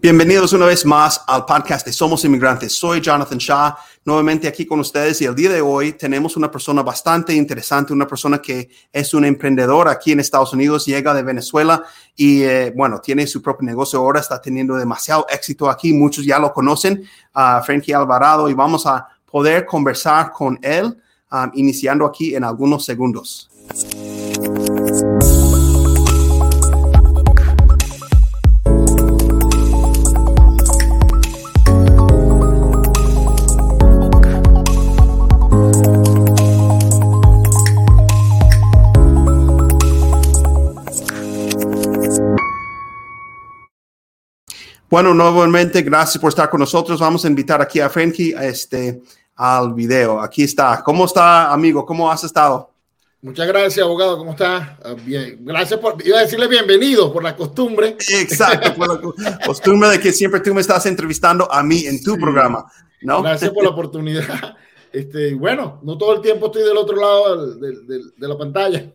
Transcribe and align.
Bienvenidos 0.00 0.52
una 0.52 0.66
vez 0.66 0.86
más 0.86 1.24
al 1.26 1.44
podcast 1.44 1.84
de 1.84 1.92
Somos 1.92 2.24
Inmigrantes. 2.24 2.72
Soy 2.72 3.00
Jonathan 3.00 3.36
Shaw, 3.36 3.74
nuevamente 4.04 4.46
aquí 4.46 4.64
con 4.64 4.78
ustedes 4.78 5.20
y 5.20 5.24
el 5.24 5.34
día 5.34 5.50
de 5.50 5.60
hoy 5.60 5.94
tenemos 5.94 6.36
una 6.36 6.48
persona 6.48 6.84
bastante 6.84 7.34
interesante, 7.34 7.92
una 7.92 8.06
persona 8.06 8.38
que 8.38 8.70
es 8.92 9.12
un 9.12 9.24
emprendedor 9.24 9.88
aquí 9.88 10.12
en 10.12 10.20
Estados 10.20 10.52
Unidos, 10.52 10.86
llega 10.86 11.12
de 11.14 11.24
Venezuela 11.24 11.82
y 12.14 12.42
eh, 12.42 12.72
bueno, 12.76 13.00
tiene 13.00 13.26
su 13.26 13.42
propio 13.42 13.66
negocio 13.66 13.98
ahora, 13.98 14.20
está 14.20 14.40
teniendo 14.40 14.76
demasiado 14.76 15.26
éxito 15.28 15.68
aquí, 15.68 15.92
muchos 15.92 16.24
ya 16.24 16.38
lo 16.38 16.52
conocen, 16.52 17.02
Frankie 17.64 17.92
Alvarado 17.92 18.48
y 18.48 18.54
vamos 18.54 18.86
a 18.86 19.08
poder 19.28 19.66
conversar 19.66 20.30
con 20.30 20.60
él 20.62 20.96
um, 21.32 21.50
iniciando 21.54 22.06
aquí 22.06 22.36
en 22.36 22.44
algunos 22.44 22.84
segundos. 22.84 23.50
Bueno, 44.90 45.12
nuevamente, 45.12 45.82
gracias 45.82 46.18
por 46.18 46.30
estar 46.30 46.48
con 46.48 46.60
nosotros. 46.60 46.98
Vamos 46.98 47.24
a 47.24 47.28
invitar 47.28 47.60
aquí 47.60 47.78
a 47.78 47.90
Frankie 47.90 48.34
este, 48.40 49.02
al 49.36 49.74
video. 49.74 50.18
Aquí 50.20 50.44
está. 50.44 50.82
¿Cómo 50.82 51.04
está, 51.04 51.52
amigo? 51.52 51.84
¿Cómo 51.84 52.10
has 52.10 52.24
estado? 52.24 52.70
Muchas 53.20 53.46
gracias, 53.48 53.84
abogado. 53.84 54.16
¿Cómo 54.16 54.30
está? 54.30 54.78
Ah, 54.82 54.94
bien. 55.04 55.40
Gracias 55.40 55.78
por, 55.78 55.96
iba 56.06 56.18
a 56.18 56.22
decirle 56.22 56.46
bienvenido 56.46 57.12
por 57.12 57.22
la 57.22 57.36
costumbre. 57.36 57.96
Exacto, 58.08 58.74
por 58.74 59.20
la 59.20 59.38
costumbre 59.46 59.90
de 59.90 60.00
que 60.00 60.10
siempre 60.10 60.40
tú 60.40 60.54
me 60.54 60.62
estás 60.62 60.86
entrevistando 60.86 61.52
a 61.52 61.62
mí 61.62 61.84
en 61.84 62.02
tu 62.02 62.16
programa. 62.16 62.64
¿no? 63.02 63.22
Gracias 63.22 63.50
por 63.50 63.64
la 63.64 63.70
oportunidad. 63.70 64.56
Este, 64.92 65.34
bueno, 65.34 65.80
no 65.82 65.98
todo 65.98 66.14
el 66.14 66.22
tiempo 66.22 66.46
estoy 66.46 66.62
del 66.62 66.76
otro 66.76 66.96
lado 66.96 67.54
de, 67.56 68.00
la 68.18 68.38
pantalla. 68.38 68.92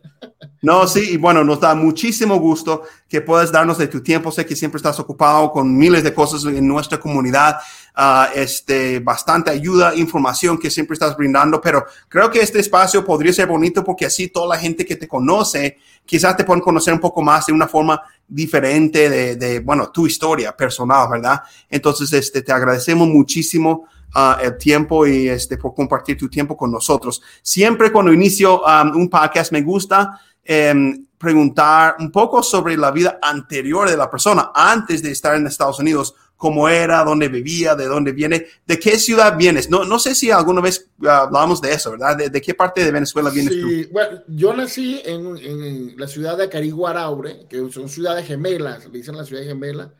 No, 0.62 0.86
sí, 0.86 1.10
y 1.12 1.16
bueno, 1.18 1.44
nos 1.44 1.60
da 1.60 1.74
muchísimo 1.74 2.36
gusto 2.36 2.84
que 3.06 3.20
puedas 3.20 3.52
darnos 3.52 3.76
de 3.76 3.86
tu 3.86 4.02
tiempo. 4.02 4.32
Sé 4.32 4.46
que 4.46 4.56
siempre 4.56 4.78
estás 4.78 4.98
ocupado 4.98 5.52
con 5.52 5.76
miles 5.76 6.02
de 6.02 6.14
cosas 6.14 6.42
en 6.46 6.66
nuestra 6.66 6.98
comunidad, 6.98 7.58
uh, 7.94 8.32
este, 8.34 8.98
bastante 9.00 9.50
ayuda, 9.50 9.94
información 9.94 10.56
que 10.56 10.70
siempre 10.70 10.94
estás 10.94 11.14
brindando, 11.18 11.60
pero 11.60 11.84
creo 12.08 12.30
que 12.30 12.40
este 12.40 12.60
espacio 12.60 13.04
podría 13.04 13.34
ser 13.34 13.46
bonito 13.46 13.84
porque 13.84 14.06
así 14.06 14.28
toda 14.28 14.56
la 14.56 14.58
gente 14.58 14.86
que 14.86 14.96
te 14.96 15.06
conoce, 15.06 15.76
quizás 16.06 16.34
te 16.34 16.44
pueden 16.44 16.62
conocer 16.62 16.94
un 16.94 17.00
poco 17.00 17.20
más 17.20 17.44
de 17.44 17.52
una 17.52 17.68
forma 17.68 18.00
diferente 18.26 19.10
de, 19.10 19.36
de 19.36 19.60
bueno, 19.60 19.90
tu 19.90 20.06
historia 20.06 20.56
personal, 20.56 21.08
¿verdad? 21.10 21.42
Entonces, 21.68 22.10
este, 22.14 22.40
te 22.40 22.52
agradecemos 22.52 23.06
muchísimo 23.06 23.86
uh, 24.14 24.40
el 24.42 24.56
tiempo 24.56 25.06
y 25.06 25.28
este, 25.28 25.56
por 25.56 25.74
compartir 25.74 26.16
tu 26.16 26.28
tiempo 26.28 26.56
con 26.56 26.70
nosotros. 26.70 27.22
Siempre 27.42 27.92
cuando 27.92 28.12
inicio 28.12 28.62
um, 28.62 28.96
un 28.96 29.10
podcast 29.10 29.52
me 29.52 29.62
gusta 29.62 30.20
eh, 30.44 30.74
preguntar 31.18 31.96
un 32.00 32.10
poco 32.10 32.42
sobre 32.42 32.76
la 32.76 32.90
vida 32.90 33.18
anterior 33.22 33.88
de 33.88 33.96
la 33.96 34.10
persona 34.10 34.52
antes 34.54 35.02
de 35.02 35.10
estar 35.10 35.34
en 35.34 35.46
Estados 35.46 35.78
Unidos, 35.78 36.14
cómo 36.36 36.68
era, 36.68 37.02
dónde 37.02 37.28
vivía, 37.28 37.74
de 37.74 37.86
dónde 37.86 38.12
viene, 38.12 38.46
de 38.66 38.78
qué 38.78 38.98
ciudad 38.98 39.36
vienes. 39.36 39.70
No, 39.70 39.84
no 39.84 39.98
sé 39.98 40.14
si 40.14 40.30
alguna 40.30 40.60
vez 40.60 40.90
uh, 41.00 41.08
hablamos 41.08 41.60
de 41.60 41.72
eso, 41.72 41.92
¿verdad? 41.92 42.16
¿De, 42.16 42.28
de, 42.28 42.40
qué 42.42 42.54
parte 42.54 42.84
de 42.84 42.90
Venezuela 42.90 43.30
vienes 43.30 43.54
sí, 43.54 43.60
tú? 43.60 43.92
Bueno, 43.92 44.22
yo 44.28 44.52
nací 44.52 45.00
en, 45.04 45.38
en, 45.38 45.96
la 45.96 46.06
ciudad 46.06 46.36
de 46.36 46.44
Acariguaraure, 46.44 47.46
que 47.48 47.70
son 47.70 47.88
ciudades 47.88 48.26
gemelas, 48.26 48.84
le 48.84 48.98
dicen 48.98 49.16
la 49.16 49.24
ciudad 49.24 49.44
gemela 49.44 49.92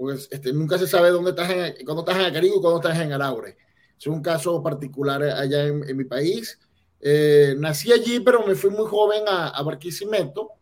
pues 0.00 0.28
este, 0.30 0.50
nunca 0.54 0.78
se 0.78 0.86
sabe 0.86 1.10
dónde 1.10 1.30
estás 1.30 1.50
en, 1.50 1.84
cuando 1.84 2.00
estás 2.00 2.16
en 2.16 2.24
Acarigo 2.24 2.56
y 2.56 2.60
cuando 2.62 2.80
estás 2.80 2.98
en 2.98 3.12
Araure. 3.12 3.58
Es 3.98 4.06
un 4.06 4.22
caso 4.22 4.62
particular 4.62 5.22
allá 5.22 5.66
en, 5.66 5.86
en 5.86 5.94
mi 5.94 6.04
país. 6.04 6.58
Eh, 7.02 7.54
nací 7.58 7.92
allí, 7.92 8.18
pero 8.20 8.46
me 8.46 8.54
fui 8.54 8.70
muy 8.70 8.86
joven 8.86 9.24
a, 9.28 9.48
a, 9.48 9.62
Barquisimeto, 9.62 10.52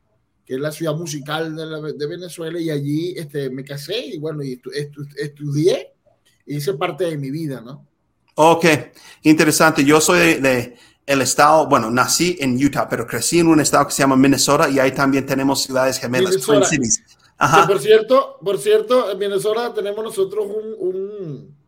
que 0.44 0.54
es 0.54 0.60
la 0.60 0.72
ciudad 0.72 0.97
musical 0.97 1.54
de, 1.54 1.66
la, 1.66 1.81
de 1.81 2.06
Venezuela, 2.09 2.59
y 2.59 2.69
allí 2.69 3.15
este, 3.16 3.48
me 3.48 3.62
casé 3.62 4.06
y 4.06 4.19
bueno, 4.19 4.43
y 4.43 4.54
estu, 4.54 4.72
estu, 4.72 5.06
estudié, 5.16 5.94
hice 6.44 6.75
parte 6.75 7.04
de 7.04 7.16
mi 7.16 7.31
vida, 7.31 7.60
¿no? 7.60 7.87
Ok, 8.34 8.66
interesante. 9.22 9.84
Yo 9.84 10.00
soy 10.00 10.19
de, 10.19 10.41
de, 10.41 10.77
el 11.06 11.22
estado, 11.22 11.69
bueno, 11.69 11.93
nací 11.93 12.37
en 12.41 12.56
Utah, 12.56 12.88
pero 12.88 13.06
crecí 13.06 13.38
en 13.38 13.47
un 13.47 13.60
estado 13.60 13.87
que 13.87 13.93
se 13.93 14.03
llama 14.03 14.16
Minnesota 14.16 14.69
y 14.69 14.81
ahí 14.81 14.91
también 14.91 15.25
tenemos 15.25 15.62
ciudades 15.62 16.00
gemelas, 16.00 16.38
Twin 16.38 16.65
Cities. 16.65 17.04
Ajá. 17.38 17.66
por 17.66 17.81
cierto, 17.81 18.38
por 18.44 18.59
cierto, 18.59 19.10
en 19.10 19.19
Minnesota 19.19 19.72
tenemos 19.72 20.03
nosotros 20.04 20.47
un, 20.47 20.75
un 20.78 21.59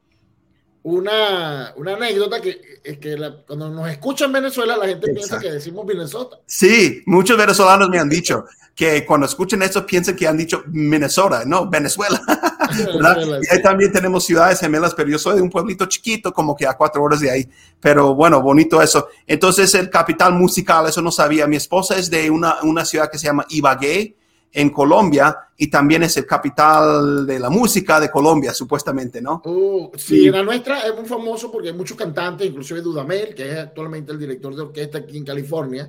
una, 0.82 1.74
una, 1.76 1.94
anécdota 1.94 2.40
que, 2.40 2.80
que 3.00 3.16
la, 3.16 3.36
cuando 3.46 3.68
nos 3.68 3.88
escucha 3.90 4.24
en 4.24 4.32
Venezuela 4.32 4.76
la 4.76 4.86
gente 4.86 5.10
Exacto. 5.10 5.28
piensa 5.28 5.38
que 5.38 5.52
decimos 5.52 5.84
Minnesota. 5.84 6.38
Sí, 6.46 7.02
muchos 7.06 7.36
venezolanos 7.36 7.90
me 7.90 7.98
han 7.98 8.08
dicho 8.08 8.46
que 8.74 9.04
cuando 9.04 9.26
escuchen 9.26 9.62
esto 9.62 9.84
piensan 9.84 10.16
que 10.16 10.26
han 10.26 10.38
dicho 10.38 10.62
Minnesota, 10.68 11.44
no, 11.44 11.68
Venezuela. 11.68 12.22
Venezuela 12.70 13.38
y 13.42 13.54
ahí 13.54 13.62
también 13.62 13.92
tenemos 13.92 14.24
ciudades 14.24 14.60
gemelas, 14.60 14.94
pero 14.94 15.10
yo 15.10 15.18
soy 15.18 15.36
de 15.36 15.42
un 15.42 15.50
pueblito 15.50 15.84
chiquito, 15.84 16.32
como 16.32 16.56
que 16.56 16.66
a 16.66 16.74
cuatro 16.74 17.02
horas 17.02 17.20
de 17.20 17.30
ahí. 17.30 17.48
Pero 17.78 18.14
bueno, 18.14 18.40
bonito 18.40 18.80
eso. 18.80 19.08
Entonces 19.26 19.74
el 19.74 19.90
capital 19.90 20.32
musical, 20.32 20.86
eso 20.86 21.02
no 21.02 21.10
sabía. 21.10 21.46
Mi 21.46 21.56
esposa 21.56 21.96
es 21.96 22.08
de 22.08 22.30
una, 22.30 22.62
una 22.62 22.86
ciudad 22.86 23.10
que 23.10 23.18
se 23.18 23.26
llama 23.26 23.44
Ibagué, 23.50 24.16
en 24.52 24.70
Colombia 24.70 25.36
y 25.56 25.68
también 25.68 26.02
es 26.02 26.16
el 26.16 26.26
capital 26.26 27.26
de 27.26 27.38
la 27.38 27.50
música 27.50 28.00
de 28.00 28.10
Colombia, 28.10 28.52
supuestamente, 28.52 29.20
¿no? 29.20 29.42
Uh, 29.44 29.90
sí, 29.96 30.26
y, 30.26 30.30
la 30.30 30.42
nuestra 30.42 30.80
es 30.86 30.96
muy 30.96 31.06
famoso 31.06 31.52
porque 31.52 31.68
hay 31.68 31.74
muchos 31.74 31.96
cantantes, 31.96 32.46
inclusive 32.46 32.80
Dudamel, 32.80 33.34
que 33.34 33.50
es 33.50 33.58
actualmente 33.58 34.12
el 34.12 34.18
director 34.18 34.54
de 34.54 34.62
orquesta 34.62 34.98
aquí 34.98 35.18
en 35.18 35.24
California, 35.24 35.82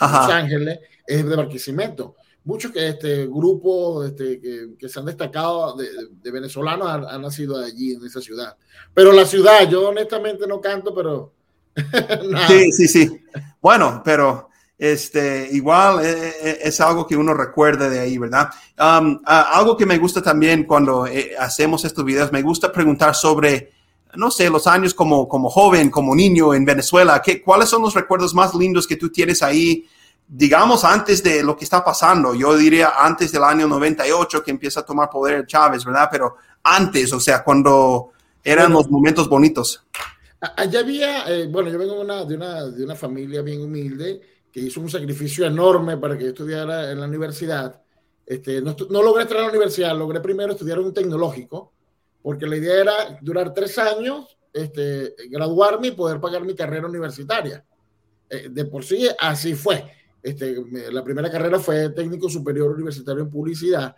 en 0.00 0.12
Los 0.12 0.28
Ángeles, 0.28 0.80
es 1.06 1.24
de 1.24 1.36
Barquisimeto. 1.36 2.16
Muchos 2.44 2.72
que 2.72 2.88
este 2.88 3.26
grupos 3.26 4.06
este, 4.06 4.40
que, 4.40 4.70
que, 4.76 4.88
se 4.88 4.98
han 4.98 5.06
destacado 5.06 5.76
de, 5.76 5.88
de 6.20 6.30
venezolanos 6.32 6.88
han, 6.88 7.04
han, 7.04 7.22
nacido 7.22 7.56
allí 7.56 7.92
en 7.92 8.04
esa 8.04 8.20
ciudad. 8.20 8.56
Pero 8.92 9.12
la 9.12 9.24
ciudad, 9.24 9.68
yo 9.70 9.90
honestamente 9.90 10.44
no 10.48 10.60
canto, 10.60 10.92
pero 10.92 11.32
sí, 12.48 12.72
sí, 12.72 12.88
sí. 12.88 13.24
Bueno, 13.60 14.02
pero 14.04 14.50
este, 14.82 15.48
igual 15.52 16.04
eh, 16.04 16.58
es 16.60 16.80
algo 16.80 17.06
que 17.06 17.16
uno 17.16 17.32
recuerda 17.34 17.88
de 17.88 18.00
ahí, 18.00 18.18
¿verdad? 18.18 18.50
Um, 18.76 19.12
uh, 19.14 19.20
algo 19.24 19.76
que 19.76 19.86
me 19.86 19.96
gusta 19.96 20.20
también 20.20 20.64
cuando 20.64 21.06
eh, 21.06 21.36
hacemos 21.38 21.84
estos 21.84 22.04
videos, 22.04 22.32
me 22.32 22.42
gusta 22.42 22.72
preguntar 22.72 23.14
sobre, 23.14 23.70
no 24.16 24.28
sé, 24.28 24.50
los 24.50 24.66
años 24.66 24.92
como, 24.92 25.28
como 25.28 25.50
joven, 25.50 25.88
como 25.88 26.16
niño 26.16 26.52
en 26.52 26.64
Venezuela. 26.64 27.22
¿qué, 27.22 27.40
¿Cuáles 27.40 27.68
son 27.68 27.82
los 27.82 27.94
recuerdos 27.94 28.34
más 28.34 28.56
lindos 28.56 28.88
que 28.88 28.96
tú 28.96 29.08
tienes 29.08 29.40
ahí? 29.44 29.86
Digamos 30.26 30.82
antes 30.82 31.22
de 31.22 31.44
lo 31.44 31.56
que 31.56 31.62
está 31.62 31.84
pasando, 31.84 32.34
yo 32.34 32.56
diría 32.56 32.94
antes 32.98 33.30
del 33.30 33.44
año 33.44 33.68
98 33.68 34.42
que 34.42 34.50
empieza 34.50 34.80
a 34.80 34.84
tomar 34.84 35.08
poder 35.08 35.46
Chávez, 35.46 35.84
¿verdad? 35.84 36.08
Pero 36.10 36.38
antes, 36.64 37.12
o 37.12 37.20
sea, 37.20 37.44
cuando 37.44 38.10
eran 38.42 38.72
bueno, 38.72 38.80
los 38.80 38.90
momentos 38.90 39.28
bonitos. 39.28 39.84
Allá 40.56 40.80
había, 40.80 41.32
eh, 41.32 41.46
bueno, 41.46 41.70
yo 41.70 41.78
vengo 41.78 41.94
de 41.94 42.00
una, 42.00 42.24
de, 42.24 42.34
una, 42.34 42.64
de 42.64 42.84
una 42.84 42.96
familia 42.96 43.42
bien 43.42 43.62
humilde 43.62 44.31
que 44.52 44.60
hizo 44.60 44.80
un 44.80 44.90
sacrificio 44.90 45.46
enorme 45.46 45.96
para 45.96 46.16
que 46.16 46.24
yo 46.24 46.30
estudiara 46.30 46.90
en 46.90 47.00
la 47.00 47.06
universidad. 47.06 47.80
Este, 48.26 48.60
no, 48.60 48.76
no, 48.90 49.02
logré 49.02 49.22
entrar 49.22 49.40
a 49.40 49.44
la 49.44 49.50
universidad, 49.50 49.96
logré 49.96 50.20
primero 50.20 50.52
estudiar 50.52 50.78
un 50.78 50.92
tecnológico, 50.92 51.72
porque 52.22 52.46
la 52.46 52.56
idea 52.56 52.80
era 52.80 53.18
durar 53.22 53.54
tres 53.54 53.78
años, 53.78 54.36
este, 54.52 55.14
graduarme 55.30 55.88
y 55.88 55.92
poder 55.92 56.20
pagar 56.20 56.44
mi 56.44 56.54
carrera 56.54 56.86
universitaria. 56.86 57.64
Eh, 58.28 58.48
de 58.50 58.64
por 58.66 58.84
sí, 58.84 59.08
así 59.18 59.54
fue. 59.54 59.84
Este, 60.22 60.56
la 60.92 61.02
primera 61.02 61.30
carrera 61.30 61.58
fue 61.58 61.88
técnico 61.90 62.28
superior 62.28 62.72
universitario 62.72 63.22
en 63.22 63.30
publicidad. 63.30 63.96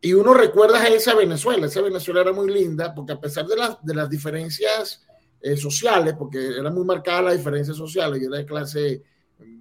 Y 0.00 0.12
uno 0.14 0.34
recuerda 0.34 0.82
a 0.82 0.88
esa 0.88 1.14
Venezuela. 1.14 1.66
Esa 1.66 1.80
Venezuela 1.80 2.22
era 2.22 2.32
muy 2.32 2.52
linda, 2.52 2.92
porque 2.92 3.12
a 3.12 3.20
pesar 3.20 3.46
de, 3.46 3.56
las, 3.56 3.82
de 3.84 3.94
las 3.94 4.10
diferencias 4.10 5.06
eh, 5.40 5.56
sociales, 5.56 6.14
porque 6.18 6.58
era 6.58 6.70
muy 6.70 6.84
marcada 6.84 7.22
la 7.22 7.32
diferencia 7.32 7.72
social, 7.72 8.20
yo 8.20 8.26
era 8.26 8.38
de 8.38 8.46
clase 8.46 9.02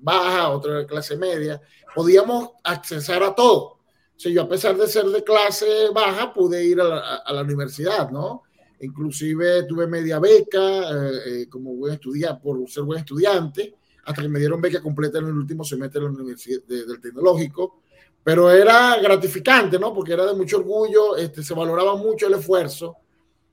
baja, 0.02 0.50
otra 0.50 0.80
de 0.80 0.86
clase 0.86 1.16
media, 1.18 1.62
podíamos 1.94 2.52
accesar 2.64 3.24
a 3.24 3.36
todo. 3.36 3.80
O 4.26 4.30
yo 4.30 4.44
a 4.44 4.50
pesar 4.50 4.78
de 4.78 4.88
ser 4.88 5.06
de 5.06 5.24
clase 5.24 5.90
baja, 5.94 6.34
pude 6.34 6.64
ir 6.64 6.80
a 6.80 7.34
la, 7.34 7.42
universidad, 7.42 8.12
¿no? 8.12 8.44
Inclusive 8.80 9.64
tuve 9.64 9.88
media 9.88 10.20
beca 10.20 10.60
eh, 10.60 11.12
eh, 11.26 11.50
como 11.50 11.74
buen 11.76 11.94
estudiante, 11.94 12.42
por 12.42 12.70
ser 12.70 12.84
buen 12.84 13.00
estudiante, 13.00 13.76
hasta 14.06 14.22
que 14.22 14.30
me 14.30 14.40
dieron 14.40 14.62
beca 14.62 14.82
completa 14.82 15.20
en 15.20 15.28
el 15.28 15.34
último 15.38 15.64
semestre 15.64 16.02
de 16.02 16.08
la 16.08 16.14
universidad, 16.14 16.62
de, 16.68 16.86
del 16.86 17.02
tecnológico. 17.02 17.82
Pero 18.24 18.52
era 18.52 19.00
gratificante, 19.02 19.80
¿no? 19.80 19.92
Porque 19.94 20.14
era 20.14 20.26
de 20.28 20.36
mucho 20.36 20.58
orgullo, 20.58 21.18
este, 21.18 21.42
se 21.42 21.56
valoraba 21.56 21.96
mucho 21.96 22.28
el 22.28 22.36
esfuerzo, 22.36 22.98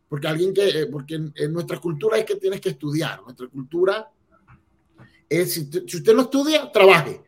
porque 0.07 0.29
alguien 0.29 0.53
que, 0.53 0.69
eh, 0.69 0.87
porque 0.87 1.15
en, 1.15 1.33
en 1.35 1.53
nuestra 1.53 1.79
cultura 1.79 2.19
es 2.19 2.27
que 2.27 2.37
tienes 2.37 2.61
que 2.61 2.71
estudiar, 2.71 3.23
nuestra 3.23 3.49
cultura 3.49 4.11
es, 5.29 5.53
si, 5.53 5.71
si, 5.71 5.97
usted 5.97 6.15
no 6.15 6.23
estudia, 6.23 6.71
trabaje. 6.73 7.23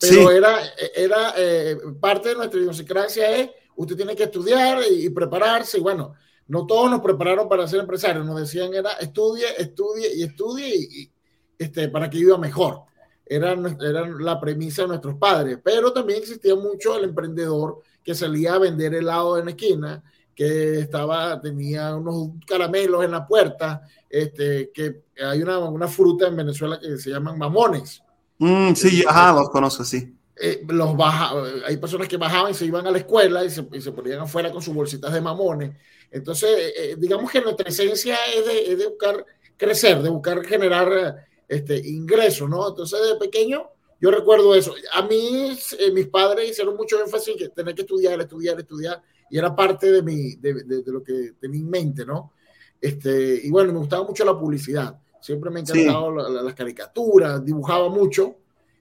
Pero 0.00 0.28
sí. 0.28 0.36
era, 0.36 0.58
era 0.94 1.34
eh, 1.36 1.76
parte 2.00 2.30
de 2.30 2.34
nuestra 2.36 2.60
idiosincrasia 2.60 3.36
es, 3.36 3.50
usted 3.76 3.96
tiene 3.96 4.14
que 4.14 4.24
estudiar 4.24 4.80
y, 4.90 5.06
y, 5.06 5.10
prepararse. 5.10 5.78
Y 5.78 5.80
bueno, 5.80 6.14
no 6.48 6.66
todos 6.66 6.90
nos 6.90 7.00
prepararon 7.00 7.48
para 7.48 7.66
ser 7.66 7.80
empresarios, 7.80 8.24
nos 8.24 8.40
decían 8.40 8.72
era 8.72 8.92
estudie, 8.92 9.46
estudie 9.58 10.14
y 10.14 10.22
estudie 10.22 10.68
y, 10.76 11.12
este, 11.58 11.88
para 11.88 12.08
que 12.08 12.18
iba 12.18 12.38
mejor. 12.38 12.82
Era, 13.26 13.52
era 13.52 14.08
la 14.08 14.40
premisa 14.40 14.82
de 14.82 14.88
nuestros 14.88 15.16
padres, 15.16 15.58
pero 15.62 15.92
también 15.92 16.20
existía 16.20 16.54
mucho 16.54 16.96
el 16.96 17.04
emprendedor 17.04 17.82
que 18.02 18.14
salía 18.14 18.54
a 18.54 18.58
vender 18.58 18.94
helado 18.94 19.38
en 19.38 19.44
la 19.44 19.50
esquina, 19.50 20.02
que 20.38 20.78
estaba, 20.78 21.40
tenía 21.40 21.96
unos 21.96 22.28
caramelos 22.46 23.04
en 23.04 23.10
la 23.10 23.26
puerta, 23.26 23.82
este, 24.08 24.70
que 24.72 25.02
hay 25.20 25.42
una, 25.42 25.58
una 25.58 25.88
fruta 25.88 26.28
en 26.28 26.36
Venezuela 26.36 26.78
que 26.78 26.96
se 26.96 27.10
llaman 27.10 27.36
mamones. 27.36 28.00
Mm, 28.38 28.72
sí, 28.74 29.02
ajá, 29.04 29.32
los 29.32 29.50
conozco, 29.50 29.82
sí. 29.82 30.14
Eh, 30.40 30.64
los 30.68 30.96
baja, 30.96 31.32
hay 31.66 31.76
personas 31.78 32.06
que 32.06 32.16
bajaban 32.16 32.52
y 32.52 32.54
se 32.54 32.64
iban 32.64 32.86
a 32.86 32.92
la 32.92 32.98
escuela 32.98 33.44
y 33.44 33.50
se, 33.50 33.66
y 33.72 33.80
se 33.80 33.90
ponían 33.90 34.20
afuera 34.20 34.52
con 34.52 34.62
sus 34.62 34.72
bolsitas 34.72 35.12
de 35.12 35.20
mamones. 35.20 35.74
Entonces, 36.08 36.50
eh, 36.56 36.72
eh, 36.76 36.96
digamos 36.96 37.32
que 37.32 37.40
nuestra 37.40 37.68
esencia 37.68 38.16
es 38.32 38.46
de, 38.46 38.72
es 38.74 38.78
de, 38.78 38.86
buscar 38.86 39.26
crecer, 39.56 40.00
de 40.00 40.08
buscar 40.08 40.46
generar 40.46 41.26
este, 41.48 41.78
ingresos, 41.78 42.48
¿no? 42.48 42.68
Entonces, 42.68 43.00
de 43.08 43.16
pequeño, 43.16 43.70
yo 44.00 44.12
recuerdo 44.12 44.54
eso. 44.54 44.72
A 44.92 45.02
mí, 45.02 45.58
mis 45.92 46.06
padres 46.06 46.48
hicieron 46.48 46.76
mucho 46.76 47.02
énfasis 47.02 47.30
en 47.30 47.38
que 47.38 47.48
tener 47.48 47.74
que 47.74 47.82
estudiar, 47.82 48.20
estudiar, 48.20 48.60
estudiar, 48.60 49.02
y 49.30 49.38
era 49.38 49.54
parte 49.54 49.90
de, 49.90 50.02
mi, 50.02 50.36
de, 50.36 50.64
de, 50.64 50.82
de 50.82 50.92
lo 50.92 51.02
que 51.02 51.34
tenía 51.40 51.60
en 51.60 51.70
mente, 51.70 52.04
¿no? 52.04 52.32
Este, 52.80 53.40
y 53.44 53.50
bueno, 53.50 53.72
me 53.72 53.78
gustaba 53.80 54.04
mucho 54.04 54.24
la 54.24 54.38
publicidad. 54.38 55.00
Siempre 55.20 55.50
me 55.50 55.60
encantaba 55.60 56.08
sí. 56.08 56.32
la, 56.34 56.42
las 56.42 56.54
caricaturas, 56.54 57.44
dibujaba 57.44 57.88
mucho. 57.88 58.36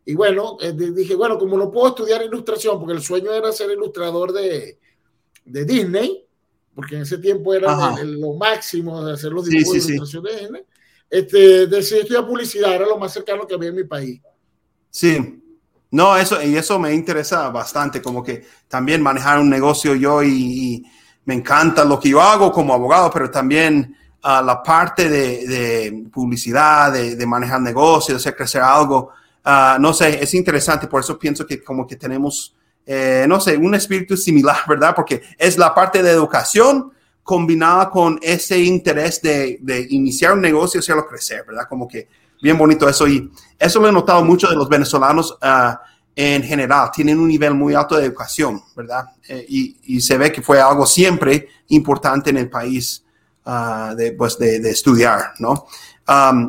Y 0.06 0.16
bueno, 0.16 0.58
eh, 0.62 0.74
dije, 0.74 1.16
bueno, 1.16 1.38
como 1.38 1.58
no 1.58 1.70
puedo 1.70 1.90
estudiar 1.90 2.24
ilustración, 2.24 2.80
porque 2.80 2.94
el 2.94 3.02
sueño 3.02 3.32
era 3.34 3.52
ser 3.52 3.72
ilustrador 3.72 4.32
de, 4.32 4.80
de 5.44 5.66
Disney, 5.66 6.26
porque 6.74 6.96
en 6.96 7.02
ese 7.02 7.18
tiempo 7.18 7.54
era 7.54 7.96
el, 8.00 8.08
el, 8.08 8.22
lo 8.22 8.34
máximo 8.36 9.04
de 9.04 9.14
hacer 9.14 9.32
los 9.32 9.46
dibujos 9.46 9.74
sí, 9.74 9.82
sí, 9.82 9.88
de 9.88 9.96
ilustración 9.96 10.24
de 10.24 10.40
Disney, 10.40 10.64
este, 11.10 11.68
decidí 11.68 12.00
estudiar 12.02 12.28
publicidad, 12.28 12.76
era 12.76 12.86
lo 12.86 12.98
más 12.98 13.12
cercano 13.12 13.46
que 13.48 13.56
había 13.56 13.70
en 13.70 13.76
mi 13.76 13.84
país. 13.84 14.22
Sí, 14.90 15.42
no, 15.92 16.18
eso, 16.18 16.42
y 16.42 16.58
eso 16.58 16.80
me 16.80 16.94
interesa 16.94 17.50
bastante, 17.50 18.02
como 18.02 18.24
que 18.24 18.46
también 18.68 19.02
manejar 19.02 19.40
un 19.40 19.50
negocio 19.50 19.96
yo 19.96 20.24
y, 20.24 20.86
me 21.26 21.34
encanta 21.34 21.84
lo 21.84 22.00
que 22.00 22.08
yo 22.08 22.22
hago 22.22 22.54
como 22.54 22.74
abogado, 22.74 23.12
pero 23.12 23.30
también 23.30 23.98
uh, 24.24 24.42
la 24.46 24.64
parte 24.64 25.10
de, 25.10 26.06
publicidad, 26.10 26.94
de, 26.94 27.18
de, 27.18 27.26
manejar 27.26 27.60
negocios, 27.60 28.24
de 28.24 28.34
crecer 28.34 28.62
algo, 28.62 29.12
uh, 29.46 29.78
no 29.78 29.94
sé, 29.94 30.24
es 30.24 30.34
interesante, 30.34 30.88
por 30.88 31.02
eso 31.02 31.20
pienso 31.20 31.46
que 31.46 31.62
como 31.62 31.86
que 31.86 31.98
tenemos, 31.98 32.56
eh, 32.86 33.26
no 33.28 33.42
sé, 33.42 33.58
un 33.58 33.76
espíritu 33.76 34.16
similar, 34.16 34.60
¿verdad? 34.70 34.96
Porque 34.96 35.22
es 35.38 35.58
la 35.58 35.76
parte 35.76 36.02
de 36.02 36.12
educación 36.12 36.94
combinada 37.24 37.90
con 37.90 38.18
ese 38.22 38.58
interés 38.60 39.22
de, 39.22 39.58
de 39.60 39.86
iniciar 39.90 40.32
un 40.32 40.40
negocio 40.40 40.78
y 40.78 40.80
hacerlo 40.80 41.06
crecer, 41.06 41.44
¿verdad? 41.46 41.66
Como 41.68 41.90
que 41.90 42.08
bien 42.42 42.58
bonito 42.58 42.88
eso 42.88 43.08
y 43.08 43.32
eso 43.60 43.80
lo 43.80 43.88
he 43.88 43.92
notado 43.92 44.24
mucho 44.24 44.48
de 44.48 44.56
los 44.56 44.70
venezolanos 44.70 45.38
uh, 45.42 45.76
en 46.20 46.42
general, 46.42 46.90
tienen 46.92 47.20
un 47.20 47.28
nivel 47.28 47.54
muy 47.54 47.76
alto 47.76 47.96
de 47.96 48.06
educación, 48.06 48.60
¿verdad? 48.76 49.06
Eh, 49.30 49.46
y, 49.48 50.02
se 50.02 50.18
ve 50.18 50.32
que 50.32 50.42
fue 50.42 50.60
algo 50.60 50.84
siempre 50.88 51.48
importante 51.68 52.32
en 52.32 52.38
el 52.38 52.50
país 52.50 53.04
uh, 53.46 53.94
de, 53.96 54.14
pues 54.14 54.36
de, 54.40 54.58
estudiar, 54.68 55.34
¿no? 55.38 55.68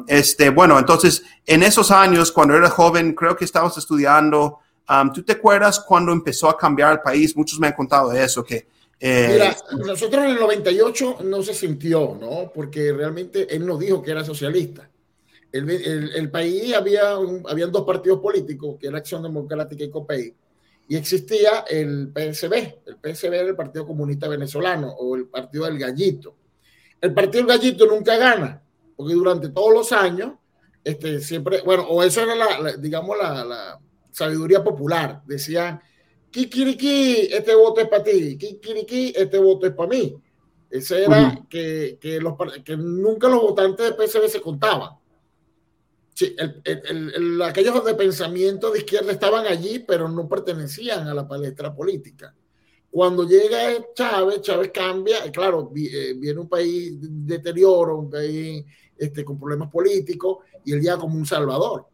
Este, 0.07 0.49
bueno, 0.49 0.79
entonces, 0.79 1.23
en 1.45 1.63
esos 1.63 1.91
años, 1.91 2.33
cuando 2.33 2.57
era 2.57 2.71
joven, 2.71 3.13
creo 3.13 3.37
que 3.37 3.45
estabas 3.45 3.77
estudiando, 3.77 4.61
um, 4.89 5.13
¿tú 5.13 5.23
te 5.23 5.33
acuerdas 5.33 5.81
cuando 5.81 6.13
empezó 6.13 6.49
a 6.49 6.57
cambiar 6.57 6.93
el 6.93 7.01
país? 7.01 7.37
Muchos 7.37 7.61
me 7.61 7.67
han 7.67 7.75
contado 7.75 8.11
eso, 8.13 8.43
que... 8.43 8.69
Eh, 8.99 9.29
Mira, 9.33 9.57
nosotros 9.85 10.25
en 10.25 10.31
el 10.31 10.41
98 10.41 11.19
no 11.25 11.43
se 11.43 11.53
sintió, 11.53 12.17
¿no? 12.19 12.51
Porque 12.55 12.91
realmente 12.91 13.55
él 13.55 13.67
nos 13.67 13.79
dijo 13.79 14.01
que 14.01 14.13
era 14.13 14.25
socialista 14.25 14.89
el, 15.53 15.71
el, 15.71 16.11
el, 16.15 16.31
país 16.31 16.75
había 16.75 17.17
un, 17.19 17.43
habían 17.49 17.73
dos 17.73 17.85
partidos 17.85 18.21
políticos, 18.21 18.77
que 18.79 18.89
era 18.89 18.99
Acción 18.99 19.23
Democrática 19.23 19.85
y 19.85 19.91
COPEI, 19.91 20.35
y 20.89 20.97
existía 20.97 21.65
el 21.69 22.13
PSB. 22.15 22.55
El 22.87 22.97
PSB 23.03 23.33
era 23.33 23.49
el 23.49 23.57
Partido 23.57 23.87
Comunista 23.87 24.29
Venezolano 24.29 24.89
o 24.91 25.17
el 25.17 25.27
Partido 25.27 25.65
del 25.65 25.79
Gallito. 25.79 26.35
El 27.01 27.15
Partido 27.15 27.47
del 27.47 27.59
Gallito 27.59 27.87
nunca 27.87 28.17
gana, 28.17 28.63
porque 28.97 29.15
durante 29.15 29.49
todos 29.51 29.73
los 29.73 29.93
años, 29.93 30.33
este, 30.85 31.21
siempre, 31.21 31.63
bueno, 31.63 31.85
o 31.89 32.03
eso 32.03 32.23
era 32.23 32.35
la, 32.35 32.59
la 32.59 32.73
digamos, 32.77 33.17
la, 33.17 33.45
la, 33.45 33.81
sabiduría 34.11 34.65
popular. 34.65 35.23
Decían, 35.27 35.81
Kikiriki, 36.31 37.29
este 37.33 37.55
voto 37.55 37.81
es 37.81 37.89
para 37.89 38.03
ti, 38.03 38.37
Kikiriki, 38.37 39.13
este 39.17 39.39
voto 39.39 39.67
es 39.67 39.73
para 39.73 39.89
mí. 39.89 40.17
Ese 40.71 41.05
era 41.05 41.09
uh 41.09 41.23
-huh. 41.23 41.49
que, 41.49 41.99
que, 42.01 42.21
los, 42.21 42.35
que 42.65 42.77
nunca 42.77 43.29
los 43.29 43.41
votantes 43.41 43.87
de 43.87 44.07
PSB 44.07 44.29
se 44.29 44.41
contaban 44.41 44.98
Sí, 46.19 46.35
el, 46.37 46.61
el, 46.65 47.15
el, 47.15 47.43
aquellos 47.43 47.85
de 47.85 47.95
pensamiento 47.95 48.73
de 48.73 48.81
izquierda 48.81 49.13
estaban 49.13 49.47
allí, 49.47 49.79
pero 49.79 50.09
no 50.09 50.29
pertenecían 50.29 51.07
a 51.07 51.15
la 51.15 51.29
palestra 51.29 51.73
política. 51.73 52.35
Cuando 52.91 53.23
llega 53.23 53.87
Chávez, 53.95 54.41
Chávez 54.41 54.73
cambia, 54.75 55.31
claro, 55.31 55.71
eh, 55.77 56.15
viene 56.17 56.41
un 56.41 56.49
país 56.49 57.01
de 57.01 57.37
deterioro, 57.37 57.99
un 57.99 58.11
país 58.11 58.65
este, 58.97 59.25
con 59.25 59.39
problemas 59.39 59.71
políticos, 59.71 60.39
y 60.65 60.73
él 60.73 60.83
ya 60.83 60.97
como 60.97 61.15
un 61.15 61.25
salvador. 61.25 61.87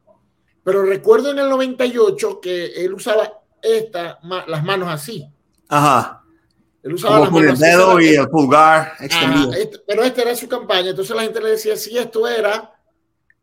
Pero 0.63 0.85
recuerdo 0.85 1.31
en 1.31 1.41
el 1.41 1.51
98 1.51 2.41
que 2.41 2.83
él 2.83 2.95
usaba 2.95 3.31
esta, 3.61 4.21
las 4.47 4.65
manos 4.65 4.89
así. 4.89 5.29
Ajá. 5.69 6.25
Él 6.83 6.95
usaba 6.95 7.27
como 7.27 7.43
las 7.43 7.61
manos 7.61 7.63
el 7.63 7.71
dedo 7.71 7.97
así, 7.99 8.07
y 8.07 8.15
el 8.15 8.29
pulgar 8.31 8.95
extendido. 9.01 9.51
Ajá, 9.51 9.59
este, 9.59 9.81
pero 9.87 10.03
esta 10.03 10.23
era 10.23 10.35
su 10.35 10.49
campaña, 10.49 10.89
entonces 10.89 11.15
la 11.15 11.25
gente 11.25 11.43
le 11.43 11.51
decía, 11.51 11.77
si 11.77 11.99
esto 11.99 12.27
era 12.27 12.74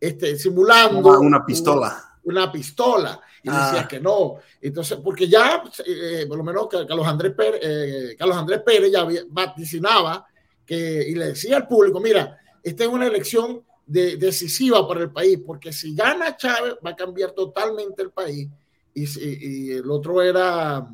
este, 0.02 0.36
simulando 0.36 1.20
una, 1.20 1.46
pistola. 1.46 2.18
Una, 2.24 2.46
una, 2.46 2.52
pistola. 2.52 3.22
Y 3.44 3.50
ah. 3.50 3.70
decía 3.72 3.88
que 3.88 4.00
no. 4.00 4.38
Entonces, 4.60 4.98
porque 5.04 5.28
ya, 5.28 5.64
eh, 5.86 6.26
por 6.28 6.38
lo 6.38 6.44
menos 6.44 6.68
Carlos 6.68 7.08
Andrés 7.08 7.34
Pérez, 7.38 7.62
eh, 7.64 8.16
Carlos 8.18 8.36
Andrés 8.36 8.62
Pérez 8.66 8.92
ya 8.92 9.08
vaticinaba 9.30 10.26
que, 10.66 11.06
y 11.08 11.14
le 11.14 11.28
decía 11.28 11.58
al 11.58 11.68
público, 11.68 12.00
mira, 12.00 12.36
esta 12.64 12.84
es 12.84 12.90
una 12.90 13.06
elección 13.06 13.64
de, 13.86 14.18
decisiva 14.18 14.88
para 14.88 15.02
el 15.02 15.12
país, 15.12 15.40
porque 15.46 15.72
si 15.72 15.94
gana 15.94 16.36
Chávez 16.36 16.76
va 16.84 16.90
a 16.90 16.96
cambiar 16.96 17.32
totalmente 17.32 18.02
el 18.02 18.10
país. 18.10 18.50
Y, 18.96 19.04
y, 19.04 19.70
y 19.70 19.72
el 19.74 19.90
otro 19.90 20.20
era, 20.22 20.88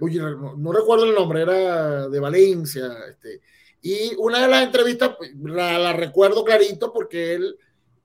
uy, 0.00 0.16
no, 0.16 0.54
no, 0.54 0.72
recuerdo 0.72 1.06
el 1.06 1.14
nombre, 1.14 1.42
era 1.42 2.08
de 2.08 2.20
Valencia. 2.20 2.94
Este, 3.08 3.40
y 3.80 4.14
una 4.18 4.42
de 4.42 4.48
las 4.48 4.64
entrevistas 4.64 5.16
la, 5.42 5.78
la 5.78 5.92
recuerdo 5.94 6.44
clarito 6.44 6.92
porque 6.92 7.34
él 7.34 7.56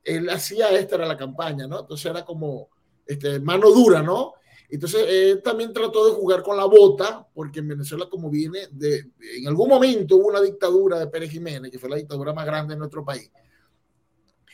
él 0.08 0.30
hacía 0.30 0.70
esta 0.72 0.96
era 0.96 1.06
la 1.06 1.18
campaña, 1.18 1.68
¿no? 1.68 1.82
Entonces 1.82 2.10
era 2.10 2.24
como 2.24 2.70
este, 3.06 3.40
mano 3.42 3.70
dura, 3.72 4.02
¿no? 4.02 4.36
Entonces 4.70 5.06
él 5.08 5.42
también 5.44 5.74
trató 5.74 6.06
de 6.06 6.14
jugar 6.14 6.42
con 6.44 6.56
la 6.56 6.66
bota, 6.66 7.28
porque 7.34 7.60
en 7.60 7.68
Venezuela 7.68 8.08
como 8.10 8.30
viene 8.30 8.68
de, 8.72 9.12
en 9.38 9.48
algún 9.48 9.70
momento 9.70 10.16
hubo 10.16 10.28
una 10.28 10.42
dictadura 10.42 10.98
de 10.98 11.08
Pérez 11.08 11.30
Jiménez, 11.30 11.72
que 11.72 11.80
fue 11.80 11.90
la 11.90 11.98
dictadura 11.98 12.34
más 12.34 12.46
grande 12.46 12.74
de 12.74 12.80
nuestro 12.80 13.04
país. 13.04 13.30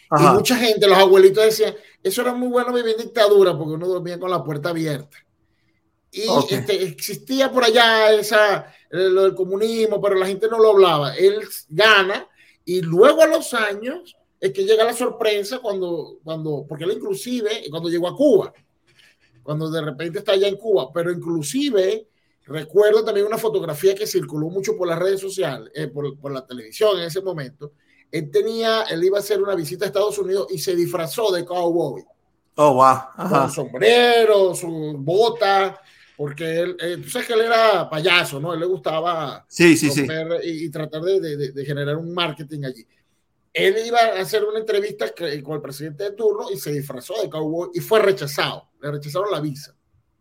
Ajá. 0.10 0.32
Y 0.32 0.36
mucha 0.36 0.56
gente, 0.56 0.88
los 0.88 0.98
abuelitos 0.98 1.44
decían, 1.44 1.76
eso 2.02 2.22
era 2.22 2.34
muy 2.34 2.48
bueno 2.48 2.74
vivir 2.74 2.96
en 2.98 3.06
dictadura, 3.06 3.56
porque 3.56 3.74
uno 3.74 3.88
dormía 3.88 4.20
con 4.20 4.32
la 4.32 4.44
puerta 4.44 4.70
abierta. 4.70 5.18
Y 6.12 6.28
okay. 6.28 6.60
este, 6.60 6.84
existía 6.84 7.52
por 7.52 7.64
allá 7.64 8.12
esa, 8.14 8.72
lo 8.90 9.24
del 9.24 9.36
comunismo, 9.36 10.02
pero 10.02 10.16
la 10.16 10.28
gente 10.28 10.48
no 10.48 10.60
lo 10.60 10.72
hablaba. 10.72 11.16
Él 11.16 11.40
gana 11.70 12.28
y 12.66 12.82
luego 12.82 13.22
a 13.22 13.28
los 13.28 13.54
años 13.54 14.16
es 14.44 14.52
que 14.52 14.66
llega 14.66 14.84
la 14.84 14.92
sorpresa 14.92 15.60
cuando, 15.60 16.20
cuando, 16.22 16.66
porque 16.68 16.84
él 16.84 16.92
inclusive, 16.92 17.64
cuando 17.70 17.88
llegó 17.88 18.10
a 18.10 18.16
Cuba, 18.16 18.54
cuando 19.42 19.72
de 19.72 19.80
repente 19.80 20.20
está 20.20 20.34
allá 20.34 20.50
en 20.50 20.58
Cuba, 20.58 20.92
pero 20.94 21.14
inclusive 21.14 22.10
recuerdo 22.44 23.06
también 23.06 23.26
una 23.26 23.38
fotografía 23.38 23.96
que 23.96 24.06
circuló 24.06 24.50
mucho 24.50 24.76
por 24.76 24.90
las 24.90 25.00
redes 25.00 25.22
sociales, 25.22 25.72
eh, 25.74 25.88
por, 25.88 26.20
por, 26.20 26.34
la 26.34 26.46
televisión 26.46 27.00
en 27.00 27.06
ese 27.06 27.22
momento. 27.22 27.72
Él 28.12 28.30
tenía, 28.30 28.82
él 28.92 29.02
iba 29.06 29.16
a 29.16 29.22
hacer 29.22 29.42
una 29.42 29.56
visita 29.56 29.86
a 29.86 29.88
Estados 29.88 30.20
Unidos 30.20 30.48
y 30.50 30.60
se 30.60 30.76
disfrazó 30.76 31.32
de 31.32 31.46
cowboy. 31.46 32.04
Oh, 32.56 32.74
wow. 32.74 32.84
Ajá. 32.84 33.40
Con 33.44 33.50
sombrero, 33.50 34.54
su 34.54 34.96
bota, 34.98 35.80
porque 36.18 36.60
él, 36.60 36.78
eh, 36.82 36.98
tú 37.02 37.10
sabes 37.10 37.30
que 37.30 37.34
él 37.34 37.42
era 37.44 37.90
payaso, 37.90 38.42
¿no? 38.42 38.54
Él 38.54 38.60
le 38.60 38.66
gustaba 38.66 39.46
sí, 39.48 39.78
sí, 39.78 39.90
sí. 39.90 40.06
Y, 40.44 40.66
y, 40.66 40.70
tratar 40.70 41.02
de, 41.02 41.22
de, 41.22 41.52
de, 41.54 41.66
generar 41.66 41.96
un 41.96 42.14
marketing 42.14 42.66
allí 42.66 42.86
él 43.54 43.76
iba 43.86 44.00
a 44.00 44.22
hacer 44.22 44.44
una 44.44 44.60
entrevista 44.60 45.14
con 45.44 45.56
el 45.56 45.62
presidente 45.62 46.06
de 46.06 46.12
turno 46.12 46.50
y 46.52 46.58
se 46.58 46.72
disfrazó 46.72 47.22
de 47.22 47.30
cowboy 47.30 47.70
y 47.74 47.80
fue 47.80 48.00
rechazado. 48.00 48.70
Le 48.82 48.92
rechazaron 48.92 49.32
la 49.32 49.40
visa. 49.40 49.76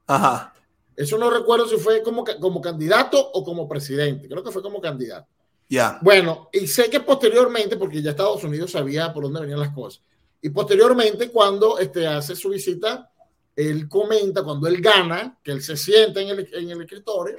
Ajá. 0.06 0.54
Eso 0.94 1.16
no 1.16 1.30
recuerdo 1.30 1.66
si 1.66 1.76
fue 1.78 2.02
como, 2.02 2.24
como 2.24 2.60
candidato 2.60 3.18
o 3.18 3.42
como 3.42 3.66
presidente. 3.66 4.28
Creo 4.28 4.44
que 4.44 4.50
fue 4.50 4.62
como 4.62 4.80
candidato. 4.80 5.26
Ya. 5.68 5.92
Yeah. 5.92 5.98
Bueno, 6.02 6.50
y 6.52 6.66
sé 6.66 6.90
que 6.90 7.00
posteriormente, 7.00 7.78
porque 7.78 8.02
ya 8.02 8.10
Estados 8.10 8.44
Unidos 8.44 8.72
sabía 8.72 9.12
por 9.12 9.22
dónde 9.22 9.40
venían 9.40 9.60
las 9.60 9.74
cosas, 9.74 10.02
y 10.42 10.50
posteriormente 10.50 11.30
cuando 11.30 11.78
este, 11.78 12.06
hace 12.06 12.36
su 12.36 12.50
visita, 12.50 13.10
él 13.56 13.88
comenta, 13.88 14.42
cuando 14.42 14.66
él 14.66 14.82
gana, 14.82 15.38
que 15.42 15.52
él 15.52 15.62
se 15.62 15.76
sienta 15.76 16.20
en 16.20 16.28
el, 16.28 16.48
en 16.52 16.70
el 16.70 16.82
escritorio, 16.82 17.36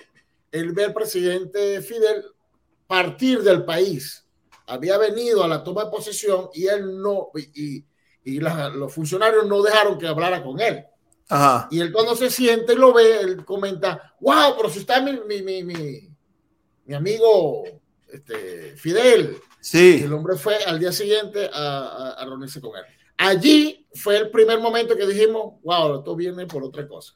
él 0.52 0.72
ve 0.72 0.86
al 0.86 0.94
presidente 0.94 1.82
Fidel 1.82 2.24
partir 2.88 3.44
del 3.44 3.66
país. 3.66 4.23
Había 4.68 4.98
venido 4.98 5.44
a 5.44 5.48
la 5.48 5.64
toma 5.64 5.86
de 5.86 5.92
posesión 5.92 6.50
y 6.54 6.68
él 6.68 7.02
no, 7.02 7.30
y, 7.36 7.86
y 8.24 8.40
los 8.40 8.94
funcionarios 8.94 9.46
no 9.46 9.62
dejaron 9.62 9.98
que 9.98 10.08
hablara 10.08 10.44
con 10.44 10.60
él. 10.60 10.86
Ajá. 11.30 11.68
Y 11.72 11.80
él 11.80 11.92
cuando 11.92 12.16
se 12.16 12.30
siente 12.30 12.74
y 12.74 12.78
lo 12.78 12.94
ve, 12.94 13.22
él 13.22 13.46
comenta, 13.46 14.14
wow, 14.20 14.56
pero 14.56 14.70
si 14.70 14.80
está 14.80 15.02
mi, 15.02 15.20
mi, 15.28 15.42
mi, 15.42 15.64
mi, 16.86 16.94
amigo 16.94 17.64
este, 18.12 18.76
Fidel. 18.78 19.38
Sí. 19.60 20.00
Y 20.02 20.04
el 20.04 20.14
hombre 20.14 20.36
fue 20.36 20.58
al 20.64 20.80
día 20.80 20.92
siguiente 20.92 21.50
a, 21.52 22.16
a, 22.18 22.26
reunirse 22.26 22.60
con 22.60 22.78
él. 22.78 22.84
Allí 23.18 23.88
fue 23.94 24.18
el 24.18 24.30
primer 24.30 24.60
momento 24.60 24.96
que 24.96 25.08
dijimos, 25.08 25.56
wow, 25.64 26.00
esto 26.00 26.16
viene 26.16 26.46
por 26.46 26.64
otra 26.64 26.88
cosa. 26.88 27.14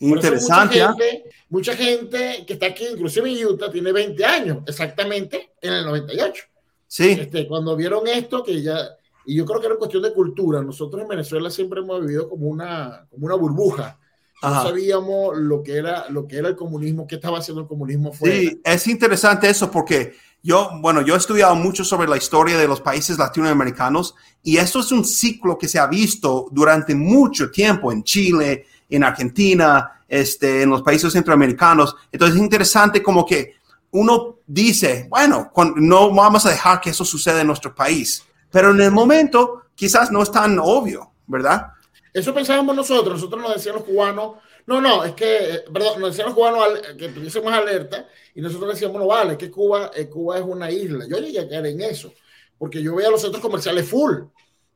Interesante. 0.00 0.80
Mucha 0.80 0.94
gente, 0.94 1.24
mucha 1.48 1.76
gente, 1.76 2.44
que 2.46 2.52
está 2.54 2.66
aquí, 2.66 2.86
inclusive 2.86 3.30
en 3.30 3.46
Utah, 3.46 3.70
tiene 3.70 3.92
20 3.92 4.24
años, 4.24 4.58
exactamente 4.66 5.52
en 5.60 5.72
el 5.72 5.84
98. 5.84 6.44
Sí. 6.88 7.10
Este, 7.10 7.46
cuando 7.46 7.76
vieron 7.76 8.08
esto, 8.08 8.42
que 8.42 8.60
ya 8.60 8.98
y 9.28 9.34
yo 9.34 9.44
creo 9.44 9.60
que 9.60 9.66
era 9.66 9.76
cuestión 9.76 10.02
de 10.02 10.14
cultura. 10.14 10.62
Nosotros 10.62 11.02
en 11.02 11.08
Venezuela 11.08 11.50
siempre 11.50 11.80
hemos 11.80 12.00
vivido 12.00 12.30
como 12.30 12.46
una, 12.46 13.06
como 13.10 13.26
una 13.26 13.34
burbuja. 13.34 13.98
No 14.42 14.62
sabíamos 14.62 15.36
lo 15.36 15.62
que, 15.62 15.76
era, 15.76 16.08
lo 16.08 16.26
que 16.26 16.38
era 16.38 16.48
el 16.48 16.56
comunismo, 16.56 17.06
qué 17.06 17.16
estaba 17.16 17.38
haciendo 17.38 17.60
el 17.60 17.68
comunismo 17.68 18.10
fuera. 18.14 18.36
Sí, 18.36 18.58
es 18.64 18.86
interesante 18.86 19.50
eso 19.50 19.70
porque 19.70 20.14
yo, 20.42 20.70
bueno, 20.80 21.02
yo 21.02 21.14
he 21.14 21.18
estudiado 21.18 21.54
mucho 21.56 21.84
sobre 21.84 22.08
la 22.08 22.16
historia 22.16 22.56
de 22.56 22.66
los 22.66 22.80
países 22.80 23.18
latinoamericanos 23.18 24.14
y 24.42 24.56
esto 24.56 24.80
es 24.80 24.90
un 24.92 25.04
ciclo 25.04 25.58
que 25.58 25.68
se 25.68 25.78
ha 25.78 25.88
visto 25.88 26.46
durante 26.50 26.94
mucho 26.94 27.50
tiempo 27.50 27.92
en 27.92 28.04
Chile, 28.04 28.64
en 28.88 29.04
Argentina, 29.04 30.04
este, 30.08 30.62
en 30.62 30.70
los 30.70 30.80
países 30.80 31.12
centroamericanos. 31.12 31.94
Entonces 32.10 32.36
es 32.36 32.42
interesante 32.42 33.02
como 33.02 33.26
que 33.26 33.56
uno 33.90 34.38
dice, 34.46 35.06
bueno, 35.08 35.52
no 35.76 36.14
vamos 36.14 36.46
a 36.46 36.50
dejar 36.50 36.80
que 36.80 36.90
eso 36.90 37.04
suceda 37.04 37.40
en 37.40 37.46
nuestro 37.46 37.74
país. 37.74 38.24
Pero 38.50 38.70
en 38.70 38.80
el 38.80 38.90
momento 38.90 39.62
quizás 39.74 40.10
no 40.10 40.22
es 40.22 40.30
tan 40.30 40.58
obvio, 40.58 41.12
¿verdad? 41.26 41.68
Eso 42.12 42.34
pensábamos 42.34 42.74
nosotros, 42.74 43.14
nosotros 43.14 43.42
nos 43.42 43.54
decían 43.54 43.76
los 43.76 43.84
cubanos, 43.84 44.36
no, 44.66 44.82
no, 44.82 45.02
es 45.02 45.12
que, 45.14 45.54
eh, 45.54 45.64
perdón, 45.72 46.00
nos 46.00 46.10
decían 46.10 46.26
los 46.26 46.34
cubanos 46.34 46.80
que 46.98 47.08
tuviésemos 47.08 47.50
alerta 47.52 48.06
y 48.34 48.42
nosotros 48.42 48.74
decíamos, 48.74 49.00
no 49.00 49.06
vale, 49.06 49.38
que 49.38 49.50
Cuba, 49.50 49.90
eh, 49.94 50.08
Cuba 50.08 50.36
es 50.36 50.44
una 50.44 50.70
isla. 50.70 51.06
Yo 51.08 51.18
llegué 51.18 51.40
a 51.40 51.48
caer 51.48 51.66
en 51.66 51.80
eso, 51.80 52.12
porque 52.58 52.82
yo 52.82 52.94
veía 52.94 53.10
los 53.10 53.22
centros 53.22 53.40
comerciales 53.40 53.88
full. 53.88 54.16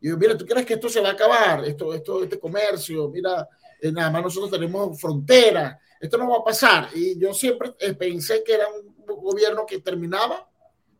Y 0.00 0.08
yo, 0.08 0.16
mira, 0.16 0.36
¿tú 0.36 0.46
crees 0.46 0.64
que 0.64 0.74
esto 0.74 0.88
se 0.88 1.00
va 1.00 1.10
a 1.10 1.12
acabar? 1.12 1.64
Esto, 1.66 1.92
esto, 1.92 2.22
este 2.22 2.38
comercio, 2.38 3.10
mira, 3.10 3.46
eh, 3.80 3.92
nada 3.92 4.10
más 4.10 4.22
nosotros 4.22 4.50
tenemos 4.50 4.98
frontera, 4.98 5.78
esto 6.00 6.16
no 6.16 6.30
va 6.30 6.38
a 6.38 6.44
pasar. 6.44 6.88
Y 6.94 7.18
yo 7.18 7.34
siempre 7.34 7.72
pensé 7.98 8.42
que 8.42 8.54
era 8.54 8.64
un 8.68 8.91
gobierno 9.06 9.64
que 9.66 9.80
terminaba 9.80 10.48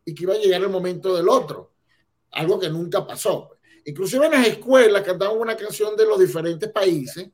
y 0.05 0.15
que 0.15 0.25
iba 0.25 0.35
a 0.35 0.39
llegar 0.39 0.63
el 0.63 0.69
momento 0.69 1.15
del 1.15 1.29
otro 1.29 1.73
algo 2.33 2.59
que 2.59 2.69
nunca 2.69 3.07
pasó. 3.07 3.51
Inclusive 3.85 4.27
en 4.27 4.33
las 4.33 4.47
escuelas 4.47 5.03
cantaban 5.03 5.39
una 5.39 5.57
canción 5.57 5.97
de 5.97 6.07
los 6.07 6.19
diferentes 6.19 6.71
países 6.71 7.29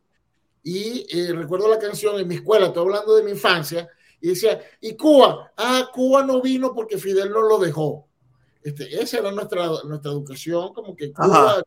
y 0.62 1.06
eh, 1.10 1.32
recuerdo 1.32 1.68
la 1.68 1.78
canción 1.78 2.18
en 2.20 2.28
mi 2.28 2.36
escuela, 2.36 2.66
estoy 2.66 2.82
hablando 2.82 3.16
de 3.16 3.22
mi 3.22 3.30
infancia, 3.30 3.88
y 4.20 4.28
decía, 4.28 4.60
¿y 4.80 4.96
Cuba? 4.96 5.52
Ah, 5.56 5.88
Cuba 5.92 6.24
no 6.24 6.42
vino 6.42 6.74
porque 6.74 6.98
Fidel 6.98 7.30
no 7.30 7.42
lo 7.42 7.58
dejó. 7.58 8.08
Este, 8.62 9.00
esa 9.00 9.18
era 9.18 9.30
nuestra, 9.30 9.68
nuestra 9.84 10.10
educación, 10.10 10.74
como 10.74 10.96
que 10.96 11.12
Cuba, 11.12 11.62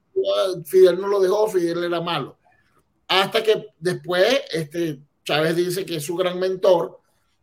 Fidel 0.66 1.00
no 1.00 1.08
lo 1.08 1.20
dejó, 1.22 1.48
Fidel 1.48 1.86
era 1.86 2.02
malo. 2.02 2.38
Hasta 3.08 3.42
que 3.42 3.68
después 3.80 4.42
este, 4.52 5.02
Chávez 5.24 5.56
dice 5.56 5.86
que 5.86 5.96
es 5.98 6.04
su 6.04 6.16
gran 6.16 6.38
mentor 6.40 7.00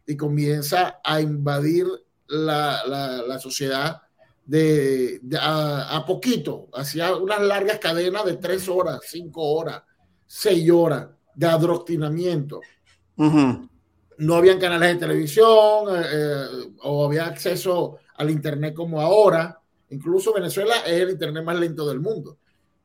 y 0.09 0.17
comienza 0.17 1.01
a 1.05 1.21
invadir 1.21 1.87
la, 2.27 2.83
la, 2.87 3.23
la 3.23 3.39
sociedad 3.39 4.01
de, 4.47 5.21
a, 5.39 6.03
poquito, 6.07 6.69
hacía 6.73 7.15
unas 7.15 7.43
largas 7.43 7.79
cadenas 7.79 8.25
de 8.25 8.39
tres 8.39 8.67
horas, 8.71 9.01
cinco 9.07 9.43
horas, 9.43 9.83
seis 10.27 10.69
horas 10.71 11.09
de 11.35 11.47
adoctrinamiento. 11.47 12.63
No 13.17 14.35
habían 14.35 14.59
canales 14.59 14.95
de 14.95 15.01
televisión 15.07 15.95
eh, 15.95 16.07
eh, 16.11 16.47
o 16.83 17.05
había 17.05 17.27
acceso 17.27 17.99
al 18.17 18.31
Internet 18.31 18.75
como 18.75 19.03
ahora. 19.03 19.61
Incluso 19.91 20.33
Venezuela 20.33 20.77
es 20.87 21.03
el 21.03 21.11
Internet 21.11 21.45
más 21.45 21.61
lento 21.61 21.87
del 21.87 22.01
mundo, 22.01 22.39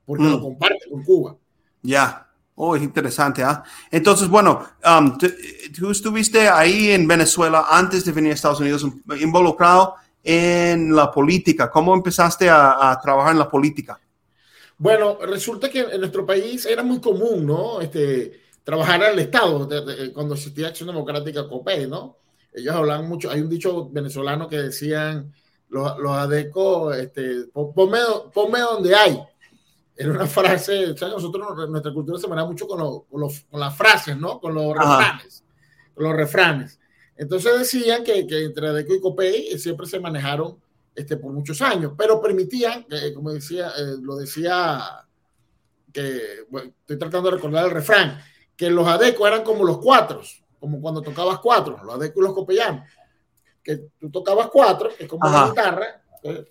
porque 0.06 0.26
lo 0.26 0.40
mm. 0.40 0.42
comparte 0.42 0.90
con 0.90 1.04
Cuba. 1.04 1.38
Ya. 1.82 2.23
Oh, 2.56 2.76
es 2.76 2.84
interesante, 2.84 3.44
¿ah? 3.44 3.64
Entonces, 3.90 4.28
bueno, 4.28 4.64
um, 4.86 5.18
tú 5.76 5.90
estuviste 5.90 6.48
ahí 6.48 6.92
en 6.92 7.08
Venezuela 7.08 7.66
antes 7.70 8.06
de 8.06 8.12
venir 8.12 8.32
a 8.32 8.36
Estados 8.36 8.60
Unidos 8.60 8.86
involucrado 9.20 9.96
en 10.24 10.96
la 10.96 11.12
política? 11.12 11.70
¿Cómo 11.70 11.94
empezaste 11.94 12.50
a, 12.50 12.98
trabajar 13.04 13.34
en 13.34 13.40
la 13.40 13.50
política? 13.50 14.00
Bueno, 14.78 15.18
resulta 15.22 15.70
que 15.70 15.82
en 15.82 16.00
nuestro 16.00 16.26
país 16.26 16.66
era 16.66 16.84
muy 16.84 17.00
común, 17.00 17.46
¿no? 17.46 17.82
Este, 17.82 18.42
trabajar 18.64 19.04
en 19.04 19.14
el 19.14 19.20
Estado, 19.20 19.68
cuando 20.14 20.36
existía 20.36 20.68
Acción 20.68 20.88
Democrática 20.88 21.48
COPE, 21.48 21.88
¿no? 21.88 22.18
Ellos 22.54 22.76
hablaban 22.76 23.08
mucho, 23.08 23.30
hay 23.30 23.42
un 23.42 23.50
dicho 23.50 23.90
venezolano 23.90 24.48
que 24.48 24.58
decían 24.58 25.34
los, 25.70 25.98
los 25.98 26.12
adecos, 26.12 26.96
este, 26.98 27.46
ponme, 27.54 28.60
donde 28.60 28.96
hay. 28.96 29.20
Era 29.96 30.12
una 30.12 30.26
frase, 30.26 30.98
¿sabes? 30.98 31.14
nosotros, 31.16 31.70
nuestra 31.70 31.94
cultura 31.94 32.18
se 32.18 32.28
maneja 32.28 32.48
mucho 32.48 32.68
con, 32.68 32.80
con, 32.80 33.60
las 33.60 33.78
frases, 33.78 34.18
¿no? 34.18 34.40
Con 34.40 34.56
los 34.56 34.76
refranes. 34.76 35.44
Con 35.94 36.04
los 36.06 36.16
refranes. 36.16 36.80
Entonces 37.16 37.60
decían 37.60 38.04
que, 38.04 38.26
que 38.26 38.46
entre 38.46 38.68
ADECO 38.70 38.96
y 38.96 39.02
COPEI 39.02 39.60
siempre 39.60 39.86
se 39.86 40.00
manejaron 40.00 40.58
este, 40.96 41.18
por 41.18 41.32
muchos 41.32 41.62
años, 41.62 41.94
pero 41.98 42.22
permitían, 42.22 42.86
como 43.16 43.32
decía, 43.32 43.72
eh, 43.78 43.96
lo 44.02 44.16
decía, 44.16 45.06
que 45.92 46.46
estoy 46.82 46.98
tratando 46.98 47.30
de 47.30 47.36
recordar 47.36 47.66
el 47.66 47.72
refrán, 47.72 48.20
que 48.56 48.70
los 48.70 48.88
ADECO 48.88 49.28
eran 49.28 49.44
como 49.44 49.64
los 49.64 49.80
cuatro, 49.80 50.22
como 50.60 50.82
cuando 50.82 51.02
tocabas 51.02 51.40
cuatro, 51.40 51.80
los 51.84 51.96
ADECO 51.96 52.20
y 52.20 52.24
los 52.24 52.34
copellanos, 52.34 52.88
que 53.64 53.90
tú 54.00 54.12
tocabas 54.12 54.50
cuatro, 54.52 54.90
que 54.96 55.04
es 55.04 55.10
como 55.10 55.28
una 55.28 55.48
guitarra, 55.48 56.04
pues, 56.22 56.42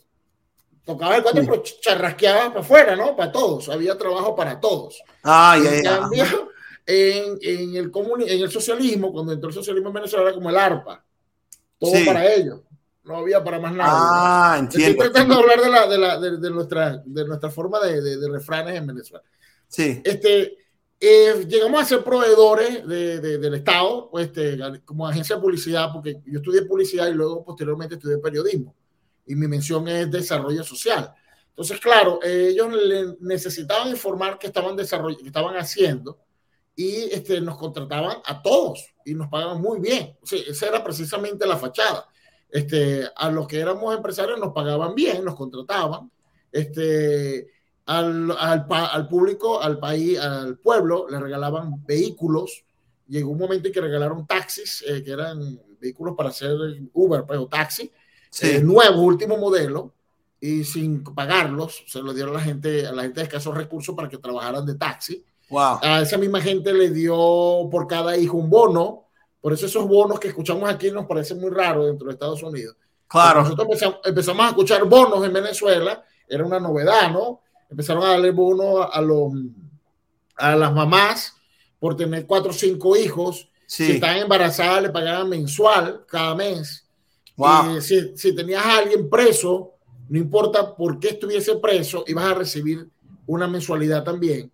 tocabas 0.85 1.19
el 1.19 1.23
cuatro, 1.23 1.43
pero 1.45 1.63
charrasqueabas 1.63 2.49
para 2.49 2.61
afuera, 2.61 2.97
¿no? 2.97 3.17
Para 3.17 3.33
todos, 3.33 3.69
había 3.69 3.97
trabajo 3.97 4.35
para 4.35 4.61
todos. 4.61 5.03
Ah, 5.23 5.59
ya, 5.63 6.01
en, 6.85 7.39
en, 7.43 7.77
el 7.77 7.93
en 8.27 8.43
el 8.43 8.51
socialismo, 8.51 9.13
cuando 9.13 9.33
entró 9.33 9.49
el 9.49 9.55
socialismo 9.55 9.89
en 9.89 9.95
Venezuela, 9.95 10.27
era 10.27 10.35
como 10.35 10.51
el 10.51 10.57
ARPA. 10.57 11.05
Todo 11.79 11.93
para 12.05 12.33
ellos. 12.33 12.61
No 13.05 13.17
había 13.17 13.43
para 13.43 13.59
más 13.59 13.73
nada. 13.73 13.91
Ah, 13.93 14.57
entiendo. 14.59 15.03
Estoy 15.03 15.11
tratando 15.11 15.35
de 15.37 15.41
hablar 15.41 15.61
de, 15.61 15.71
la, 15.71 15.87
de, 15.89 15.99
la, 15.99 16.39
de, 16.39 16.51
nuestra, 16.51 17.03
de 17.05 17.25
nuestra 17.25 17.51
forma 17.51 17.81
de, 17.81 18.01
de, 18.01 18.29
refranes 18.29 18.77
en 18.77 18.87
Venezuela. 18.87 19.25
Sí. 19.67 20.01
Este, 20.05 20.57
eh, 21.01 21.45
llegamos 21.49 21.83
a 21.83 21.85
ser 21.85 22.05
proveedores 22.05 22.87
del 22.87 23.55
Estado, 23.55 24.09
pues, 24.09 24.27
este, 24.27 24.57
como 24.85 25.07
agencia 25.07 25.35
de 25.35 25.43
publicidad, 25.43 25.93
porque 25.93 26.21
yo 26.25 26.39
estudié 26.39 26.63
publicidad 26.63 27.09
y 27.09 27.15
luego 27.15 27.45
posteriormente 27.45 27.97
estudié 27.97 28.19
periodismo. 28.19 28.75
Y 29.27 29.35
mi 29.35 29.47
mención 29.47 29.87
es 29.89 30.11
desarrollo 30.11 30.65
social. 30.65 31.15
Entonces, 31.51 31.79
claro, 31.81 32.21
ellos 32.23 32.69
necesitaban 33.21 33.89
informar 33.89 34.39
qué 34.39 34.47
estaban, 34.47 34.77
qué 34.77 34.83
estaban 35.27 35.57
haciendo 35.57 36.19
y 36.75 36.95
este, 37.13 37.41
nos 37.41 37.59
contrataban 37.59 38.19
a 38.25 38.41
todos 38.41 38.95
y 39.05 39.15
nos 39.15 39.29
pagaban 39.29 39.61
muy 39.61 39.79
bien. 39.79 40.17
O 40.23 40.27
sea, 40.27 40.41
esa 40.47 40.69
era 40.69 40.83
precisamente 40.83 41.47
la 41.47 41.57
fachada. 41.57 42.07
Este, 42.49 43.07
a 43.17 43.31
los 43.31 43.47
que 43.47 43.61
éramos 43.61 43.95
empresarios 43.95 44.39
nos 44.39 44.53
pagaban 44.53 44.95
bien, 44.95 45.25
nos 45.25 45.35
contrataban. 45.35 46.11
Este, 46.51 47.51
al, 47.87 48.31
al, 48.39 48.67
al 48.69 49.09
público, 49.09 49.61
al 49.61 49.79
país, 49.79 50.19
al 50.19 50.59
pueblo, 50.59 51.07
le 51.09 51.19
regalaban 51.19 51.85
vehículos. 51.85 52.65
Llegó 53.09 53.31
un 53.31 53.39
momento 53.39 53.69
en 53.69 53.75
que 53.75 53.81
regalaron 53.81 54.27
taxis, 54.27 54.85
eh, 54.87 55.03
que 55.03 55.11
eran 55.11 55.61
vehículos 55.81 56.15
para 56.17 56.31
hacer 56.31 56.57
Uber, 56.93 57.25
pues, 57.27 57.41
taxi, 57.51 57.91
sí. 58.33 58.49
eh, 58.49 58.61
nuevo, 58.61 59.03
último 59.03 59.37
modelo, 59.37 59.93
y 60.41 60.65
sin 60.65 61.05
pagarlos, 61.05 61.85
se 61.87 62.01
lo 62.01 62.13
dieron 62.13 62.35
a 62.35 62.39
la 62.39 62.45
gente, 62.45 62.87
a 62.87 62.93
la 62.93 63.03
gente 63.03 63.21
de 63.21 63.27
escasos 63.27 63.57
recursos 63.57 63.95
para 63.95 64.09
que 64.09 64.19
trabajaran 64.19 64.67
de 64.67 64.75
taxi 64.75 65.25
a 65.59 66.01
esa 66.01 66.17
misma 66.19 66.41
gente 66.41 66.73
le 66.73 66.91
dio 66.91 67.69
por 67.71 67.87
cada 67.87 68.17
hijo 68.17 68.37
un 68.37 68.49
bono. 68.49 69.05
Por 69.41 69.53
eso 69.53 69.67
esos 69.67 69.87
bonos 69.87 70.21
que 70.21 70.29
escuchamos 70.29 70.69
aquí 70.71 70.91
nos 70.91 71.07
parecen 71.07 71.41
muy 71.41 71.51
raros 71.51 71.87
dentro 71.87 72.07
de 72.07 72.13
Estados 72.15 72.43
Unidos. 72.43 72.77
Claro. 73.09 73.43
nosotros 73.43 73.69
empezamos, 74.05 74.47
a 74.47 74.49
escuchar 74.49 74.85
bonos 74.85 75.25
en 75.27 75.33
Venezuela, 75.33 76.03
era 76.27 76.47
una 76.47 76.59
novedad, 76.59 77.11
¿no? 77.11 77.41
Empezaron 77.69 78.05
a 78.05 78.11
darle 78.11 78.31
bonos 78.31 78.87
a, 78.91 79.01
los, 79.03 79.33
a 80.37 80.57
las 80.57 80.73
mamás 80.73 81.35
por 81.79 81.97
tener 81.97 82.27
cuatro 82.27 82.51
o 82.51 82.55
cinco 82.55 82.97
hijos. 82.97 83.51
Si 83.67 83.93
estaban 83.93 84.19
embarazadas, 84.19 84.83
le 84.83 84.91
pagaban 84.91 85.29
mensual 85.29 86.05
cada 86.07 86.35
mes. 86.35 86.87
Wow. 87.37 87.77
Y 87.77 87.81
si, 87.81 88.17
si 88.17 88.35
tenías 88.35 88.65
a 88.65 88.79
alguien 88.79 89.09
preso, 89.09 89.75
no 90.09 90.19
importa 90.19 90.75
por 90.75 90.99
qué 90.99 91.11
estuviese 91.11 91.57
preso, 91.57 92.05
ibas 92.07 92.25
a 92.25 92.35
recibir 92.35 92.89
una 93.27 93.47
mensualidad 93.47 94.05
también 94.05 94.53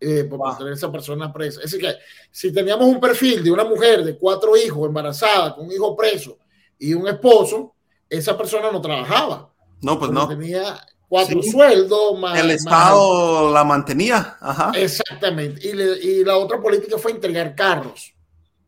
eh, 0.00 0.24
por 0.24 0.56
tener 0.58 0.74
esa 0.74 0.92
persona 0.92 1.32
presa. 1.32 1.60
Es 1.60 1.70
decir, 1.70 1.80
que 1.80 1.96
si 2.30 2.52
teníamos 2.52 2.86
un 2.86 3.00
perfil 3.00 3.42
de 3.42 3.50
una 3.50 3.64
mujer 3.64 4.04
de 4.04 4.18
cuatro 4.18 4.56
hijos 4.56 4.86
embarazada, 4.86 5.54
con 5.54 5.66
un 5.66 5.72
hijo 5.72 5.96
preso 5.96 6.36
y 6.78 6.92
un 6.92 7.08
esposo, 7.08 7.74
esa 8.10 8.36
persona 8.36 8.70
no 8.70 8.80
trabajaba. 8.80 9.50
No, 9.80 9.98
pues 9.98 10.10
no. 10.10 10.28
Tenía 10.28 10.78
cuatro 11.08 11.42
sueldos 11.42 12.18
más. 12.18 12.38
El 12.38 12.50
Estado 12.50 13.50
la 13.50 13.64
mantenía. 13.64 14.36
Ajá. 14.40 14.72
Exactamente. 14.74 15.66
Y, 15.66 16.24
la 16.24 16.36
otra 16.36 16.60
política 16.60 16.98
fue 16.98 17.12
entregar 17.12 17.54
carros. 17.54 18.12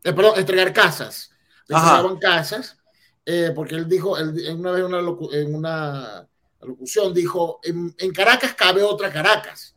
Eh, 0.03 0.13
perdón, 0.13 0.39
entregar 0.39 0.73
casas. 0.73 1.29
entregaban 1.67 2.17
casas. 2.17 2.76
Eh, 3.29 3.51
porque 3.53 3.75
él 3.75 3.89
dijo, 3.89 4.17
él, 4.17 4.33
una 4.57 4.71
vez 4.71 4.85
en 5.33 5.53
una 5.53 6.25
locución 6.61 7.13
dijo, 7.13 7.59
en, 7.61 7.93
Caracas 8.13 8.53
cabe 8.53 8.81
otra 8.81 9.11
Caracas. 9.11 9.75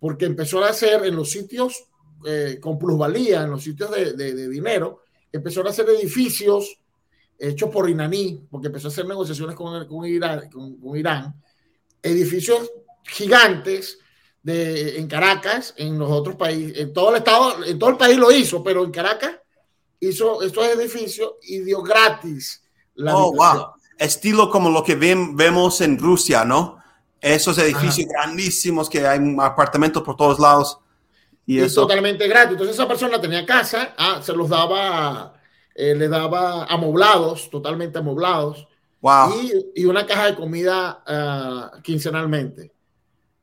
Porque 0.00 0.24
empezó 0.24 0.64
a 0.64 0.70
hacer 0.70 1.04
en 1.04 1.14
los 1.14 1.30
sitios 1.30 1.84
eh, 2.24 2.56
con 2.58 2.78
plusvalía, 2.78 3.42
en 3.42 3.50
los 3.50 3.62
sitios 3.62 3.90
de, 3.90 4.14
de 4.14 4.48
dinero, 4.48 5.02
empezó 5.30 5.66
a 5.66 5.68
hacer 5.68 5.86
edificios 5.90 6.80
hechos 7.38 7.68
por 7.68 7.90
Iraní, 7.90 8.46
porque 8.50 8.68
empezó 8.68 8.88
a 8.88 8.90
hacer 8.90 9.04
negociaciones 9.04 9.54
con, 9.54 9.86
con, 9.86 10.06
Irán, 10.06 10.48
con, 10.50 10.96
Irán, 10.96 11.34
edificios 12.02 12.70
gigantes 13.04 13.98
de, 14.42 14.98
en 14.98 15.06
Caracas, 15.08 15.74
en 15.76 15.98
los 15.98 16.10
otros 16.10 16.36
países, 16.36 16.78
en 16.78 16.94
todo 16.94 17.10
el 17.10 17.16
estado, 17.16 17.64
en 17.66 17.78
todo 17.78 17.90
el 17.90 17.98
país 17.98 18.16
lo 18.16 18.32
hizo, 18.32 18.64
pero 18.64 18.82
en 18.82 18.90
Caracas 18.90 19.36
hizo 20.00 20.42
estos 20.42 20.66
edificios 20.68 21.34
y 21.42 21.58
dio 21.58 21.82
gratis 21.82 22.62
la 22.98 23.16
oh, 23.16 23.32
wow. 23.32 23.72
Estilo 23.98 24.48
como 24.50 24.70
lo 24.70 24.84
que 24.84 24.94
vemos 24.94 25.80
en 25.80 25.98
Rusia, 25.98 26.44
¿no? 26.44 26.78
Esos 27.20 27.58
edificios 27.58 28.06
grandísimos 28.08 28.88
que 28.88 29.04
hay 29.06 29.18
apartamentos 29.40 30.02
por 30.04 30.14
todos 30.14 30.38
lados. 30.38 30.78
Y, 31.44 31.58
es 31.58 31.74
totalmente 31.74 32.28
gratis. 32.28 32.52
Entonces 32.52 32.76
esa 32.76 32.86
persona 32.86 33.20
tenía 33.20 33.44
casa, 33.44 33.94
ah, 33.96 34.20
se 34.22 34.32
los 34.34 34.48
daba 34.48 35.34
eh, 35.80 35.94
le 35.94 36.08
daba 36.08 36.64
amoblados, 36.64 37.48
totalmente 37.50 38.00
amoblados. 38.00 38.66
Wow. 39.00 39.32
Y, 39.76 39.84
una 39.84 40.04
caja 40.04 40.26
de 40.26 40.34
comida 40.34 41.04
uh, 41.06 41.80
quincenalmente. 41.82 42.72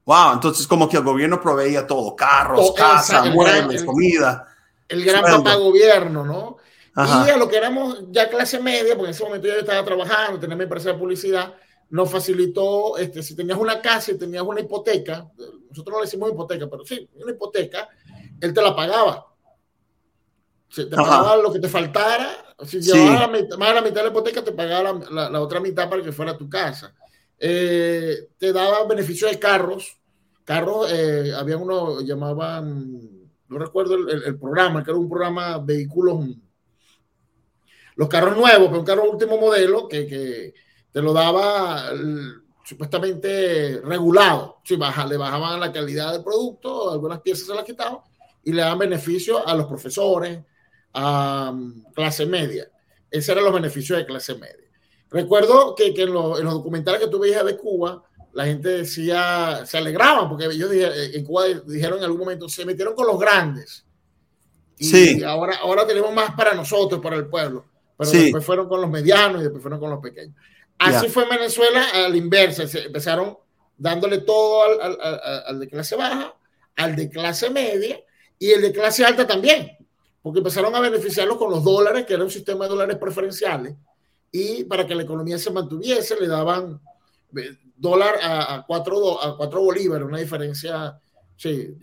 Wow, 0.04 0.34
entonces 0.34 0.68
como 0.68 0.90
que 0.90 0.98
el 0.98 1.04
gobierno 1.04 1.40
proveía 1.40 1.88
todo, 1.88 2.14
carros, 2.14 2.74
casa, 2.74 3.24
muebles, 3.32 3.86
comida. 3.86 4.54
El 4.90 5.06
gran 5.06 5.24
papá 5.24 5.56
gobierno, 5.56 6.26
¿no? 6.26 6.58
Y 6.96 7.30
a 7.30 7.38
lo 7.38 7.50
que 7.50 7.58
éramos 7.58 8.06
ya 8.10 8.30
clase 8.30 8.60
media, 8.60 8.96
porque 8.96 9.10
en 9.10 9.16
ese 9.16 9.24
momento 9.24 9.48
yo 9.48 9.56
estaba 9.56 9.84
trabajando, 9.84 10.40
tenía 10.40 10.56
mi 10.56 10.64
empresa 10.64 10.94
de 10.94 10.98
publicidad, 10.98 11.54
nos 11.90 12.10
facilitó, 12.10 12.98
este, 12.98 13.22
si 13.22 13.36
tenías 13.36 13.58
una 13.58 13.82
casa 13.82 14.12
y 14.12 14.18
tenías 14.18 14.44
una 14.44 14.62
hipoteca, 14.62 15.30
nosotros 15.70 15.94
no 15.94 16.00
le 16.00 16.06
decimos 16.06 16.32
hipoteca, 16.32 16.70
pero 16.70 16.86
sí, 16.86 17.10
una 17.16 17.32
hipoteca, 17.32 17.90
él 18.40 18.54
te 18.54 18.62
la 18.62 18.76
pagaba 18.76 19.26
te 20.84 20.88
pagaba 20.88 21.38
lo 21.38 21.52
que 21.52 21.60
te 21.60 21.70
faltara. 21.70 22.56
Si 22.66 22.82
llevabas 22.82 23.30
más 23.58 23.70
de 23.70 23.76
la 23.76 23.82
mitad 23.82 23.96
de 23.96 24.04
la 24.04 24.10
hipoteca, 24.10 24.44
te 24.44 24.52
pagaba 24.52 25.00
la, 25.10 25.42
otra 25.42 25.60
mitad 25.60 25.90
para 25.90 26.02
que 26.02 26.12
fuera 26.12 26.38
tu 26.38 26.50
casa. 26.50 26.94
Eh, 27.38 28.30
te 28.38 28.52
daba 28.52 28.86
beneficio 28.86 29.28
de 29.28 29.40
carros. 29.40 29.98
Carros, 30.44 30.92
eh, 30.92 31.34
había 31.36 31.58
uno, 31.58 32.02
llamaban, 32.02 33.00
no 33.48 33.58
recuerdo 33.58 33.96
el, 33.96 34.38
programa, 34.38 34.84
que 34.84 34.92
era 34.92 35.00
un 35.00 35.10
programa 35.10 35.58
vehículos, 35.58 36.26
los 37.96 38.10
carros 38.10 38.38
nuevos, 38.38 38.68
pero 38.68 38.80
un 38.80 38.86
carro 38.86 39.10
último 39.10 39.38
modelo 39.38 39.88
que, 39.88 40.06
que 40.08 40.54
te 40.92 41.02
lo 41.02 41.14
daba 41.14 41.92
supuestamente 42.66 43.80
regulado. 43.84 44.62
Si 44.64 44.76
baja, 44.76 45.06
le 45.06 45.18
bajaban 45.18 45.60
la 45.60 45.72
calidad 45.72 46.14
del 46.14 46.24
producto, 46.24 46.92
algunas 46.92 47.22
piezas 47.22 47.48
se 47.48 47.54
las 47.54 47.64
quitaban 47.64 48.00
y 48.44 48.52
le 48.52 48.62
daban 48.62 48.80
beneficio 48.80 49.48
a 49.48 49.56
los 49.56 49.66
profesores, 49.68 50.40
a 50.94 51.54
clase 51.94 52.26
media. 52.26 52.70
Esos 53.10 53.30
eran 53.30 53.46
los 53.46 53.54
beneficios 53.54 53.98
de 53.98 54.06
clase 54.06 54.36
media. 54.36 54.66
Recuerdo 55.10 55.76
que, 55.76 55.94
que 55.94 56.04
en, 56.04 56.14
los 56.14 56.44
documentales 56.44 57.02
que 57.02 57.08
tú 57.08 57.20
veías 57.20 57.46
de 57.46 57.58
Cuba, 57.58 58.04
la 58.34 58.46
gente 58.46 58.70
decía, 58.70 59.66
se 59.66 59.78
alegraban, 59.78 60.28
porque 60.28 60.46
ellos 60.46 60.70
en 60.72 61.24
Cuba 61.24 61.46
dijeron 61.66 62.00
en 62.00 62.06
algún 62.06 62.20
momento, 62.20 62.50
se 62.50 62.66
metieron 62.66 62.96
con 62.96 63.08
los 63.08 63.20
grandes. 63.20 63.86
Y 64.78 64.86
sí. 64.86 65.24
ahora, 65.24 65.58
ahora 65.62 65.88
tenemos 65.88 66.14
más 66.14 66.36
para 66.36 66.54
nosotros, 66.54 67.00
para 67.02 67.16
el 67.16 67.28
pueblo. 67.28 67.66
Pero 67.98 68.12
después 68.12 68.46
fueron 68.46 68.68
con 68.68 68.82
los 68.82 68.90
medianos 68.90 69.42
y 69.42 69.44
después 69.44 69.62
fueron 69.62 69.80
con 69.80 69.90
los 69.90 70.00
pequeños. 70.00 70.36
Así 70.78 71.08
fue 71.08 71.24
en 71.24 71.30
Venezuela 71.30 71.86
a 71.94 72.10
la 72.10 72.18
inversa. 72.18 72.68
Se 72.68 72.86
empezaron 72.86 73.38
dándole 73.78 74.20
todo 74.20 74.64
al, 74.64 75.00
al, 75.02 75.22
al, 75.48 75.60
de 75.60 75.68
clase 75.68 75.96
baja, 75.96 76.36
al 76.76 76.96
de 76.96 77.10
clase 77.10 77.50
media 77.50 78.00
y 78.38 78.52
el 78.52 78.62
de 78.62 78.72
clase 78.72 79.06
alta 79.06 79.26
también 79.26 79.76
porque 80.26 80.40
empezaron 80.40 80.74
a 80.74 80.80
beneficiarlos 80.80 81.38
con 81.38 81.52
los 81.52 81.64
dólares, 81.64 82.04
que 82.04 82.16
era 82.16 82.24
un 82.24 82.32
sistema 82.32 82.66
de 82.66 82.72
dólares 82.72 82.98
preferenciales, 82.98 83.76
y 84.32 84.64
para 84.64 84.88
que 84.88 84.96
la 84.96 85.04
economía 85.04 85.38
se 85.38 85.52
mantuviese, 85.52 86.20
le 86.20 86.28
daban 86.28 86.82
eh, 87.38 87.56
dólar 87.76 88.16
a, 88.20 88.56
a, 88.56 88.66
cuatro, 88.66 89.22
a 89.22 89.38
cuatro 89.38 89.62
bolívares, 89.62 90.08
una 90.08 90.18
diferencia, 90.18 91.00
sí, 91.38 91.78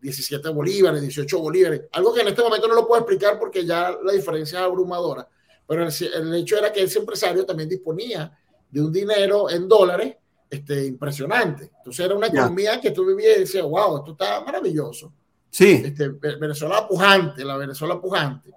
17 0.00 0.48
bolívares, 0.48 1.02
18 1.02 1.38
bolívares, 1.38 1.82
algo 1.92 2.14
que 2.14 2.22
en 2.22 2.28
este 2.28 2.40
momento 2.40 2.66
no 2.66 2.76
lo 2.76 2.86
puedo 2.86 3.02
explicar 3.02 3.38
porque 3.38 3.66
ya 3.66 3.94
la 4.02 4.12
diferencia 4.14 4.60
es 4.60 4.64
abrumadora, 4.64 5.28
pero 5.66 5.86
el, 5.86 6.34
hecho 6.34 6.58
era 6.58 6.72
que 6.72 6.82
ese 6.82 6.98
empresario 6.98 7.44
también 7.44 7.68
disponía 7.68 8.36
de 8.70 8.80
un 8.80 8.92
dinero 8.92 9.48
en 9.50 9.68
dólares 9.68 10.16
este, 10.48 10.86
impresionante. 10.86 11.70
Entonces 11.78 12.04
era 12.04 12.14
una 12.14 12.26
economía 12.26 12.80
que 12.80 12.90
tú 12.90 13.06
vivías 13.06 13.36
y 13.36 13.40
decías, 13.40 13.64
wow, 13.64 13.98
esto 13.98 14.12
está 14.12 14.42
maravilloso. 14.44 15.12
Sí. 15.50 15.82
Este, 15.84 16.08
Venezuela 16.08 16.86
pujante, 16.86 17.44
la 17.44 17.56
Venezuela 17.56 18.00
pujante. 18.00 18.50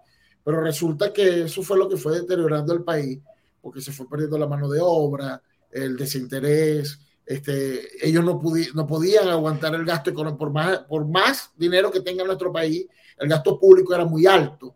Pero 0.43 0.61
resulta 0.61 1.11
que 1.11 1.43
eso 1.43 1.63
fue 1.63 1.77
lo 1.77 1.89
que 1.89 1.97
fue 1.97 2.19
deteriorando 2.19 2.73
el 2.73 2.83
país, 2.83 3.19
porque 3.61 3.81
se 3.81 3.91
fue 3.91 4.07
perdiendo 4.07 4.37
la 4.37 4.47
mano 4.47 4.69
de 4.69 4.79
obra, 4.81 5.41
el 5.71 5.97
desinterés. 5.97 6.99
Este, 7.25 8.07
ellos 8.07 8.23
no, 8.23 8.41
no 8.73 8.87
podían 8.87 9.27
aguantar 9.27 9.73
el 9.75 9.85
gasto 9.85 10.11
económico. 10.11 10.37
Por 10.37 10.51
más, 10.51 10.79
por 10.79 11.07
más 11.07 11.51
dinero 11.55 11.91
que 11.91 12.01
tenga 12.01 12.23
nuestro 12.23 12.51
país, 12.51 12.87
el 13.17 13.27
gasto 13.27 13.59
público 13.59 13.93
era 13.93 14.05
muy 14.05 14.25
alto. 14.25 14.75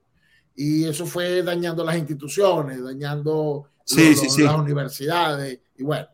Y 0.62 0.84
eso 0.84 1.06
fue 1.06 1.42
dañando 1.42 1.86
las 1.86 1.96
instituciones, 1.96 2.84
dañando 2.84 3.70
las 3.96 4.60
universidades. 4.60 5.58
Y 5.78 5.84
bueno. 5.84 6.06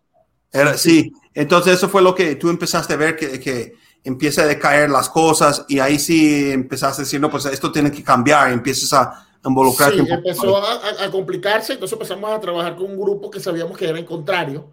Era, 0.52 0.78
sí, 0.78 1.12
entonces 1.34 1.74
eso 1.74 1.90
fue 1.90 2.04
lo 2.04 2.14
que 2.14 2.36
tú 2.36 2.50
empezaste 2.50 2.94
a 2.94 2.98
ver 2.98 3.16
que, 3.16 3.40
que 3.40 3.74
empieza 4.04 4.44
a 4.44 4.46
decaer 4.46 4.92
las 4.92 5.10
cosas 5.10 5.66
y 5.68 5.80
ahí 5.80 5.98
sí 5.98 6.52
empezaste 6.52 7.02
a 7.02 7.06
decir, 7.06 7.20
no, 7.20 7.32
pues 7.32 7.46
esto 7.46 7.72
tiene 7.72 7.92
que 7.92 8.04
cambiar, 8.04 8.52
empiezas 8.52 8.94
a 8.94 9.28
involucrarte. 9.44 10.06
Sí, 10.06 10.12
empezó 10.12 10.58
a, 10.58 11.10
complicarse, 11.10 11.74
entonces 11.74 11.94
empezamos 11.94 12.30
a 12.30 12.40
trabajar 12.40 12.76
con 12.76 12.92
un 12.92 13.02
grupo 13.02 13.32
que 13.32 13.40
sabíamos 13.40 13.76
que 13.76 13.90
era 13.90 13.98
en 13.98 14.06
contrario, 14.06 14.70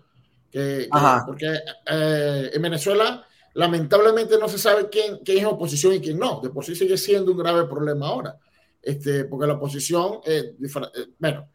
que, 0.51 0.87
porque 1.25 1.61
eh, 1.87 2.51
en 2.53 2.61
Venezuela 2.61 3.25
lamentablemente 3.55 4.37
no 4.39 4.51
se 4.51 4.59
sabe 4.59 4.91
quién, 4.91 5.21
quién, 5.25 5.39
es 5.39 5.45
oposición 5.47 5.95
y 5.95 6.01
quién 6.01 6.19
no, 6.19 6.43
de 6.43 6.51
por 6.51 6.63
sí 6.63 6.77
sigue 6.77 6.99
siendo 6.99 7.33
un 7.33 7.39
grave 7.39 7.65
problema 7.65 8.09
ahora, 8.09 8.37
este, 8.83 9.25
porque 9.25 9.47
la 9.47 9.55
oposición, 9.55 10.21
eh, 10.25 10.55
bueno, 11.19 11.49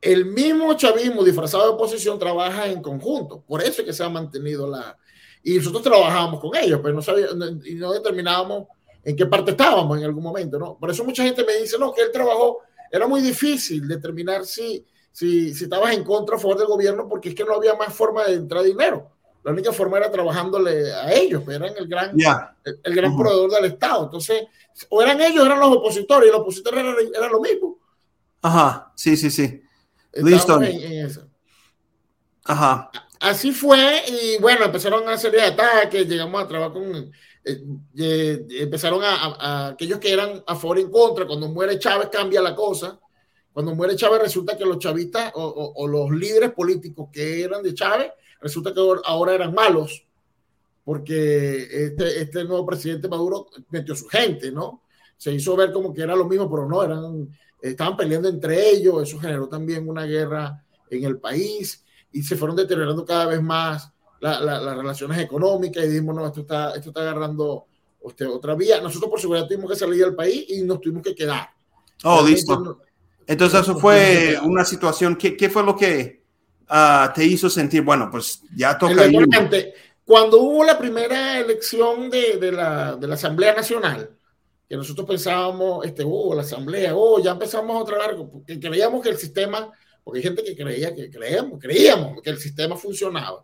el 0.00 0.26
mismo 0.26 0.74
chavismo 0.74 1.22
disfrazado 1.22 1.64
de 1.64 1.70
oposición 1.70 2.18
trabaja 2.18 2.66
en 2.66 2.82
conjunto, 2.82 3.42
por 3.46 3.62
eso 3.62 3.82
es 3.82 3.86
que 3.86 3.92
se 3.92 4.02
ha 4.02 4.08
mantenido 4.08 4.68
la, 4.68 4.98
y 5.42 5.56
nosotros 5.58 5.82
trabajábamos 5.82 6.40
con 6.40 6.56
ellos, 6.56 6.80
pero 6.82 6.94
no 6.94 7.02
sabíamos 7.02 7.66
y 7.66 7.74
no 7.74 7.92
determinábamos 7.92 8.66
en 9.04 9.14
qué 9.14 9.26
parte 9.26 9.50
estábamos 9.50 9.98
en 9.98 10.04
algún 10.04 10.22
momento, 10.22 10.58
¿no? 10.58 10.78
Por 10.78 10.90
eso 10.90 11.04
mucha 11.04 11.22
gente 11.22 11.44
me 11.44 11.56
dice, 11.56 11.78
no, 11.78 11.92
que 11.92 12.00
él 12.00 12.10
trabajó, 12.10 12.60
era 12.90 13.06
muy 13.06 13.20
difícil 13.20 13.86
determinar 13.86 14.46
si, 14.46 14.86
si, 15.12 15.54
si 15.54 15.64
estabas 15.64 15.92
en 15.92 16.02
contra 16.02 16.36
o 16.36 16.38
a 16.38 16.40
favor 16.40 16.58
del 16.58 16.66
gobierno, 16.66 17.06
porque 17.06 17.28
es 17.28 17.34
que 17.34 17.44
no 17.44 17.54
había 17.54 17.74
más 17.74 17.92
forma 17.92 18.24
de 18.24 18.34
entrar 18.34 18.64
dinero. 18.64 19.13
La 19.44 19.52
única 19.52 19.72
forma 19.72 19.98
era 19.98 20.10
trabajándole 20.10 20.92
a 20.92 21.12
ellos, 21.12 21.42
pero 21.44 21.64
eran 21.64 21.76
el 21.78 21.86
gran, 21.86 22.16
el, 22.64 22.94
gran 22.94 23.16
proveedor 23.16 23.50
del 23.50 23.66
Estado. 23.66 24.04
Entonces, 24.04 24.44
o 24.88 25.02
eran 25.02 25.20
ellos, 25.20 25.44
eran 25.44 25.60
los 25.60 25.76
opositores, 25.76 26.28
y 26.28 26.32
los 26.32 26.40
opositores 26.40 26.84
eran, 27.14 27.30
lo 27.30 27.40
mismo. 27.40 27.78
Ajá, 28.42 28.92
sí, 28.96 29.16
sí, 29.16 29.30
sí. 29.30 29.62
Listo. 30.14 30.60
Ajá 32.44 32.90
así 33.24 33.52
fue 33.52 34.02
y 34.06 34.40
bueno, 34.40 34.66
empezaron 34.66 35.02
una 35.02 35.16
serie 35.16 35.40
de 35.40 35.46
ataques, 35.46 36.06
llegamos 36.06 36.42
a 36.42 36.48
trabajar 36.48 36.72
con, 36.74 36.94
eh, 37.44 37.64
eh, 37.96 38.46
empezaron 38.60 39.00
a, 39.02 39.68
aquellos 39.68 39.98
que 39.98 40.12
eran 40.12 40.42
a 40.46 40.54
favor 40.54 40.78
y 40.78 40.82
en 40.82 40.90
contra, 40.90 41.26
cuando 41.26 41.48
muere 41.48 41.78
Chávez 41.78 42.08
cambia 42.12 42.42
la 42.42 42.54
cosa, 42.54 43.00
cuando 43.52 43.74
muere 43.74 43.96
Chávez 43.96 44.20
resulta 44.20 44.58
que 44.58 44.66
los 44.66 44.78
chavistas 44.78 45.32
o, 45.34 45.86
los 45.88 46.10
líderes 46.10 46.52
políticos 46.52 47.08
que 47.12 47.42
eran 47.42 47.62
de 47.62 47.72
Chávez, 47.72 48.12
resulta 48.44 48.74
que 48.74 48.80
ahora 49.04 49.34
eran 49.34 49.54
malos, 49.54 50.04
porque 50.84 51.66
este, 51.86 52.20
este 52.20 52.44
nuevo 52.44 52.66
presidente 52.66 53.08
Maduro 53.08 53.46
metió 53.70 53.96
su 53.96 54.06
gente, 54.06 54.52
¿no? 54.52 54.82
Se 55.16 55.32
hizo 55.32 55.56
ver 55.56 55.72
como 55.72 55.94
que 55.94 56.02
era 56.02 56.14
lo 56.14 56.26
mismo, 56.26 56.50
pero 56.50 56.68
no, 56.68 56.82
eran, 56.82 57.30
estaban 57.62 57.96
peleando 57.96 58.28
entre 58.28 58.68
ellos, 58.68 59.02
eso 59.02 59.18
generó 59.18 59.48
también 59.48 59.88
una 59.88 60.04
guerra 60.04 60.62
en 60.90 61.04
el 61.04 61.18
país 61.18 61.82
y 62.12 62.22
se 62.22 62.36
fueron 62.36 62.54
deteriorando 62.54 63.02
cada 63.06 63.26
vez 63.26 63.42
más 63.42 63.90
las 64.20 64.76
relaciones 64.76 65.18
económicas 65.18 65.84
y 65.84 65.88
dijimos, 65.88 66.14
no, 66.14 66.26
esto 66.26 66.42
está, 66.42 66.74
esto 66.74 66.90
está 66.90 67.00
agarrando 67.00 67.66
usted, 68.00 68.28
otra 68.28 68.54
vía. 68.54 68.80
Nosotros 68.80 69.10
por 69.10 69.20
seguridad 69.20 69.46
tuvimos 69.46 69.70
que 69.70 69.76
salir 69.76 70.04
del 70.04 70.14
país 70.14 70.44
y 70.48 70.62
nos 70.62 70.80
tuvimos 70.80 71.02
que 71.02 71.14
quedar. 71.14 71.50
Oh, 72.04 72.22
listo. 72.22 72.80
Entonces 73.26 73.60
eso 73.60 73.78
fue 73.78 74.38
una 74.42 74.64
situación, 74.64 75.16
¿qué, 75.16 75.36
¿qué, 75.36 75.48
fue 75.48 75.62
lo 75.62 75.76
que, 75.76 76.23
uh, 76.70 77.12
te 77.14 77.24
hizo 77.24 77.48
sentir, 77.48 77.82
bueno, 77.82 78.08
pues 78.10 78.42
ya 78.54 78.76
toca 78.78 79.06
ir? 79.06 79.26
Cuando 80.04 80.40
hubo 80.40 80.64
la 80.64 80.78
primera 80.78 81.40
elección 81.40 82.10
de, 82.10 82.36
de, 82.36 82.52
la, 82.52 82.94
de, 82.96 83.08
la, 83.08 83.14
Asamblea 83.14 83.54
Nacional, 83.54 84.10
que 84.68 84.76
nosotros 84.76 85.06
pensábamos, 85.06 85.86
este, 85.86 86.02
oh, 86.06 86.34
la 86.34 86.42
Asamblea, 86.42 86.94
oh, 86.94 87.18
ya 87.20 87.30
empezamos 87.30 87.80
otra 87.80 88.08
vez, 88.08 88.16
porque 88.30 88.60
creíamos 88.60 89.02
que 89.02 89.08
el 89.08 89.16
sistema, 89.16 89.72
porque 90.02 90.18
hay 90.18 90.22
gente 90.22 90.44
que 90.44 90.54
creía, 90.54 90.94
que 90.94 91.10
creíamos, 91.10 91.58
creíamos 91.58 92.20
que 92.20 92.28
el 92.28 92.38
sistema 92.38 92.76
funcionaba. 92.76 93.42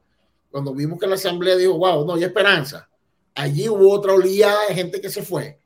Cuando 0.50 0.74
vimos 0.74 0.98
que 0.98 1.06
la 1.06 1.14
Asamblea 1.14 1.56
dijo, 1.56 1.78
wow, 1.78 2.04
no 2.04 2.14
hay 2.14 2.24
esperanza, 2.24 2.90
allí 3.34 3.66
hubo 3.66 3.90
otra 3.90 4.12
oleada 4.12 4.66
de 4.68 4.74
gente 4.74 5.00
que 5.00 5.08
se 5.08 5.22
fue, 5.22 5.58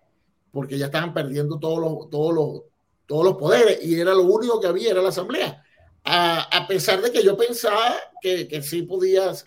porque 0.53 0.79
ya 0.79 0.87
estaban 0.87 1.13
perdiendo 1.13 1.59
todos 1.59 1.81
los, 1.81 2.09
todos 2.09 2.33
los, 2.33 2.63
todos 3.07 3.25
los 3.25 3.37
poderes 3.37 3.85
y 3.85 3.99
era 3.99 4.15
lo 4.15 4.23
único 4.23 4.61
que 4.61 4.69
había, 4.69 4.93
era 4.93 5.03
la 5.03 5.09
Asamblea. 5.09 5.64
A, 6.05 6.43
a 6.43 6.69
pesar 6.69 7.01
de 7.01 7.11
que 7.11 7.23
yo 7.23 7.37
pensaba 7.37 7.97
que, 8.21 8.47
que 8.47 8.63
sí 8.63 8.83
podías 8.83 9.45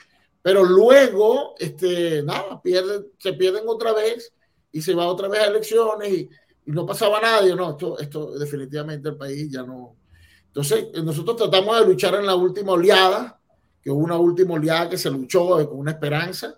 pero 0.48 0.63
luego, 0.63 1.56
este, 1.60 2.24
nada, 2.24 2.62
pierden, 2.62 3.06
se 3.17 3.34
pierden 3.34 3.63
otra 3.67 3.91
vez 3.91 4.32
y 4.72 4.82
se 4.82 4.96
va 4.96 5.06
otra 5.08 5.28
vez 5.28 5.41
a 5.41 5.48
elecciones 5.48 6.10
y, 6.10 6.30
y 6.65 6.72
no 6.72 6.86
pasaba 6.86 7.20
nada. 7.20 7.54
no, 7.54 7.72
esto, 7.72 8.00
esto 8.00 8.39
definitivamente 8.39 9.10
el 9.10 9.17
país 9.17 9.52
ya 9.52 9.63
no. 9.63 9.98
Entonces, 10.46 10.88
nosotros 11.04 11.36
tratamos 11.36 11.78
de 11.78 11.86
luchar 11.88 12.15
en 12.15 12.26
la 12.26 12.36
última 12.36 12.72
oleada, 12.72 13.38
que 13.82 13.91
hubo 13.91 14.00
una 14.00 14.15
última 14.15 14.54
oleada 14.54 14.89
que 14.89 14.98
se 14.98 15.12
luchó 15.12 15.67
con 15.67 15.80
una 15.80 15.91
esperanza, 15.91 16.56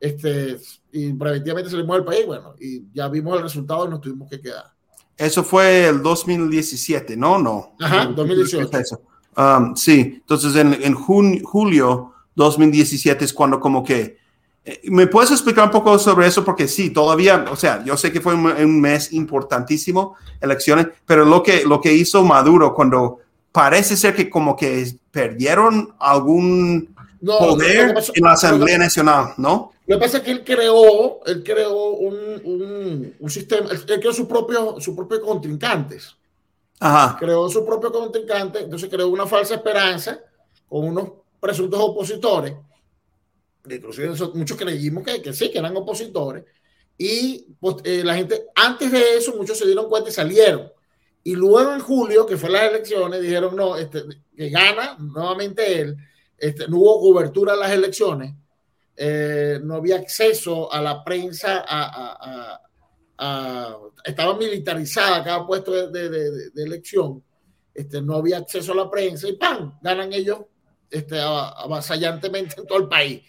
este, 0.00 0.58
y 0.92 1.12
preventivamente 1.12 1.68
salimos 1.68 1.96
del 1.96 2.06
país, 2.06 2.24
bueno, 2.24 2.54
y 2.58 2.90
ya 2.90 3.06
vimos 3.08 3.36
el 3.36 3.42
resultado 3.42 3.84
y 3.84 3.90
nos 3.90 4.00
tuvimos 4.00 4.30
que 4.30 4.40
quedar. 4.40 4.72
Eso 5.14 5.44
fue 5.44 5.88
el 5.88 6.02
2017, 6.02 7.18
¿no? 7.18 7.38
No. 7.38 7.76
Ajá, 7.80 8.06
2018. 8.06 9.02
Um, 9.36 9.76
sí, 9.76 10.18
entonces 10.20 10.56
en, 10.56 10.72
en 10.82 10.94
julio 10.94 12.14
2017 12.36 13.24
es 13.24 13.32
cuando 13.32 13.58
como 13.58 13.82
que... 13.82 14.18
Eh, 14.64 14.80
¿Me 14.84 15.06
puedes 15.06 15.30
explicar 15.30 15.64
un 15.64 15.70
poco 15.70 15.98
sobre 15.98 16.26
eso? 16.26 16.44
Porque 16.44 16.68
sí, 16.68 16.90
todavía, 16.90 17.44
o 17.50 17.56
sea, 17.56 17.84
yo 17.84 17.96
sé 17.96 18.12
que 18.12 18.20
fue 18.20 18.34
un, 18.34 18.80
mes 18.80 19.12
importantísimo, 19.12 20.16
elecciones, 20.40 20.88
pero 21.04 21.24
lo 21.24 21.42
que, 21.42 21.64
lo 21.64 21.80
que 21.80 21.92
hizo 21.92 22.24
Maduro 22.24 22.74
cuando 22.74 23.20
parece 23.52 23.96
ser 23.96 24.14
que 24.14 24.28
como 24.28 24.56
que 24.56 24.86
perdieron 25.10 25.94
algún 25.98 26.94
poder 27.24 27.94
en 28.14 28.24
la 28.24 28.32
Asamblea 28.32 28.78
Nacional, 28.78 29.34
¿no? 29.36 29.72
Lo 29.86 29.96
que 29.96 30.04
pasa 30.04 30.18
es 30.18 30.24
que 30.24 30.32
él 30.32 30.44
creó, 30.44 31.24
él 31.26 31.44
creó 31.44 31.90
un, 31.90 33.14
un, 33.20 33.30
sistema, 33.30 33.70
él 33.70 34.00
creó 34.00 34.12
sus 34.12 34.26
propios 34.26 34.82
su 34.82 34.96
propio 34.96 35.22
contrincantes. 35.22 36.16
Creó 37.18 37.48
su 37.48 37.64
propio 37.64 37.90
contrincante, 37.90 38.60
entonces 38.60 38.90
creó 38.90 39.08
una 39.08 39.26
falsa 39.26 39.54
esperanza 39.54 40.20
con 40.68 40.88
unos 40.88 41.10
presuntos 41.40 41.80
opositores, 41.80 42.54
inclusive 43.68 44.14
muchos 44.34 44.56
creímos 44.56 45.04
que, 45.04 45.22
que, 45.22 45.32
sí, 45.32 45.50
que 45.50 45.58
eran 45.58 45.76
opositores, 45.76 46.44
y 46.98 47.54
pues, 47.60 47.76
eh, 47.84 48.02
la 48.04 48.14
gente, 48.14 48.46
antes 48.54 48.90
de 48.90 49.16
eso, 49.16 49.34
muchos 49.36 49.58
se 49.58 49.66
dieron 49.66 49.88
cuenta 49.88 50.10
y 50.10 50.12
salieron. 50.12 50.72
Y 51.22 51.34
luego 51.34 51.72
en 51.72 51.80
julio, 51.80 52.24
que 52.24 52.36
fue 52.36 52.50
las 52.50 52.70
elecciones, 52.70 53.20
dijeron, 53.20 53.56
no, 53.56 53.76
este, 53.76 54.04
que 54.36 54.48
gana 54.48 54.96
nuevamente 54.98 55.80
él, 55.80 55.96
este, 56.38 56.68
no 56.68 56.78
hubo 56.78 57.00
cobertura 57.00 57.54
a 57.54 57.56
las 57.56 57.72
elecciones, 57.72 58.34
eh, 58.96 59.58
no 59.62 59.74
había 59.74 59.96
acceso 59.96 60.72
a 60.72 60.80
la 60.80 61.04
prensa, 61.04 61.64
a, 61.66 62.60
estaba 64.04 64.36
militarizada 64.36 65.24
cada 65.24 65.46
puesto 65.46 65.72
de, 65.72 66.08
de, 66.08 66.50
de, 66.50 66.62
elección, 66.62 67.22
este, 67.72 68.00
no 68.02 68.16
había 68.16 68.38
acceso 68.38 68.72
a 68.72 68.76
la 68.76 68.90
prensa 68.90 69.28
y 69.28 69.34
¡pam! 69.34 69.78
ganan 69.82 70.12
ellos 70.12 70.40
este, 70.90 71.18
avasallantemente 71.20 72.60
en 72.60 72.66
todo 72.66 72.78
el 72.78 72.88
país. 72.88 73.22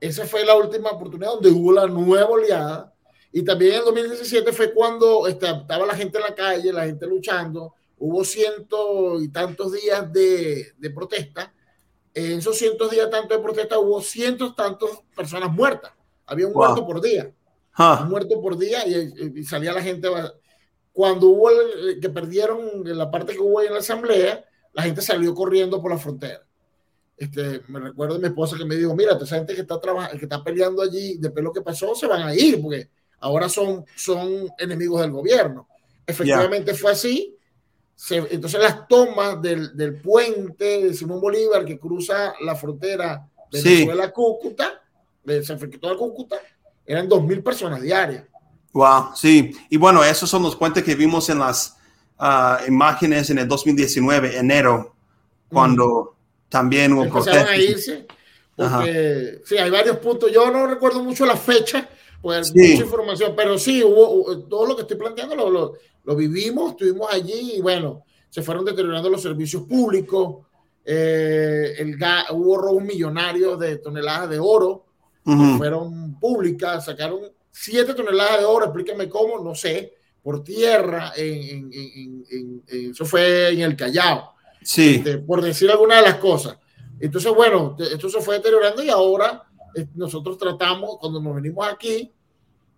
Esa 0.00 0.26
fue 0.26 0.44
la 0.44 0.56
última 0.56 0.90
oportunidad 0.90 1.32
donde 1.32 1.50
hubo 1.50 1.72
la 1.72 1.86
nueva 1.86 2.28
oleada. 2.28 2.92
Y 3.32 3.42
también 3.42 3.74
en 3.74 3.84
2017 3.84 4.52
fue 4.52 4.72
cuando 4.72 5.26
este, 5.26 5.50
estaba 5.50 5.86
la 5.86 5.94
gente 5.94 6.18
en 6.18 6.24
la 6.24 6.34
calle, 6.34 6.72
la 6.72 6.84
gente 6.84 7.06
luchando. 7.06 7.74
Hubo 7.98 8.24
ciento 8.24 9.20
y 9.20 9.28
tantos 9.28 9.72
días 9.72 10.12
de, 10.12 10.72
de 10.76 10.90
protesta. 10.90 11.52
En 12.12 12.38
esos 12.38 12.56
cientos 12.56 12.90
días 12.90 13.10
tantos 13.10 13.36
de 13.36 13.42
protesta 13.42 13.78
hubo 13.78 14.00
cientos 14.00 14.54
tantos 14.54 14.90
personas 15.16 15.50
muertas. 15.50 15.92
Había 16.26 16.46
un 16.46 16.52
muerto 16.52 16.86
por 16.86 17.00
día. 17.00 17.32
Muerto 17.76 18.40
por 18.40 18.56
día 18.56 18.86
y, 18.86 19.40
y, 19.40 19.44
salía 19.44 19.72
la 19.72 19.82
gente. 19.82 20.08
Cuando 20.92 21.28
hubo 21.28 21.50
el, 21.50 21.98
que 22.00 22.08
perdieron 22.08 22.82
la 22.84 23.10
parte 23.10 23.32
que 23.32 23.40
hubo 23.40 23.60
en 23.62 23.72
la 23.72 23.80
asamblea, 23.80 24.44
la 24.72 24.82
gente 24.82 25.02
salió 25.02 25.34
corriendo 25.34 25.82
por 25.82 25.90
la 25.90 25.98
frontera. 25.98 26.44
Este, 27.16 27.62
me 27.68 27.80
recuerdo 27.80 28.14
de 28.14 28.20
mi 28.20 28.26
esposa 28.26 28.56
que 28.56 28.64
me 28.64 28.76
dijo, 28.76 28.94
mira, 28.94 29.16
esa 29.20 29.36
gente 29.36 29.54
que 29.54 29.62
está 29.62 29.80
trabajando, 29.80 30.18
que 30.18 30.24
está 30.24 30.42
peleando 30.42 30.82
allí, 30.82 31.16
después 31.18 31.36
de 31.36 31.42
lo 31.42 31.52
que 31.52 31.62
pasó, 31.62 31.94
se 31.94 32.06
van 32.06 32.22
a 32.22 32.34
ir, 32.34 32.60
porque 32.60 32.90
ahora 33.20 33.48
son, 33.48 33.84
son 33.96 34.48
enemigos 34.58 35.00
del 35.00 35.12
gobierno. 35.12 35.68
Efectivamente 36.06 36.74
fue 36.74 36.92
así. 36.92 37.36
entonces 38.10 38.60
las 38.60 38.86
tomas 38.88 39.40
del, 39.40 39.76
del, 39.76 40.00
puente 40.00 40.82
de 40.82 40.94
Simón 40.94 41.20
Bolívar 41.20 41.64
que 41.64 41.78
cruza 41.78 42.34
la 42.40 42.54
frontera 42.56 43.28
de 43.50 43.62
Venezuela 43.62 44.04
a 44.04 44.12
Cúcuta, 44.12 44.82
de 45.22 45.42
San 45.42 45.58
Francisco 45.58 45.88
a 45.88 45.96
Cúcuta, 45.96 46.36
eran 46.86 47.08
2.000 47.08 47.42
personas 47.42 47.80
diarias. 47.80 48.24
Wow, 48.72 49.10
sí. 49.14 49.56
Y 49.70 49.76
bueno, 49.76 50.02
esos 50.02 50.28
son 50.28 50.42
los 50.42 50.56
puentes 50.56 50.82
que 50.82 50.94
vimos 50.94 51.28
en 51.28 51.38
las 51.38 51.76
uh, 52.18 52.66
imágenes 52.66 53.30
en 53.30 53.38
el 53.38 53.48
2019, 53.48 54.36
enero, 54.36 54.94
cuando 55.48 56.16
también 56.48 56.92
hubo 56.92 57.04
Empezaron 57.04 57.48
a 57.48 57.56
irse. 57.56 58.06
Porque, 58.56 59.40
sí, 59.44 59.56
hay 59.56 59.70
varios 59.70 59.96
puntos. 59.98 60.30
Yo 60.32 60.50
no 60.50 60.66
recuerdo 60.66 61.02
mucho 61.02 61.24
la 61.26 61.36
fecha, 61.36 61.88
pues 62.20 62.54
mucha 62.54 62.84
información, 62.84 63.34
pero 63.36 63.58
sí, 63.58 63.82
hubo 63.82 64.38
todo 64.46 64.66
lo 64.66 64.76
que 64.76 64.82
estoy 64.82 64.96
planteando, 64.96 65.34
lo, 65.34 65.74
lo, 66.04 66.16
vivimos, 66.16 66.72
estuvimos 66.72 67.12
allí 67.12 67.54
y 67.56 67.60
bueno, 67.60 68.04
se 68.30 68.42
fueron 68.42 68.64
deteriorando 68.64 69.08
los 69.08 69.22
servicios 69.22 69.62
públicos. 69.64 70.46
Eh, 70.84 71.74
el 71.78 71.96
hubo 72.32 72.58
robos 72.58 72.82
millonarios 72.82 73.58
de 73.58 73.78
toneladas 73.78 74.30
de 74.30 74.38
oro, 74.38 74.83
fueron 75.24 76.18
públicas, 76.20 76.84
sacaron 76.84 77.20
siete 77.50 77.94
toneladas 77.94 78.40
de 78.40 78.44
oro, 78.44 78.66
explíqueme 78.66 79.08
cómo, 79.08 79.38
no 79.42 79.54
sé, 79.54 79.94
por 80.22 80.42
tierra, 80.42 81.12
en, 81.16 81.70
en, 81.72 82.24
en, 82.30 82.90
eso 82.90 83.04
fue 83.04 83.52
en 83.52 83.60
el 83.60 83.76
Callao. 83.76 84.34
Sí. 84.62 84.96
Este, 84.96 85.18
por 85.18 85.42
decir 85.42 85.70
alguna 85.70 85.96
de 85.96 86.02
las 86.02 86.16
cosas. 86.16 86.58
Entonces, 86.98 87.32
bueno, 87.34 87.76
esto 87.78 88.08
se 88.08 88.20
fue 88.20 88.36
deteriorando 88.36 88.82
y 88.82 88.88
ahora 88.88 89.44
nosotros 89.94 90.38
tratamos, 90.38 90.96
cuando 91.00 91.20
nos 91.20 91.34
venimos 91.34 91.66
aquí, 91.66 92.12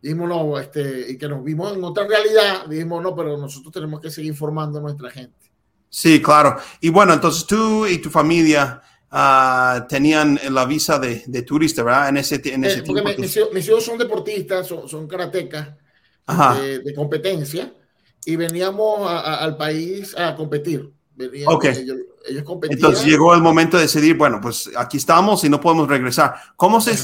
dijimos, 0.01 0.29
no, 0.29 0.59
este, 0.59 1.13
y 1.13 1.19
que 1.19 1.29
nos 1.29 1.43
vimos 1.45 1.77
en 1.77 1.85
otra 1.85 2.07
realidad, 2.07 2.67
dijimos, 2.67 3.03
no, 3.03 3.15
pero 3.15 3.37
nosotros 3.37 3.73
tenemos 3.73 4.01
que 4.01 4.11
seguir 4.11 4.35
formando 4.35 4.79
a 4.79 4.83
nuestra 4.83 5.11
gente. 5.11 5.53
Sí, 5.89 6.21
claro. 6.21 6.57
Y 6.81 6.89
bueno, 6.89 7.13
entonces 7.13 7.47
tú 7.47 7.87
y 7.87 7.99
tu 7.99 8.11
familia 8.11 8.83
uh, 9.17 9.87
tenían 9.89 10.39
la 10.51 10.65
visa 10.67 10.99
de, 10.99 11.25
de, 11.27 11.43
turista, 11.43 11.83
¿verdad? 11.83 12.11
En 12.11 12.19
ese, 12.19 12.41
en 12.45 12.65
ese 12.65 12.79
eh, 12.81 12.83
tiempo. 12.83 13.11
Mis, 13.19 13.39
mis, 13.53 13.69
hijos 13.69 13.85
son 13.85 13.99
deportistas, 13.99 14.67
son, 14.67 14.89
son 14.89 15.09
karatecas 15.09 15.71
de, 16.61 16.81
de, 16.81 16.95
competencia 16.95 17.73
y 18.25 18.37
veníamos 18.37 19.09
a, 19.09 19.21
a, 19.21 19.35
al 19.37 19.57
país 19.57 20.15
a 20.17 20.35
competir 20.35 20.93
entonces 22.69 23.05
llegó 23.05 23.35
el 23.35 23.41
momento 23.41 23.77
de 23.77 23.85
decidir, 23.85 24.17
bueno, 24.17 24.41
pues 24.41 24.71
aquí 24.77 24.99
estamos 24.99 25.43
y 25.45 25.49
no 25.49 25.61
podemos 25.61 25.89
regresar. 25.89 26.35
¿Cómo 26.57 26.81
se... 26.81 26.97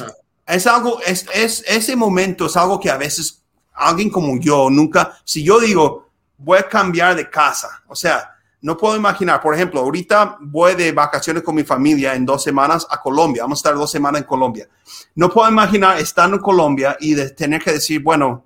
Es 0.44 0.66
algo, 0.66 1.00
es, 1.06 1.26
es, 1.32 1.64
ese 1.68 1.94
momento 1.94 2.46
es 2.46 2.56
algo 2.56 2.80
que 2.80 2.90
a 2.90 2.96
veces 2.96 3.42
alguien 3.72 4.10
como 4.10 4.38
yo 4.40 4.68
nunca, 4.70 5.16
si 5.24 5.44
yo 5.44 5.60
digo, 5.60 6.10
voy 6.36 6.58
a 6.58 6.68
cambiar 6.68 7.14
de 7.14 7.30
casa, 7.30 7.82
o 7.86 7.94
sea, 7.94 8.31
no 8.62 8.76
puedo 8.76 8.96
imaginar, 8.96 9.40
por 9.40 9.54
ejemplo, 9.54 9.80
ahorita 9.80 10.38
voy 10.40 10.76
de 10.76 10.92
vacaciones 10.92 11.42
con 11.42 11.56
mi 11.56 11.64
familia 11.64 12.14
en 12.14 12.24
dos 12.24 12.44
semanas 12.44 12.86
a 12.88 13.00
Colombia, 13.00 13.42
vamos 13.42 13.58
a 13.58 13.60
estar 13.60 13.74
dos 13.74 13.90
semanas 13.90 14.22
en 14.22 14.26
Colombia. 14.26 14.68
No 15.16 15.30
puedo 15.30 15.50
imaginar 15.50 15.98
estando 15.98 16.36
en 16.36 16.42
Colombia 16.42 16.96
y 17.00 17.14
de 17.14 17.30
tener 17.30 17.60
que 17.60 17.72
decir, 17.72 18.00
bueno, 18.02 18.44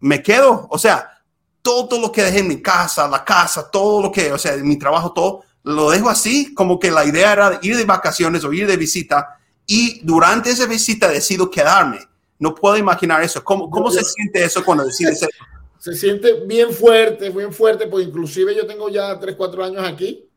me 0.00 0.20
quedo, 0.20 0.66
o 0.68 0.78
sea, 0.78 1.08
todo 1.62 2.00
lo 2.00 2.10
que 2.10 2.24
dejé 2.24 2.40
en 2.40 2.48
mi 2.48 2.60
casa, 2.60 3.06
la 3.06 3.24
casa, 3.24 3.70
todo 3.70 4.02
lo 4.02 4.10
que, 4.10 4.32
o 4.32 4.38
sea, 4.38 4.56
mi 4.56 4.76
trabajo, 4.76 5.12
todo, 5.12 5.44
lo 5.62 5.90
dejo 5.90 6.08
así, 6.08 6.52
como 6.54 6.80
que 6.80 6.90
la 6.90 7.04
idea 7.04 7.32
era 7.32 7.58
ir 7.62 7.76
de 7.76 7.84
vacaciones 7.84 8.42
o 8.42 8.52
ir 8.52 8.66
de 8.66 8.76
visita 8.76 9.38
y 9.64 10.00
durante 10.04 10.50
esa 10.50 10.66
visita 10.66 11.06
decido 11.06 11.48
quedarme. 11.48 12.00
No 12.40 12.52
puedo 12.52 12.76
imaginar 12.76 13.22
eso. 13.22 13.44
¿Cómo, 13.44 13.70
cómo 13.70 13.92
se 13.92 14.02
siente 14.02 14.42
eso 14.42 14.64
cuando 14.64 14.84
decides 14.84 15.22
eso? 15.22 15.28
Se 15.82 15.94
siente 15.94 16.44
bien 16.46 16.70
fuerte, 16.70 17.30
bien 17.30 17.52
fuerte, 17.52 17.88
pues 17.88 18.06
inclusive 18.06 18.54
yo 18.54 18.64
tengo 18.66 18.88
ya 18.88 19.18
3, 19.18 19.34
4 19.34 19.64
años 19.64 19.82
aquí 19.84 20.28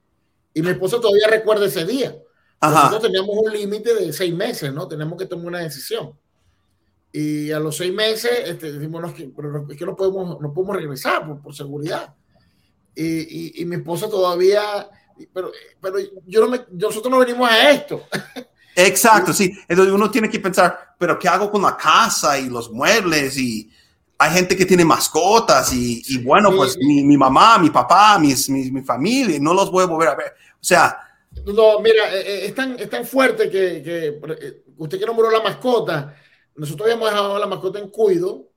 y 0.56 0.62
mi 0.64 0.70
esposa 0.70 1.00
todavía 1.00 1.28
recuerda 1.28 1.68
ese 1.68 1.86
día. 1.86 2.18
Nosotros 2.60 3.04
teníamos 3.04 3.36
un 3.38 3.54
límite 3.54 3.94
de 3.94 4.12
seis 4.12 4.34
meses, 4.34 4.74
¿no? 4.74 4.88
Tenemos 4.88 5.20
que 5.20 5.28
tomar 5.28 5.46
una 5.46 5.60
decisión. 5.60 6.14
Y 7.12 7.52
a 7.52 7.60
los 7.60 7.78
seis 7.78 7.94
meses 7.94 8.32
este, 8.46 8.72
decimos, 8.72 9.04
no, 9.04 9.10
es, 9.10 9.14
que, 9.14 9.32
pero 9.36 9.68
es 9.70 9.78
que 9.78 9.86
no 9.86 9.96
podemos, 9.96 10.42
no 10.42 10.52
podemos 10.52 10.76
regresar 10.78 11.28
por, 11.28 11.40
por 11.44 11.54
seguridad. 11.54 12.16
Y, 12.96 13.04
y, 13.04 13.62
y, 13.62 13.66
mi 13.66 13.76
esposa 13.76 14.10
todavía 14.10 14.90
pero, 15.34 15.52
pero 15.80 15.98
yo 16.26 16.42
no 16.42 16.48
me, 16.48 16.66
nosotros 16.72 17.12
no 17.12 17.20
venimos 17.20 17.50
a 17.50 17.72
esto. 17.72 18.04
Exacto, 18.76 19.34
sí. 19.34 19.52
Entonces 19.68 19.94
uno 19.94 20.10
tiene 20.12 20.30
que 20.30 20.40
pensar, 20.40 20.96
pero 20.98 21.18
¿qué 21.18 21.28
hago 21.28 21.52
con 21.52 21.62
la 21.62 21.78
casa 21.78 22.38
y 22.40 22.50
los 22.50 22.72
muebles? 22.72 23.38
Y 23.38 23.70
hay 24.18 24.32
gente 24.32 24.56
que 24.56 24.66
tiene 24.66 24.86
mascotas 24.86 25.74
y, 25.74 26.02
y 26.08 26.18
bueno, 26.20 26.52
pues 26.56 26.78
mi, 26.78 27.04
mi, 27.04 27.18
mamá, 27.18 27.58
mi 27.58 27.70
papá, 27.70 28.18
mis, 28.18 28.50
mi, 28.50 28.72
mi 28.72 28.82
familia, 28.82 29.38
no 29.40 29.54
los 29.54 29.70
voy 29.70 29.84
a 29.84 29.88
volver 29.88 30.08
a 30.10 30.16
ver. 30.16 30.34
O 30.54 30.64
sea... 30.64 30.98
No, 31.46 31.80
mira, 31.80 32.16
eh, 32.16 32.22
eh, 32.22 32.46
es 32.46 32.56
tan, 32.56 32.80
es 32.80 32.90
tan 32.90 33.06
fuerte 33.06 33.50
que, 33.50 33.84
que 33.84 34.08
eh, 34.08 34.64
usted 34.78 35.00
que 35.00 35.06
nombró 35.06 35.30
la 35.30 35.44
mascota, 35.44 36.16
nosotros 36.56 36.88
habíamos 36.88 37.10
dejado 37.10 37.38
la 37.38 37.46
mascota 37.46 37.78
en 37.80 37.90
cuido 37.90 38.52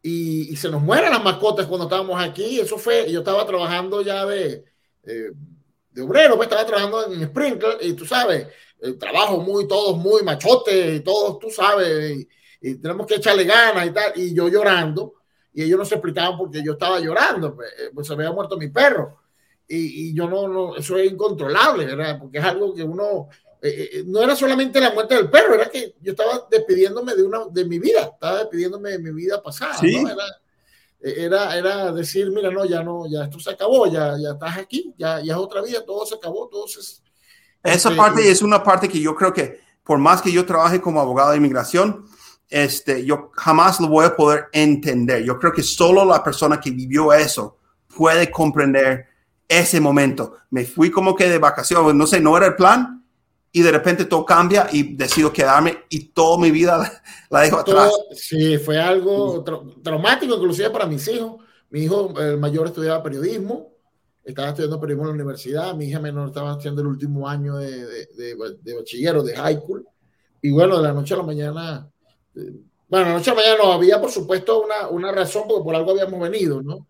y, 0.00 0.50
y, 0.50 0.56
se 0.56 0.70
nos 0.70 0.80
mueren 0.80 1.10
las 1.10 1.22
mascotas 1.22 1.66
cuando 1.66 1.84
estábamos 1.84 2.20
aquí. 2.22 2.60
Eso 2.60 2.78
fue, 2.78 3.10
yo 3.12 3.18
estaba 3.20 3.46
trabajando 3.46 4.00
ya 4.00 4.24
de, 4.24 4.64
de 5.02 6.02
obrero, 6.02 6.36
pues 6.36 6.48
estaba 6.48 6.66
trabajando 6.66 7.12
en 7.12 7.26
Sprinkler 7.26 7.76
y 7.82 7.92
tú 7.92 8.06
sabes, 8.06 8.48
el 8.80 8.98
trabajo 8.98 9.38
muy, 9.38 9.68
todos 9.68 9.96
muy 9.98 10.22
machotes 10.22 10.96
y 10.96 11.00
todos, 11.00 11.38
tú 11.38 11.50
sabes, 11.50 12.18
y, 12.18 12.28
y, 12.64 12.74
tenemos 12.76 13.06
que 13.06 13.16
echarle 13.16 13.44
ganas 13.44 13.86
y 13.86 13.90
tal. 13.90 14.12
Y 14.16 14.34
yo 14.34 14.48
llorando 14.48 15.14
y 15.52 15.62
ellos 15.62 15.78
no 15.78 15.84
se 15.84 15.94
explicaban 15.94 16.36
porque 16.36 16.62
yo 16.64 16.72
estaba 16.72 16.98
llorando, 16.98 17.54
pues, 17.54 17.68
eh, 17.78 17.90
pues 17.94 18.06
se 18.06 18.12
había 18.12 18.32
muerto 18.32 18.56
mi 18.56 18.68
perro. 18.68 19.20
Y, 19.68 20.08
y, 20.08 20.14
yo 20.14 20.28
no, 20.28 20.48
no, 20.48 20.76
eso 20.76 20.96
es 20.98 21.10
incontrolable, 21.10 21.86
¿verdad? 21.86 22.18
Porque 22.18 22.38
es 22.38 22.44
algo 22.44 22.74
que 22.74 22.82
uno, 22.82 23.28
eh, 23.62 23.90
eh, 23.92 24.04
no 24.06 24.20
era 24.20 24.34
solamente 24.34 24.80
la 24.80 24.92
muerte 24.92 25.14
del 25.14 25.30
perro, 25.30 25.54
era 25.54 25.70
que 25.70 25.94
yo 26.00 26.12
estaba 26.12 26.46
despidiéndome 26.50 27.14
de 27.14 27.22
una 27.22 27.46
de 27.50 27.64
mi 27.64 27.78
vida, 27.78 28.10
estaba 28.12 28.40
despidiéndome 28.40 28.90
de 28.90 28.98
mi 28.98 29.12
vida 29.12 29.42
pasada, 29.42 29.78
¿Sí? 29.78 30.02
¿no? 30.02 30.10
Era, 30.10 30.24
era, 31.00 31.56
era, 31.56 31.92
decir, 31.92 32.30
mira, 32.30 32.50
no, 32.50 32.64
ya 32.64 32.82
no, 32.82 33.06
ya 33.08 33.24
esto 33.24 33.38
se 33.38 33.50
acabó, 33.50 33.86
ya, 33.86 34.16
ya 34.18 34.32
estás 34.32 34.58
aquí, 34.58 34.92
ya, 34.98 35.20
ya 35.20 35.34
es 35.34 35.38
otra 35.38 35.62
vida, 35.62 35.84
todo 35.84 36.04
se 36.04 36.16
acabó, 36.16 36.48
todo 36.48 36.66
se... 36.66 36.80
Esa 36.80 37.02
este, 37.62 37.94
parte 37.94 38.30
es 38.30 38.42
una 38.42 38.62
parte 38.62 38.88
que 38.88 39.00
yo 39.00 39.14
creo 39.14 39.32
que 39.32 39.60
por 39.84 39.98
más 39.98 40.20
que 40.20 40.32
yo 40.32 40.44
trabaje 40.44 40.80
como 40.80 41.00
abogado 41.00 41.30
de 41.30 41.36
inmigración, 41.36 42.06
este, 42.48 43.04
yo 43.04 43.30
jamás 43.34 43.80
lo 43.80 43.88
voy 43.88 44.06
a 44.06 44.16
poder 44.16 44.46
entender. 44.52 45.24
Yo 45.24 45.38
creo 45.38 45.52
que 45.52 45.62
solo 45.62 46.04
la 46.04 46.22
persona 46.22 46.60
que 46.60 46.70
vivió 46.70 47.12
eso 47.12 47.58
puede 47.96 48.30
comprender 48.30 49.06
ese 49.48 49.80
momento. 49.80 50.36
Me 50.50 50.64
fui 50.64 50.90
como 50.90 51.14
que 51.14 51.28
de 51.28 51.38
vacaciones, 51.38 51.94
no 51.94 52.06
sé, 52.06 52.20
no 52.20 52.36
era 52.36 52.46
el 52.46 52.56
plan, 52.56 53.04
y 53.56 53.62
de 53.62 53.70
repente 53.70 54.04
todo 54.06 54.24
cambia 54.24 54.66
y 54.72 54.96
decido 54.96 55.32
quedarme 55.32 55.84
y 55.88 56.06
toda 56.06 56.38
mi 56.38 56.50
vida 56.50 57.02
la 57.30 57.40
dejo 57.40 57.58
atrás. 57.58 57.88
Todo, 57.88 58.16
sí, 58.16 58.58
fue 58.58 58.80
algo 58.80 59.44
tra 59.44 59.60
traumático, 59.80 60.34
inclusive 60.34 60.70
para 60.70 60.86
mis 60.86 61.06
hijos. 61.06 61.36
Mi 61.70 61.84
hijo, 61.84 62.12
el 62.18 62.38
mayor, 62.38 62.66
estudiaba 62.66 63.02
periodismo, 63.02 63.72
estaba 64.24 64.48
estudiando 64.48 64.80
periodismo 64.80 65.04
en 65.04 65.16
la 65.16 65.22
universidad, 65.22 65.74
mi 65.74 65.86
hija 65.86 66.00
menor 66.00 66.28
estaba 66.28 66.52
haciendo 66.52 66.82
el 66.82 66.88
último 66.88 67.28
año 67.28 67.56
de, 67.56 67.84
de, 67.84 68.06
de, 68.16 68.36
de 68.60 68.74
bachillero, 68.74 69.22
de 69.22 69.36
high 69.36 69.56
school. 69.56 69.86
Y 70.42 70.50
bueno, 70.50 70.76
de 70.76 70.82
la 70.82 70.92
noche 70.92 71.14
a 71.14 71.18
la 71.18 71.22
mañana, 71.22 71.90
bueno, 72.88 73.12
noche 73.12 73.30
a 73.30 73.34
mañana 73.34 73.56
no 73.62 73.72
había, 73.72 74.00
por 74.00 74.10
supuesto, 74.10 74.62
una, 74.62 74.88
una 74.88 75.12
razón, 75.12 75.44
porque 75.48 75.64
por 75.64 75.74
algo 75.74 75.92
habíamos 75.92 76.20
venido, 76.20 76.62
¿no? 76.62 76.86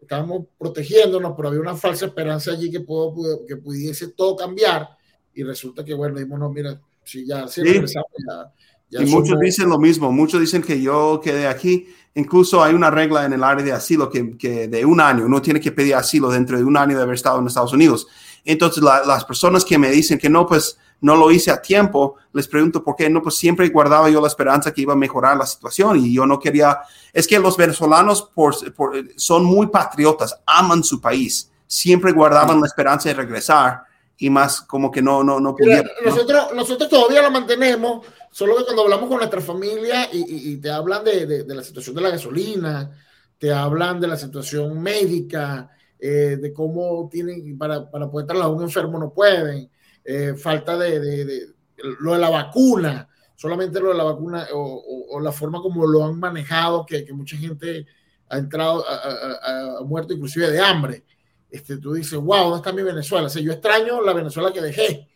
Estábamos 0.00 0.46
protegiéndonos, 0.58 1.32
pero 1.36 1.48
había 1.48 1.60
una 1.60 1.76
falsa 1.76 2.06
esperanza 2.06 2.52
allí 2.52 2.70
que, 2.70 2.80
puedo, 2.80 3.44
que 3.46 3.56
pudiese 3.56 4.08
todo 4.08 4.36
cambiar 4.36 4.88
y 5.34 5.42
resulta 5.42 5.84
que, 5.84 5.94
bueno, 5.94 6.20
no, 6.36 6.50
mira, 6.50 6.80
si 7.04 7.26
ya, 7.26 7.48
si 7.48 7.62
sí. 7.62 7.66
regresamos, 7.68 8.10
ya, 8.26 8.52
ya 8.90 9.02
y 9.02 9.06
somos... 9.06 9.24
muchos 9.24 9.40
dicen 9.40 9.68
lo 9.68 9.78
mismo, 9.78 10.12
muchos 10.12 10.40
dicen 10.40 10.62
que 10.62 10.80
yo 10.80 11.20
quedé 11.22 11.46
aquí, 11.46 11.88
incluso 12.14 12.62
hay 12.62 12.74
una 12.74 12.90
regla 12.90 13.24
en 13.24 13.32
el 13.32 13.42
área 13.42 13.64
de 13.64 13.72
asilo 13.72 14.10
que, 14.10 14.36
que 14.36 14.68
de 14.68 14.84
un 14.84 15.00
año, 15.00 15.24
uno 15.24 15.40
tiene 15.40 15.60
que 15.60 15.72
pedir 15.72 15.94
asilo 15.94 16.30
dentro 16.30 16.58
de 16.58 16.64
un 16.64 16.76
año 16.76 16.96
de 16.96 17.02
haber 17.02 17.14
estado 17.14 17.38
en 17.38 17.46
Estados 17.46 17.72
Unidos. 17.72 18.06
Entonces, 18.46 18.82
la, 18.82 19.04
las 19.04 19.24
personas 19.24 19.64
que 19.64 19.76
me 19.76 19.90
dicen 19.90 20.18
que 20.18 20.30
no, 20.30 20.46
pues 20.46 20.78
no 21.00 21.16
lo 21.16 21.30
hice 21.30 21.50
a 21.50 21.60
tiempo, 21.60 22.16
les 22.32 22.48
pregunto 22.48 22.82
por 22.82 22.96
qué 22.96 23.10
no, 23.10 23.22
pues 23.22 23.36
siempre 23.36 23.68
guardaba 23.68 24.08
yo 24.08 24.20
la 24.20 24.28
esperanza 24.28 24.72
que 24.72 24.80
iba 24.80 24.94
a 24.94 24.96
mejorar 24.96 25.36
la 25.36 25.46
situación 25.46 25.98
y 25.98 26.14
yo 26.14 26.26
no 26.26 26.38
quería, 26.38 26.78
es 27.12 27.26
que 27.26 27.38
los 27.38 27.56
venezolanos 27.56 28.22
por, 28.22 28.72
por, 28.74 28.94
son 29.16 29.44
muy 29.44 29.66
patriotas, 29.66 30.40
aman 30.46 30.82
su 30.82 31.00
país, 31.00 31.50
siempre 31.66 32.12
guardaban 32.12 32.60
la 32.60 32.66
esperanza 32.66 33.08
de 33.08 33.14
regresar 33.16 33.82
y 34.18 34.30
más 34.30 34.62
como 34.62 34.90
que 34.90 35.02
no, 35.02 35.22
no, 35.22 35.38
no 35.38 35.54
pudieron. 35.54 35.90
¿no? 36.02 36.10
Nosotros, 36.10 36.46
nosotros 36.54 36.88
todavía 36.88 37.22
lo 37.22 37.30
mantenemos, 37.30 38.06
solo 38.30 38.56
que 38.56 38.64
cuando 38.64 38.82
hablamos 38.82 39.08
con 39.08 39.18
nuestra 39.18 39.42
familia 39.42 40.08
y, 40.10 40.18
y, 40.18 40.52
y 40.52 40.56
te 40.56 40.70
hablan 40.70 41.04
de, 41.04 41.26
de, 41.26 41.44
de, 41.44 41.54
la 41.54 41.62
situación 41.62 41.94
de 41.94 42.02
la 42.02 42.10
gasolina, 42.10 42.90
te 43.38 43.52
hablan 43.52 44.00
de 44.00 44.08
la 44.08 44.16
situación 44.16 44.80
médica, 44.80 45.75
eh, 45.98 46.38
de 46.40 46.52
cómo 46.52 47.08
tienen, 47.10 47.56
para, 47.58 47.90
para 47.90 48.10
poder 48.10 48.26
trasladar 48.26 48.52
a 48.52 48.56
un 48.56 48.62
enfermo 48.62 48.98
no 48.98 49.12
pueden, 49.12 49.70
eh, 50.04 50.34
falta 50.36 50.76
de, 50.76 51.00
de, 51.00 51.46
lo 52.00 52.12
de 52.12 52.18
la 52.18 52.30
vacuna, 52.30 53.08
solamente 53.34 53.80
lo 53.80 53.88
de 53.88 53.94
la 53.94 54.04
vacuna 54.04 54.46
o, 54.52 55.06
o, 55.10 55.20
la 55.20 55.32
forma 55.32 55.60
como 55.60 55.86
lo 55.86 56.04
han 56.04 56.18
manejado, 56.18 56.86
que, 56.86 57.04
que 57.04 57.12
mucha 57.12 57.36
gente 57.36 57.86
ha 58.28 58.38
entrado, 58.38 58.84
ha, 58.88 59.82
muerto 59.84 60.14
inclusive 60.14 60.50
de 60.50 60.60
hambre 60.60 61.04
este, 61.50 61.78
tú 61.78 61.94
dices, 61.94 62.18
wow, 62.18 62.50
¿dónde 62.50 62.56
está 62.58 62.72
mi 62.72 62.82
Venezuela? 62.82 63.26
O 63.26 63.30
sea, 63.30 63.42
yo 63.42 63.52
extraño 63.52 64.02
la 64.02 64.12
Venezuela 64.12 64.52
que 64.52 64.60
dejé, 64.60 65.08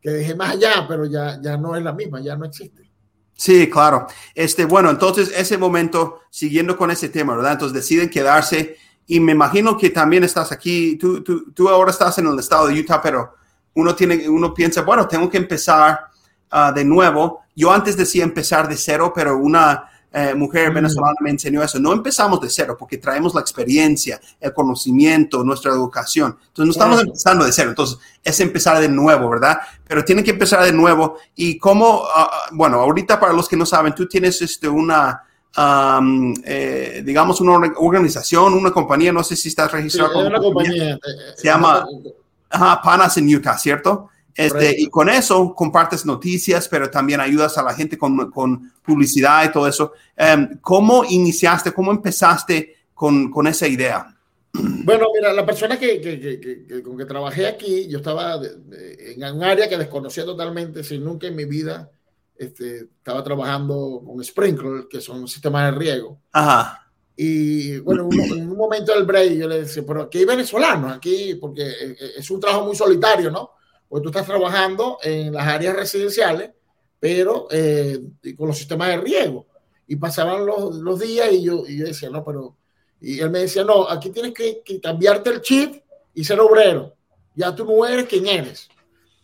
que 0.00 0.10
dejé 0.10 0.34
más 0.34 0.52
allá, 0.52 0.86
pero 0.86 1.06
ya, 1.06 1.40
ya 1.42 1.56
no 1.56 1.74
es 1.76 1.82
la 1.82 1.92
misma, 1.92 2.20
ya 2.20 2.36
no 2.36 2.44
existe. 2.44 2.88
Sí, 3.34 3.70
claro. 3.70 4.06
Este, 4.34 4.64
bueno, 4.64 4.90
entonces 4.90 5.32
ese 5.34 5.58
momento, 5.58 6.20
siguiendo 6.30 6.76
con 6.76 6.90
ese 6.90 7.08
tema, 7.08 7.34
¿verdad? 7.36 7.52
Entonces 7.52 7.74
deciden 7.74 8.10
quedarse 8.10 8.76
y 9.08 9.18
me 9.18 9.32
imagino 9.32 9.76
que 9.76 9.90
también 9.90 10.22
estás 10.22 10.52
aquí, 10.52 10.96
tú, 10.96 11.24
tú, 11.24 11.50
tú 11.52 11.68
ahora 11.68 11.90
estás 11.90 12.18
en 12.18 12.26
el 12.28 12.38
estado 12.38 12.68
de 12.68 12.78
Utah, 12.78 13.02
pero 13.02 13.34
uno, 13.74 13.94
tiene, 13.94 14.28
uno 14.28 14.54
piensa, 14.54 14.82
bueno, 14.82 15.08
tengo 15.08 15.28
que 15.28 15.38
empezar 15.38 16.06
uh, 16.52 16.72
de 16.72 16.84
nuevo. 16.84 17.40
Yo 17.56 17.72
antes 17.72 17.96
decía 17.96 18.22
empezar 18.22 18.68
de 18.68 18.76
cero, 18.76 19.12
pero 19.14 19.38
una, 19.38 19.88
eh, 20.10 20.34
mujer 20.34 20.72
venezolana 20.72 21.16
me 21.20 21.30
enseñó 21.30 21.62
eso. 21.62 21.78
No 21.78 21.92
empezamos 21.92 22.40
de 22.40 22.48
cero 22.48 22.76
porque 22.78 22.96
traemos 22.96 23.34
la 23.34 23.42
experiencia, 23.42 24.18
el 24.40 24.54
conocimiento, 24.54 25.44
nuestra 25.44 25.70
educación. 25.70 26.38
Entonces 26.48 26.66
no 26.66 26.70
estamos 26.72 27.02
empezando 27.02 27.44
de 27.44 27.52
cero. 27.52 27.70
Entonces 27.70 27.98
es 28.24 28.40
empezar 28.40 28.80
de 28.80 28.88
nuevo, 28.88 29.28
¿verdad? 29.28 29.58
Pero 29.86 30.04
tiene 30.04 30.24
que 30.24 30.30
empezar 30.30 30.64
de 30.64 30.72
nuevo. 30.72 31.18
Y 31.34 31.58
como, 31.58 32.02
uh, 32.02 32.06
bueno, 32.52 32.80
ahorita 32.80 33.20
para 33.20 33.34
los 33.34 33.48
que 33.48 33.56
no 33.56 33.66
saben, 33.66 33.94
tú 33.94 34.06
tienes 34.06 34.40
este, 34.42 34.68
una... 34.68 35.22
Um, 35.56 36.34
eh, 36.44 37.02
digamos 37.04 37.40
una 37.40 37.54
organización, 37.78 38.54
una 38.54 38.70
compañía, 38.70 39.12
no 39.12 39.24
sé 39.24 39.34
si 39.34 39.48
estás 39.48 39.72
registrado. 39.72 40.20
Sí, 40.20 40.26
una 40.26 40.38
compañía. 40.38 40.98
Se 41.36 41.44
llama 41.48 41.84
uh, 41.84 42.82
Panas 42.84 43.16
en 43.16 43.34
Utah, 43.34 43.56
¿cierto? 43.58 44.10
Este, 44.34 44.76
y 44.78 44.88
con 44.88 45.08
eso 45.08 45.52
compartes 45.52 46.06
noticias, 46.06 46.68
pero 46.68 46.88
también 46.88 47.20
ayudas 47.20 47.58
a 47.58 47.62
la 47.64 47.74
gente 47.74 47.98
con, 47.98 48.30
con 48.30 48.72
publicidad 48.82 49.44
y 49.46 49.52
todo 49.52 49.66
eso. 49.66 49.94
Um, 50.16 50.58
¿Cómo 50.60 51.04
iniciaste, 51.04 51.72
cómo 51.72 51.90
empezaste 51.90 52.76
con, 52.94 53.32
con, 53.32 53.48
esa 53.48 53.66
idea? 53.66 54.14
Bueno, 54.52 55.06
mira, 55.12 55.32
la 55.32 55.44
persona 55.44 55.76
que, 55.76 56.00
que, 56.00 56.38
que, 56.38 56.82
con 56.84 56.96
que 56.96 57.04
trabajé 57.04 57.48
aquí, 57.48 57.88
yo 57.88 57.98
estaba 57.98 58.38
de, 58.38 58.54
de, 58.58 59.14
en 59.14 59.34
un 59.34 59.42
área 59.42 59.68
que 59.68 59.76
desconocía 59.76 60.24
totalmente, 60.24 60.84
sin 60.84 61.04
nunca 61.04 61.26
en 61.26 61.34
mi 61.34 61.44
vida 61.44 61.90
este, 62.38 62.88
estaba 62.98 63.22
trabajando 63.22 64.02
con 64.06 64.22
Sprinkler, 64.22 64.86
que 64.88 65.00
son 65.00 65.26
sistemas 65.26 65.72
de 65.72 65.78
riego. 65.78 66.20
Ajá. 66.32 66.88
Y 67.20 67.78
bueno, 67.80 68.08
en 68.12 68.48
un 68.48 68.56
momento 68.56 68.94
del 68.94 69.04
break 69.04 69.32
yo 69.32 69.48
le 69.48 69.62
decía, 69.62 69.82
pero 69.84 70.02
aquí 70.02 70.18
hay 70.18 70.24
venezolanos, 70.24 70.92
aquí, 70.92 71.34
porque 71.34 71.62
eh, 71.62 71.96
eh, 72.00 72.10
es 72.18 72.30
un 72.30 72.38
trabajo 72.38 72.66
muy 72.66 72.76
solitario, 72.76 73.28
¿no? 73.28 73.50
Porque 73.88 74.04
tú 74.04 74.08
estás 74.10 74.26
trabajando 74.26 74.98
en 75.02 75.32
las 75.32 75.44
áreas 75.48 75.74
residenciales, 75.74 76.52
pero 77.00 77.48
eh, 77.50 77.98
con 78.36 78.46
los 78.46 78.56
sistemas 78.56 78.88
de 78.90 78.98
riego. 78.98 79.48
Y 79.88 79.96
pasaban 79.96 80.46
los, 80.46 80.76
los 80.76 81.00
días 81.00 81.32
y 81.32 81.42
yo, 81.42 81.64
y 81.66 81.78
yo, 81.78 81.86
decía, 81.86 82.08
no, 82.08 82.24
pero... 82.24 82.56
Y 83.00 83.18
él 83.18 83.30
me 83.30 83.40
decía, 83.40 83.64
no, 83.64 83.88
aquí 83.88 84.10
tienes 84.10 84.32
que, 84.32 84.62
que, 84.64 84.80
cambiarte 84.80 85.30
el 85.30 85.40
chip 85.40 85.82
y 86.14 86.22
ser 86.22 86.38
obrero. 86.38 86.94
Ya 87.34 87.52
tú 87.52 87.64
no 87.64 87.84
eres 87.84 88.06
quien 88.06 88.26
eres. 88.28 88.68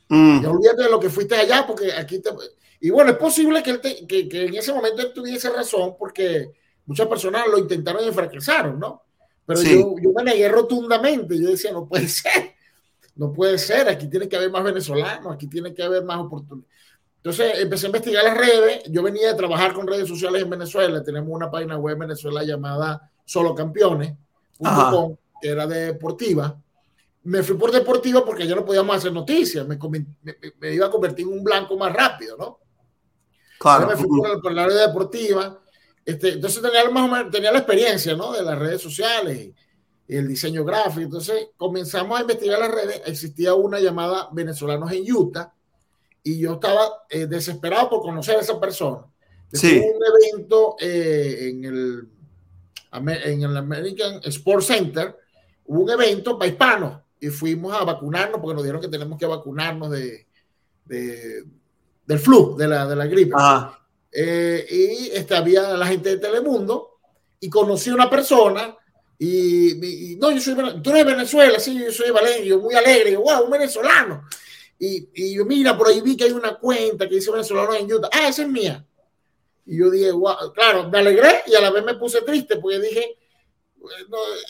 Mm. 0.09 0.42
Ya 0.42 0.50
olvídate 0.50 0.83
de 0.83 0.90
lo 0.90 0.98
que 0.98 1.11
fuiste 1.11 1.37
allá, 1.37 1.64
porque 1.64 1.92
aquí 1.92 2.18
te... 2.18 2.31
Y 2.85 2.90
bueno, 2.90 3.12
es 3.12 3.16
posible 3.16 3.62
que, 3.62 3.70
él 3.70 3.81
te, 3.81 4.07
que, 4.07 4.29
que 4.29 4.47
en 4.47 4.55
ese 4.55 4.73
momento 4.73 5.01
él 5.01 5.12
tuviese 5.14 5.49
razón, 5.51 5.97
porque 5.99 6.51
muchas 6.87 7.07
personas 7.07 7.47
lo 7.49 7.59
intentaron 7.59 8.07
y 8.07 8.12
fracasaron, 8.12 8.79
¿no? 8.79 9.03
Pero 9.47 9.61
sí. 9.61 9.79
yo, 9.79 9.94
yo 10.01 10.12
me 10.12 10.23
negué 10.23 10.49
rotundamente. 10.49 11.40
Yo 11.40 11.51
decía, 11.51 11.73
no 11.73 11.87
puede 11.87 12.09
ser 12.09 12.55
no 13.16 13.33
puede 13.33 13.59
ser, 13.59 13.88
aquí 13.88 14.09
tiene 14.09 14.29
que 14.29 14.37
haber 14.37 14.51
más 14.51 14.64
venezolanos, 14.64 15.33
aquí 15.33 15.47
tiene 15.47 15.73
que 15.73 15.83
haber 15.83 16.05
más 16.05 16.18
oportunidades. 16.18 16.73
Entonces 17.16 17.61
empecé 17.61 17.87
a 17.87 17.88
investigar 17.88 18.25
las 18.25 18.37
redes, 18.37 18.83
yo 18.90 19.03
venía 19.03 19.29
de 19.29 19.35
trabajar 19.35 19.73
con 19.73 19.87
redes 19.87 20.09
sociales 20.09 20.42
en 20.42 20.51
Venezuela, 20.51 21.03
tenemos 21.03 21.31
una 21.31 21.51
página 21.51 21.79
web 21.79 21.94
en 21.94 22.01
Venezuela 22.01 22.42
llamada 22.42 23.11
Solo 23.25 23.55
Campeones.com, 23.55 25.16
que 25.40 25.49
era 25.49 25.66
de 25.66 25.87
deportiva. 25.87 26.61
Me 27.23 27.42
fui 27.42 27.57
por 27.57 27.73
deportiva 27.73 28.23
porque 28.25 28.47
ya 28.47 28.55
no 28.55 28.64
podíamos 28.64 28.97
hacer 28.97 29.12
noticias, 29.12 29.66
me, 29.66 29.79
me, 29.79 30.07
me 30.61 30.75
iba 30.75 30.87
a 30.87 30.90
convertir 30.90 31.27
en 31.27 31.33
un 31.33 31.44
blanco 31.44 31.79
más 31.79 31.92
rápido, 31.92 32.37
¿no? 32.37 32.59
Claro. 33.64 33.85
Entonces 33.85 34.07
me 34.07 34.09
fui 34.09 34.20
por, 34.20 34.42
por 34.42 34.53
la 34.53 34.64
área 34.64 34.87
deportiva. 34.87 35.59
Este, 36.05 36.35
entonces 36.35 36.61
tenía, 36.61 36.90
más 36.90 37.09
o 37.09 37.12
menos, 37.12 37.33
tenía 37.33 37.50
la 37.50 37.61
experiencia, 37.61 38.14
¿no? 38.14 38.33
De 38.33 38.42
las 38.42 38.59
redes 38.59 38.83
sociales. 38.83 39.53
el 40.07 40.29
diseño 40.29 40.66
gráfico. 40.66 41.05
Entonces 41.05 41.48
comenzamos 41.57 42.18
a 42.18 42.20
investigar 42.20 42.59
las 42.59 42.70
redes. 42.70 43.00
Existía 43.07 43.55
una 43.55 43.81
llamada 43.81 44.29
Venezolanos 44.33 44.92
en 44.92 45.11
Utah 45.11 45.55
y 46.22 46.38
yo 46.38 46.55
estaba 46.55 47.05
eh, 47.09 47.27
desesperado 47.27 47.88
por 47.88 48.03
conocer 48.03 48.37
a 48.37 48.40
esa 48.40 48.61
persona. 48.61 49.07
Sí. 49.50 49.79
un 49.79 50.00
evento 50.05 50.77
eh, 50.79 51.48
en, 51.48 51.64
el, 51.64 52.09
en 52.92 53.42
el 53.42 53.57
American 53.57 54.20
Sports 54.24 54.66
Center, 54.66 55.16
hubo 55.64 55.85
un 55.85 55.90
evento 55.90 56.38
para 56.38 56.50
hispanos 56.50 57.00
y 57.18 57.29
fuimos 57.29 57.72
a 57.72 57.85
vacunarnos 57.85 58.40
porque 58.40 58.57
nos 58.57 58.62
dijeron 58.64 58.83
que 58.83 58.88
tenemos 58.88 59.18
que 59.18 59.24
vacunarnos 59.24 59.90
de, 59.90 60.27
del 62.07 62.19
flu, 62.19 62.57
de 62.57 62.69
la, 62.69 62.87
de 62.87 62.97
la 62.97 63.07
gripe. 63.07 63.37
Eh, 64.12 64.67
y 64.71 65.11
este, 65.17 65.35
había 65.35 65.77
la 65.77 65.87
gente 65.87 66.11
de 66.11 66.19
Telemundo 66.19 66.99
y 67.40 67.49
conocí 67.49 67.90
a 67.90 67.95
una 67.95 68.09
persona 68.09 68.77
y, 69.19 70.17
no, 70.21 70.31
yo 70.31 70.40
soy, 70.40 70.55
tú 70.83 70.90
eres 70.90 71.05
de 71.07 71.12
Venezuela, 71.12 71.59
sí, 71.59 71.79
yo 71.79 71.93
soy 71.93 72.11
valerio, 72.11 72.59
muy 72.59 72.75
alegre, 72.75 73.12
yo, 73.12 73.23
wow, 73.23 73.45
un 73.45 73.51
venezolano. 73.51 74.25
Y, 74.79 75.09
y, 75.14 75.35
yo, 75.35 75.45
mira, 75.45 75.77
por 75.77 75.88
ahí 75.88 76.01
vi 76.01 76.17
que 76.17 76.25
hay 76.25 76.33
una 76.33 76.57
cuenta 76.57 77.09
que 77.09 77.14
dice 77.14 77.31
venezolano 77.31 77.75
en 77.75 77.90
Utah. 77.90 78.09
Ah, 78.12 78.29
esa 78.29 78.43
es 78.43 78.49
mía. 78.49 78.85
Y 79.67 79.79
yo 79.79 79.90
dije, 79.90 80.11
wow, 80.11 80.53
claro, 80.53 80.90
me 80.90 80.99
alegré 80.99 81.43
y 81.47 81.55
a 81.55 81.61
la 81.61 81.71
vez 81.71 81.85
me 81.85 81.95
puse 81.95 82.23
triste 82.23 82.57
porque 82.57 82.81
dije, 82.81 83.17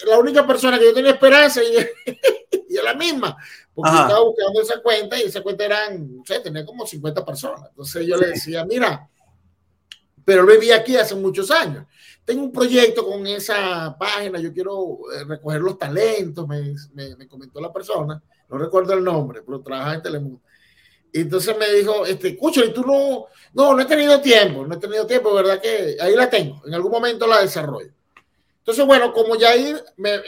la 0.06 0.18
única 0.18 0.46
persona 0.46 0.78
que 0.78 0.86
yo 0.86 0.94
tenía 0.94 1.12
esperanza 1.12 1.62
y, 1.62 1.76
y 2.68 2.76
es 2.76 2.84
la 2.84 2.94
misma, 2.94 3.36
porque 3.74 3.92
yo 3.92 4.00
estaba 4.00 4.20
buscando 4.20 4.62
esa 4.62 4.80
cuenta 4.80 5.18
y 5.18 5.22
esa 5.22 5.42
cuenta 5.42 5.64
eran, 5.64 6.16
no 6.16 6.22
sé, 6.24 6.40
tenía 6.40 6.64
como 6.64 6.86
50 6.86 7.24
personas. 7.24 7.70
Entonces 7.70 8.06
yo 8.06 8.16
le 8.16 8.28
decía, 8.28 8.64
mira, 8.64 9.08
pero 10.24 10.42
él 10.42 10.58
vivía 10.58 10.76
aquí 10.76 10.96
hace 10.96 11.14
muchos 11.14 11.50
años. 11.50 11.86
Tengo 12.24 12.42
un 12.42 12.52
proyecto 12.52 13.06
con 13.06 13.26
esa 13.26 13.94
página, 13.98 14.40
yo 14.40 14.52
quiero 14.52 14.98
eh, 15.12 15.24
recoger 15.24 15.60
los 15.60 15.78
talentos, 15.78 16.48
me, 16.48 16.74
me, 16.94 17.28
comentó 17.28 17.60
la 17.60 17.72
persona, 17.72 18.22
no 18.48 18.58
recuerdo 18.58 18.94
el 18.94 19.04
nombre, 19.04 19.42
pero 19.42 19.60
trabaja 19.60 19.94
en 19.94 20.02
Telemundo. 20.02 20.40
Y 21.12 21.20
entonces 21.20 21.56
me 21.56 21.70
dijo, 21.70 22.06
este, 22.06 22.28
escucha, 22.28 22.64
y 22.64 22.72
tú 22.72 22.82
no, 22.82 23.26
no, 23.52 23.74
no 23.74 23.82
he 23.82 23.84
tenido 23.84 24.20
tiempo, 24.20 24.66
no 24.66 24.74
he 24.74 24.78
tenido 24.78 25.06
tiempo, 25.06 25.32
¿verdad? 25.34 25.60
Que 25.60 25.96
ahí 26.00 26.16
la 26.16 26.28
tengo, 26.30 26.62
en 26.66 26.74
algún 26.74 26.90
momento 26.90 27.26
la 27.26 27.40
desarrollo. 27.40 27.92
Entonces, 28.64 28.86
bueno, 28.86 29.12
como 29.12 29.36
ya 29.36 29.50
ahí 29.50 29.74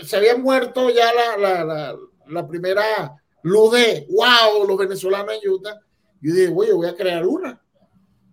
se 0.04 0.14
había 0.14 0.36
muerto 0.36 0.90
ya 0.90 1.10
la, 1.14 1.38
la, 1.38 1.64
la, 1.64 1.96
la, 2.26 2.46
primera 2.46 3.16
luz 3.42 3.72
de, 3.72 4.06
wow, 4.10 4.66
los 4.68 4.76
venezolanos 4.76 5.36
en 5.42 5.50
Utah, 5.50 5.80
yo 6.20 6.34
dije, 6.34 6.52
oye, 6.54 6.74
voy 6.74 6.86
a 6.86 6.94
crear 6.94 7.26
una. 7.26 7.58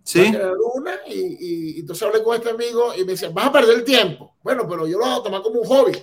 Sí. 0.03 0.19
Voy 0.19 0.27
a 0.27 0.31
crear 0.31 0.55
una 0.75 0.91
y, 1.07 1.37
y, 1.39 1.79
entonces 1.79 2.05
hablé 2.05 2.21
con 2.21 2.35
este 2.35 2.49
amigo 2.49 2.93
y 2.93 3.05
me 3.05 3.13
decía, 3.13 3.29
vas 3.29 3.45
a 3.45 3.51
perder 3.53 3.77
el 3.77 3.85
tiempo. 3.85 4.35
Bueno, 4.43 4.67
pero 4.67 4.85
yo 4.87 4.99
lo 4.99 5.05
voy 5.05 5.19
a 5.21 5.23
tomar 5.23 5.41
como 5.41 5.61
un 5.61 5.67
hobby. 5.67 5.97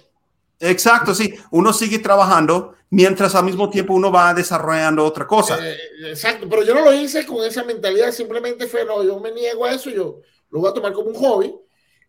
Exacto, 0.61 1.15
sí. 1.15 1.35
Uno 1.51 1.71
sigue 1.75 1.99
trabajando 1.99 2.77
mientras 2.89 3.35
al 3.35 3.45
mismo 3.45 3.69
tiempo 3.69 3.93
uno 3.93 4.11
va 4.11 4.33
desarrollando 4.33 5.05
otra 5.05 5.27
cosa. 5.27 5.59
Eh, 5.61 5.77
exacto, 6.07 6.47
pero 6.49 6.65
yo 6.65 6.75
no 6.75 6.87
lo 6.87 6.95
hice 6.95 7.27
con 7.27 7.45
esa 7.45 7.65
mentalidad, 7.65 8.13
simplemente 8.13 8.67
fue, 8.67 8.87
no, 8.87 9.05
yo 9.05 9.21
me 9.21 9.31
niego 9.31 9.67
a 9.67 9.73
eso, 9.73 9.91
yo 9.91 10.23
lo 10.49 10.61
voy 10.61 10.71
a 10.71 10.73
tomar 10.73 10.95
como 10.95 11.11
un 11.11 11.17
hobby 11.17 11.55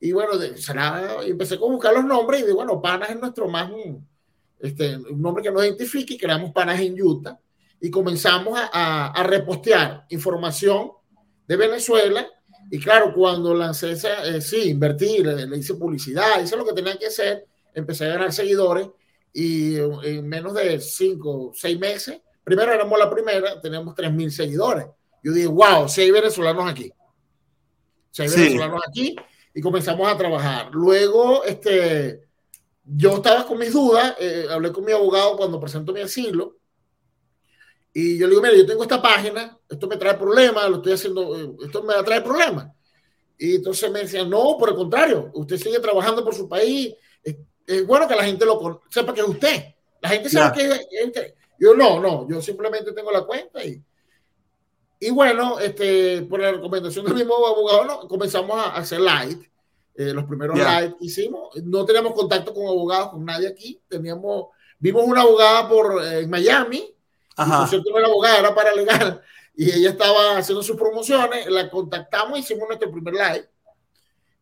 y 0.04 0.12
bueno, 0.14 0.32
será, 0.56 1.20
empecé 1.24 1.56
a 1.56 1.60
buscar 1.60 1.94
los 1.94 2.04
nombres 2.04 2.42
y 2.42 2.46
de 2.46 2.54
bueno, 2.54 2.82
Panas 2.82 3.12
es 3.12 3.20
nuestro 3.20 3.48
más, 3.48 3.72
este, 4.60 4.98
un 4.98 5.22
nombre 5.22 5.44
que 5.44 5.52
nos 5.52 5.64
identifique 5.64 6.16
y 6.16 6.18
creamos 6.18 6.52
Panas 6.52 6.80
en 6.80 7.00
Utah. 7.00 7.40
Y 7.80 7.92
comenzamos 7.92 8.60
a, 8.60 9.12
a, 9.12 9.24
repostear 9.24 10.06
información 10.10 10.92
de 11.48 11.56
Venezuela. 11.56 12.28
Y 12.72 12.80
claro, 12.80 13.14
cuando 13.14 13.54
lancé 13.54 13.92
esa, 13.92 14.26
eh, 14.26 14.42
sí, 14.42 14.70
invertí, 14.70 15.20
le, 15.20 15.56
hice 15.56 15.76
publicidad, 15.76 16.42
hice 16.44 16.58
lo 16.58 16.66
que 16.66 16.74
tenía 16.74 16.98
que 16.98 17.08
hacer, 17.08 17.46
empecé 17.74 18.06
a 18.06 18.16
ganar 18.16 18.34
seguidores 18.34 18.88
y 19.34 19.76
en 19.78 20.28
menos 20.28 20.56
de 20.56 20.80
cinco, 20.80 21.52
seis 21.54 21.78
meses, 21.80 22.22
primero 22.44 22.74
éramos 22.74 22.98
la 22.98 23.10
primera, 23.10 23.62
teníamos 23.62 23.94
tres 23.94 24.12
mil 24.12 24.32
seguidores. 24.32 24.88
Yo 25.24 25.32
dije, 25.32 25.48
wow, 25.48 25.88
si 25.88 26.02
hay 26.02 26.12
venezolanos 26.12 26.70
aquí. 26.70 26.92
Si 28.10 28.24
hay 28.24 28.30
venezolanos 28.30 28.82
aquí 28.88 29.16
y 29.54 29.62
comenzamos 29.62 30.08
a 30.08 30.18
trabajar. 30.18 30.70
Luego, 30.72 31.44
este, 31.44 32.22
yo 32.84 33.16
estaba 33.16 33.46
con 33.46 33.58
mis 33.58 33.74
dudas, 33.74 34.16
eh, 34.20 34.46
hablé 34.50 34.72
con 34.72 34.86
mi 34.86 34.92
abogado 34.92 35.38
cuando 35.38 35.60
presento 35.60 35.94
mi 35.94 36.02
asilo 36.02 36.58
y 37.94 38.18
yo 38.18 38.26
le 38.26 38.32
digo, 38.32 38.42
mira, 38.42 38.56
yo 38.56 38.66
tengo 38.66 38.84
esta 38.84 39.02
página, 39.02 39.58
esto 39.68 39.88
me 39.88 39.98
trae 39.98 40.16
problemas, 40.16 40.70
lo 40.70 40.78
estoy 40.78 40.94
haciendo, 40.94 41.38
eh, 41.38 41.52
esto 41.66 41.84
me 41.84 41.94
trae 42.04 42.22
problemas. 42.22 42.68
Y 43.38 43.56
entonces 43.56 43.92
me 43.92 44.00
decían, 44.00 44.30
no, 44.30 44.56
por 44.58 44.70
el 44.70 44.76
contrario, 44.76 45.30
usted 45.34 45.58
sigue 45.58 45.80
trabajando 45.80 46.24
por 46.24 46.34
su 46.34 46.48
país, 46.48 46.94
es, 47.24 47.86
bueno 47.86 48.08
que 48.08 48.16
la 48.16 48.24
gente 48.24 48.46
lo 48.46 48.82
sepa 48.90 49.14
que 49.14 49.22
es 49.22 49.28
usted. 49.28 49.76
La 50.02 50.10
gente 50.10 50.30
sabe 50.30 50.58
que 50.58 50.66
es 50.66 51.06
usted. 51.06 51.34
Yo 51.60 51.74
no, 51.74 52.00
no, 52.00 52.28
yo 52.28 52.42
simplemente 52.42 52.92
tengo 52.92 53.12
la 53.12 53.24
cuenta 53.24 53.64
y, 53.64 53.82
y 55.04 55.10
bueno, 55.10 55.58
este, 55.58 56.22
por 56.22 56.40
la 56.40 56.52
recomendación 56.52 57.04
del 57.04 57.16
mismo 57.16 57.34
abogado, 57.36 57.86
no, 57.86 58.08
comenzamos 58.08 58.56
a 58.56 58.76
hacer 58.76 59.02
light. 59.02 59.42
Eh, 59.96 60.14
los 60.14 60.26
primeros 60.26 60.56
light 60.60 60.94
hicimos. 61.00 61.56
No 61.64 61.84
teníamos 61.86 62.14
contacto 62.14 62.54
con 62.54 62.68
abogados, 62.68 63.10
con 63.10 63.26
nadie 63.26 63.48
aquí. 63.48 63.82
Teníamos, 63.88 64.50
vimos 64.78 65.04
una 65.04 65.22
abogada 65.22 65.68
por, 65.68 66.06
en 66.06 66.30
Miami. 66.30 66.94
Ajá. 67.36 67.68
Y, 67.76 67.82
por 67.82 68.00
era 68.00 68.10
abogada, 68.10 68.38
era 68.38 68.54
para 68.54 68.76
legal. 68.76 69.22
Y 69.56 69.72
ella 69.72 69.90
estaba 69.90 70.38
haciendo 70.38 70.62
sus 70.62 70.78
promociones. 70.78 71.50
La 71.50 71.68
contactamos, 71.72 72.38
hicimos 72.38 72.68
nuestro 72.68 72.92
primer 72.92 73.16
live. 73.16 73.50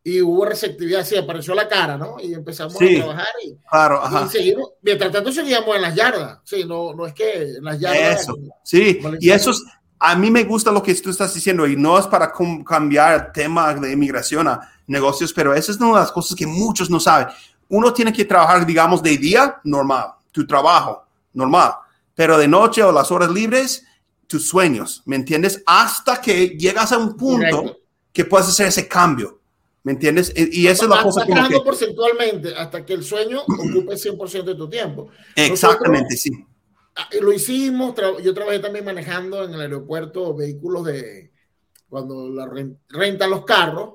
Y 0.04 0.20
hubo 0.20 0.44
receptividad, 0.44 1.06
sí, 1.06 1.16
apareció 1.16 1.54
la 1.54 1.68
cara, 1.68 1.96
¿no? 1.96 2.16
Y 2.20 2.34
empezamos 2.34 2.76
a 2.76 2.78
trabajar. 2.78 3.28
Y, 3.42 3.56
claro, 3.70 4.02
ajá. 4.02 4.26
y 4.26 4.28
seguimos, 4.28 4.72
mientras 4.82 5.10
tanto 5.10 5.32
seguíamos 5.32 5.74
en 5.74 5.82
las 5.82 5.94
yardas. 5.94 6.40
Sí, 6.44 6.64
no, 6.64 6.92
no 6.92 7.06
es 7.06 7.14
que 7.14 7.56
en 7.56 7.64
las 7.64 7.80
yardas. 7.80 8.20
Eso, 8.20 8.36
sí. 8.62 9.00
Y 9.20 9.30
eso 9.30 9.52
es 9.52 9.62
a 10.02 10.16
mí 10.16 10.30
me 10.30 10.44
gusta 10.44 10.72
lo 10.72 10.82
que 10.82 10.94
tú 10.94 11.10
estás 11.10 11.34
diciendo 11.34 11.66
y 11.66 11.76
no 11.76 11.98
es 11.98 12.06
para 12.06 12.32
cambiar 12.66 13.14
el 13.14 13.32
tema 13.32 13.74
de 13.74 13.92
inmigración 13.92 14.48
a 14.48 14.72
negocios, 14.86 15.30
pero 15.32 15.54
esa 15.54 15.70
es 15.70 15.78
una 15.78 15.88
de 15.88 16.00
las 16.00 16.10
cosas 16.10 16.34
que 16.34 16.46
muchos 16.46 16.88
no 16.88 16.98
saben. 16.98 17.28
Uno 17.68 17.92
tiene 17.92 18.10
que 18.10 18.24
trabajar, 18.24 18.64
digamos, 18.64 19.02
de 19.02 19.18
día, 19.18 19.60
normal, 19.62 20.06
tu 20.32 20.46
trabajo, 20.46 21.04
normal, 21.34 21.74
pero 22.14 22.38
de 22.38 22.48
noche 22.48 22.82
o 22.82 22.90
las 22.90 23.12
horas 23.12 23.30
libres, 23.30 23.84
tus 24.26 24.48
sueños, 24.48 25.02
¿me 25.04 25.16
entiendes? 25.16 25.62
Hasta 25.66 26.18
que 26.18 26.48
llegas 26.48 26.92
a 26.92 26.98
un 26.98 27.14
punto 27.14 27.76
que 28.10 28.24
puedes 28.24 28.48
hacer 28.48 28.68
ese 28.68 28.88
cambio. 28.88 29.38
¿Me 29.82 29.92
entiendes? 29.92 30.32
Y, 30.36 30.66
esa 30.66 30.84
es 30.84 30.90
la 30.90 31.02
cosa 31.02 31.24
que... 31.24 31.60
porcentualmente 31.60 32.54
hasta 32.54 32.84
que 32.84 32.92
el 32.92 33.02
sueño 33.02 33.40
ocupe 33.48 33.94
100% 33.94 34.44
de 34.44 34.54
tu 34.54 34.68
tiempo. 34.68 35.08
Exactamente, 35.36 36.16
sí 36.16 36.30
lo 37.20 37.32
hicimos, 37.32 37.94
yo 38.22 38.34
trabajé 38.34 38.58
también 38.58 38.84
manejando 38.84 39.44
en 39.44 39.54
el 39.54 39.60
aeropuerto 39.60 40.34
vehículos 40.34 40.84
de 40.86 41.32
cuando 41.88 42.28
la 42.30 42.48
rentan 42.88 43.30
los 43.30 43.44
carros, 43.44 43.94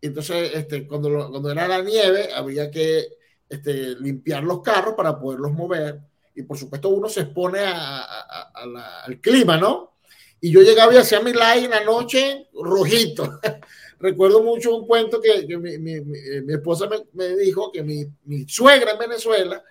entonces 0.00 0.52
este, 0.54 0.86
cuando, 0.86 1.30
cuando 1.30 1.50
era 1.50 1.68
la 1.68 1.82
nieve 1.82 2.30
había 2.34 2.70
que 2.70 3.06
este, 3.48 3.94
limpiar 4.00 4.42
los 4.42 4.62
carros 4.62 4.94
para 4.94 5.18
poderlos 5.18 5.52
mover 5.52 6.00
y 6.34 6.42
por 6.42 6.58
supuesto 6.58 6.90
uno 6.90 7.08
se 7.08 7.22
expone 7.22 7.60
al 7.60 9.20
clima, 9.20 9.56
¿no? 9.56 9.94
Y 10.40 10.50
yo 10.50 10.60
llegaba 10.60 10.92
y 10.92 10.98
hacía 10.98 11.20
mi 11.20 11.32
live 11.32 11.64
en 11.64 11.70
la 11.70 11.84
noche 11.84 12.48
rojito. 12.52 13.40
Recuerdo 13.98 14.42
mucho 14.42 14.76
un 14.76 14.86
cuento 14.86 15.20
que, 15.20 15.46
mi, 15.56 15.78
mi, 15.78 16.00
mi, 16.02 16.52
esposa 16.52 16.86
me, 16.86 16.98
me, 17.14 17.34
dijo 17.36 17.72
que 17.72 17.82
mi, 17.82 18.06
suegra 18.46 18.92
en 18.92 18.98
Venezuela 18.98 19.64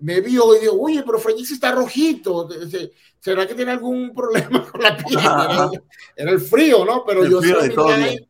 me 0.00 0.20
vio 0.20 0.54
y 0.56 0.60
dijo, 0.60 0.76
oye, 0.78 1.02
pero 1.04 1.18
Freddy 1.18 1.42
está 1.42 1.72
rojito, 1.72 2.48
¿será 3.18 3.46
que 3.46 3.54
tiene 3.54 3.72
algún 3.72 4.12
problema 4.14 4.68
con 4.70 4.82
la 4.82 4.96
piel? 4.96 5.18
Era, 6.14 6.30
el 6.30 6.40
frío, 6.40 6.84
¿no? 6.84 7.04
Pero 7.06 7.24
yo 7.24 7.40
soy 7.40 8.26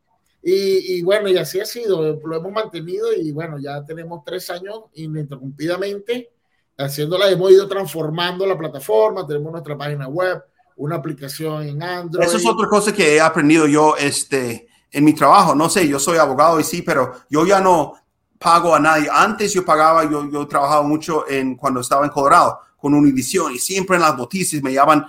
y, 0.48 0.98
y, 0.98 1.02
bueno, 1.02 1.28
y 1.28 1.36
así 1.36 1.58
ha 1.58 1.64
sido, 1.64 2.20
lo 2.24 2.36
hemos 2.36 2.52
mantenido 2.52 3.12
y 3.12 3.32
bueno, 3.32 3.58
ya 3.58 3.84
tenemos 3.84 4.22
tres 4.24 4.48
años 4.48 4.84
ininterrumpidamente 4.94 6.30
haciéndola, 6.78 7.28
hemos 7.30 7.50
ido 7.50 7.66
transformando 7.66 8.46
la 8.46 8.56
plataforma, 8.56 9.26
tenemos 9.26 9.50
nuestra 9.50 9.76
página 9.76 10.06
web, 10.06 10.40
una 10.76 10.96
aplicación 10.96 11.64
en 11.64 11.82
Android. 11.82 12.26
Eso 12.26 12.36
es 12.36 12.46
otra 12.46 12.68
cosa 12.68 12.92
que 12.92 13.16
he 13.16 13.20
aprendido 13.20 13.66
yo 13.66 13.96
este, 13.96 14.68
en 14.92 15.04
mi 15.04 15.14
trabajo, 15.14 15.54
no 15.54 15.68
sé, 15.68 15.88
yo 15.88 15.98
soy 15.98 16.18
abogado 16.18 16.60
y 16.60 16.64
sí, 16.64 16.82
pero 16.82 17.12
yo 17.28 17.44
ya 17.44 17.60
no, 17.60 17.94
pago 18.38 18.74
a 18.74 18.80
nadie. 18.80 19.08
Antes 19.10 19.52
yo 19.52 19.64
pagaba, 19.64 20.04
yo, 20.10 20.30
yo 20.30 20.46
trabajaba 20.46 20.82
mucho 20.82 21.28
en, 21.28 21.56
cuando 21.56 21.80
estaba 21.80 22.04
en 22.04 22.10
Colorado 22.10 22.60
con 22.76 22.94
Univision 22.94 23.52
y 23.52 23.58
siempre 23.58 23.96
en 23.96 24.02
las 24.02 24.16
noticias 24.16 24.62
me 24.62 24.72
llamaban, 24.72 25.06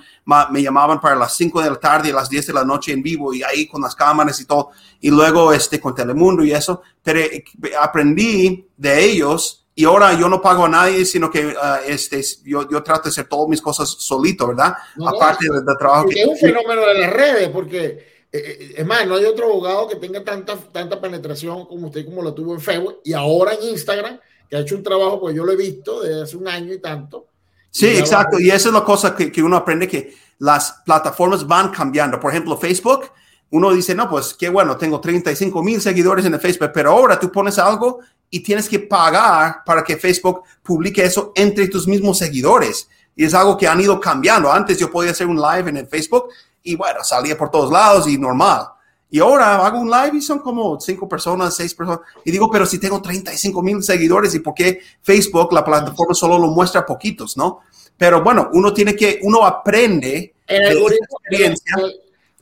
me 0.51 0.61
llamaban 0.61 0.99
para 0.99 1.15
las 1.15 1.35
5 1.35 1.61
de 1.61 1.69
la 1.69 1.79
tarde 1.79 2.09
y 2.09 2.11
las 2.11 2.29
10 2.29 2.47
de 2.47 2.53
la 2.53 2.63
noche 2.63 2.93
en 2.93 3.03
vivo 3.03 3.33
y 3.33 3.43
ahí 3.43 3.67
con 3.67 3.81
las 3.81 3.95
cámaras 3.95 4.39
y 4.39 4.45
todo. 4.45 4.69
Y 5.01 5.11
luego 5.11 5.53
este, 5.53 5.79
con 5.79 5.93
Telemundo 5.93 6.43
y 6.43 6.53
eso. 6.53 6.81
Pero 7.03 7.19
eh, 7.19 7.43
aprendí 7.79 8.67
de 8.75 9.03
ellos 9.03 9.67
y 9.75 9.85
ahora 9.85 10.13
yo 10.13 10.27
no 10.27 10.41
pago 10.41 10.65
a 10.65 10.69
nadie, 10.69 11.05
sino 11.05 11.29
que 11.29 11.45
uh, 11.45 11.53
este, 11.85 12.23
yo, 12.43 12.67
yo 12.67 12.81
trato 12.81 13.03
de 13.03 13.09
hacer 13.09 13.27
todas 13.27 13.47
mis 13.47 13.61
cosas 13.61 13.87
solito, 13.87 14.47
¿verdad? 14.47 14.75
Aparte 15.05 15.45
del 15.47 15.63
trabajo. 15.77 16.07
Que, 16.07 16.21
es 16.21 16.27
un 16.27 16.35
fenómeno 16.35 16.81
de 16.81 16.95
las 16.95 17.13
redes 17.13 17.49
porque 17.49 18.16
eh, 18.31 18.57
eh, 18.59 18.73
es 18.77 18.85
más, 18.85 19.07
no 19.07 19.15
hay 19.15 19.25
otro 19.25 19.45
abogado 19.45 19.87
que 19.87 19.95
tenga 19.95 20.23
tanta, 20.23 20.57
tanta 20.57 20.99
penetración 20.99 21.65
como 21.65 21.87
usted, 21.87 22.05
como 22.05 22.21
lo 22.21 22.33
tuvo 22.33 22.53
en 22.53 22.61
Facebook 22.61 22.99
y 23.03 23.13
ahora 23.13 23.53
en 23.53 23.69
Instagram, 23.69 24.19
que 24.49 24.55
ha 24.55 24.59
hecho 24.59 24.75
un 24.75 24.83
trabajo, 24.83 25.19
pues 25.19 25.35
yo 25.35 25.45
lo 25.45 25.51
he 25.51 25.55
visto 25.55 26.01
desde 26.01 26.23
hace 26.23 26.37
un 26.37 26.47
año 26.47 26.73
y 26.73 26.79
tanto. 26.79 27.27
Sí, 27.71 27.87
exacto. 27.87 28.39
Y 28.39 28.49
esa 28.49 28.69
es 28.69 28.73
la 28.73 28.83
cosa 28.83 29.15
que, 29.15 29.31
que, 29.31 29.43
uno 29.43 29.55
aprende, 29.55 29.87
que 29.87 30.13
las 30.39 30.81
plataformas 30.85 31.45
van 31.45 31.69
cambiando. 31.69 32.19
Por 32.19 32.31
ejemplo, 32.31 32.57
Facebook, 32.57 33.11
uno 33.51 33.71
dice, 33.71 33.95
no, 33.95 34.09
pues 34.09 34.33
qué 34.33 34.49
bueno, 34.49 34.77
tengo 34.77 34.99
35 34.99 35.63
mil 35.63 35.81
seguidores 35.81 36.25
en 36.25 36.33
el 36.33 36.39
Facebook, 36.39 36.71
pero 36.73 36.91
ahora 36.91 37.19
tú 37.19 37.31
pones 37.31 37.57
algo 37.59 37.99
y 38.29 38.41
tienes 38.41 38.67
que 38.67 38.79
pagar 38.79 39.63
para 39.65 39.83
que 39.83 39.97
Facebook 39.97 40.43
publique 40.63 41.03
eso 41.03 41.31
entre 41.35 41.67
tus 41.67 41.87
mismos 41.87 42.17
seguidores. 42.17 42.89
Y 43.15 43.25
es 43.25 43.33
algo 43.33 43.57
que 43.57 43.67
han 43.67 43.79
ido 43.79 43.99
cambiando. 43.99 44.51
Antes 44.51 44.77
yo 44.77 44.91
podía 44.91 45.11
hacer 45.11 45.27
un 45.27 45.41
live 45.41 45.69
en 45.69 45.77
el 45.77 45.87
Facebook 45.87 46.29
y 46.67 46.75
bueno, 46.75 47.03
salía 47.03 47.37
por 47.37 47.49
todos 47.49 47.71
lados 47.71 48.07
y 48.07 48.17
normal. 48.17 48.67
Y 49.09 49.19
ahora 49.19 49.65
hago 49.65 49.79
un 49.79 49.89
live 49.89 50.17
y 50.17 50.21
son 50.21 50.39
como 50.39 50.79
cinco 50.81 51.07
personas, 51.07 51.55
seis 51.55 51.73
personas. 51.73 52.01
Y 52.25 52.31
digo, 52.31 52.51
pero 52.51 52.65
si 52.65 52.77
tengo 52.77 53.01
35 53.01 53.61
mil 53.63 53.81
seguidores, 53.81 54.35
¿y 54.35 54.39
por 54.39 54.53
qué 54.53 54.81
Facebook, 55.01 55.53
la 55.53 55.63
plataforma, 55.63 56.13
solo 56.13 56.37
lo 56.37 56.47
muestra 56.47 56.85
poquitos, 56.85 57.37
no? 57.37 57.61
Pero 57.97 58.21
bueno, 58.21 58.49
uno 58.51 58.73
tiene 58.73 58.95
que, 58.95 59.19
uno 59.23 59.45
aprende. 59.45 60.35
El 60.45 60.65
algoritmo, 60.65 61.19
experiencia. 61.21 61.77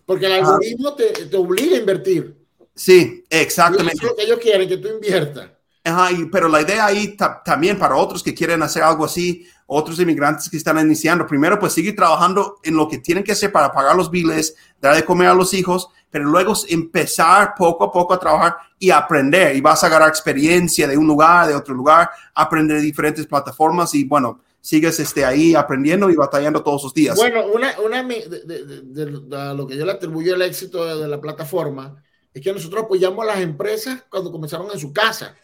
Porque 0.06 0.26
el 0.26 0.32
algoritmo 0.34 0.96
te, 0.96 1.12
te, 1.12 1.38
obliga 1.38 1.76
a 1.76 1.80
invertir. 1.80 2.36
Sí, 2.74 3.24
exactamente. 3.30 3.98
es 3.98 4.04
lo 4.04 4.16
que 4.16 4.24
ellos 4.24 4.40
quieren, 4.40 4.68
que 4.68 4.78
tú 4.78 4.88
inviertas. 4.88 5.50
Ajá, 5.84 6.10
pero 6.32 6.50
la 6.50 6.62
idea 6.64 6.88
ahí 6.88 7.16
también 7.46 7.78
para 7.78 7.96
otros 7.96 8.24
que 8.24 8.34
quieren 8.34 8.64
hacer 8.64 8.82
algo 8.82 9.06
así, 9.06 9.48
otros 9.68 10.00
inmigrantes 10.00 10.50
que 10.50 10.58
están 10.58 10.80
iniciando, 10.80 11.26
primero 11.26 11.58
pues 11.60 11.74
seguir 11.74 11.96
trabajando 11.96 12.60
en 12.64 12.76
lo 12.76 12.88
que 12.88 13.00
tienen 13.00 13.24
que 13.24 13.32
hacer 13.32 13.52
para 13.52 13.72
pagar 13.72 13.96
los 13.96 14.12
biles, 14.12 14.56
dar 14.80 14.96
de 14.96 15.04
comer 15.04 15.30
a 15.30 15.34
los 15.34 15.54
hijos, 15.54 15.90
pero 16.10 16.26
luego 16.26 16.54
empezar 16.70 17.56
poco 17.58 17.86
a 17.86 17.92
poco 17.92 18.14
a 18.14 18.20
trabajar 18.20 18.58
y 18.78 18.92
aprender 18.92 19.56
y 19.56 19.62
vas 19.62 19.84
a 19.84 19.88
agarrar 19.88 20.10
experiencia 20.10 20.88
de 20.88 20.98
un 20.98 21.08
lugar, 21.08 21.48
de 21.48 21.56
otro 21.56 21.74
lugar, 21.74 22.10
aprender 22.34 22.80
diferentes 22.80 23.26
plataformas 23.26 23.94
y 23.96 24.04
bueno, 24.04 24.40
sigues 24.66 25.00
este, 25.00 25.24
ahí 25.24 25.54
aprendiendo 25.54 26.10
y 26.10 26.16
batallando 26.16 26.64
todos 26.64 26.84
los 26.84 26.94
días. 26.94 27.16
Bueno, 27.16 27.46
una, 27.54 27.80
una 27.80 28.02
de, 28.02 28.42
de, 28.46 28.82
de, 28.84 29.54
lo 29.54 29.68
que 29.68 29.78
yo 29.78 29.86
le 29.86 29.92
atribuyo 29.92 30.34
el 30.34 30.42
éxito 30.42 30.98
de, 31.00 31.08
la 31.08 31.22
plataforma 31.22 32.02
es 32.34 32.42
que 32.42 32.52
nosotros 32.52 32.84
apoyamos 32.84 33.24
a 33.24 33.28
las 33.28 33.42
empresas 33.42 34.04
cuando 34.10 34.32
comenzaron 34.32 34.72
en 34.72 34.80
su 34.80 34.92
casa. 34.92 35.36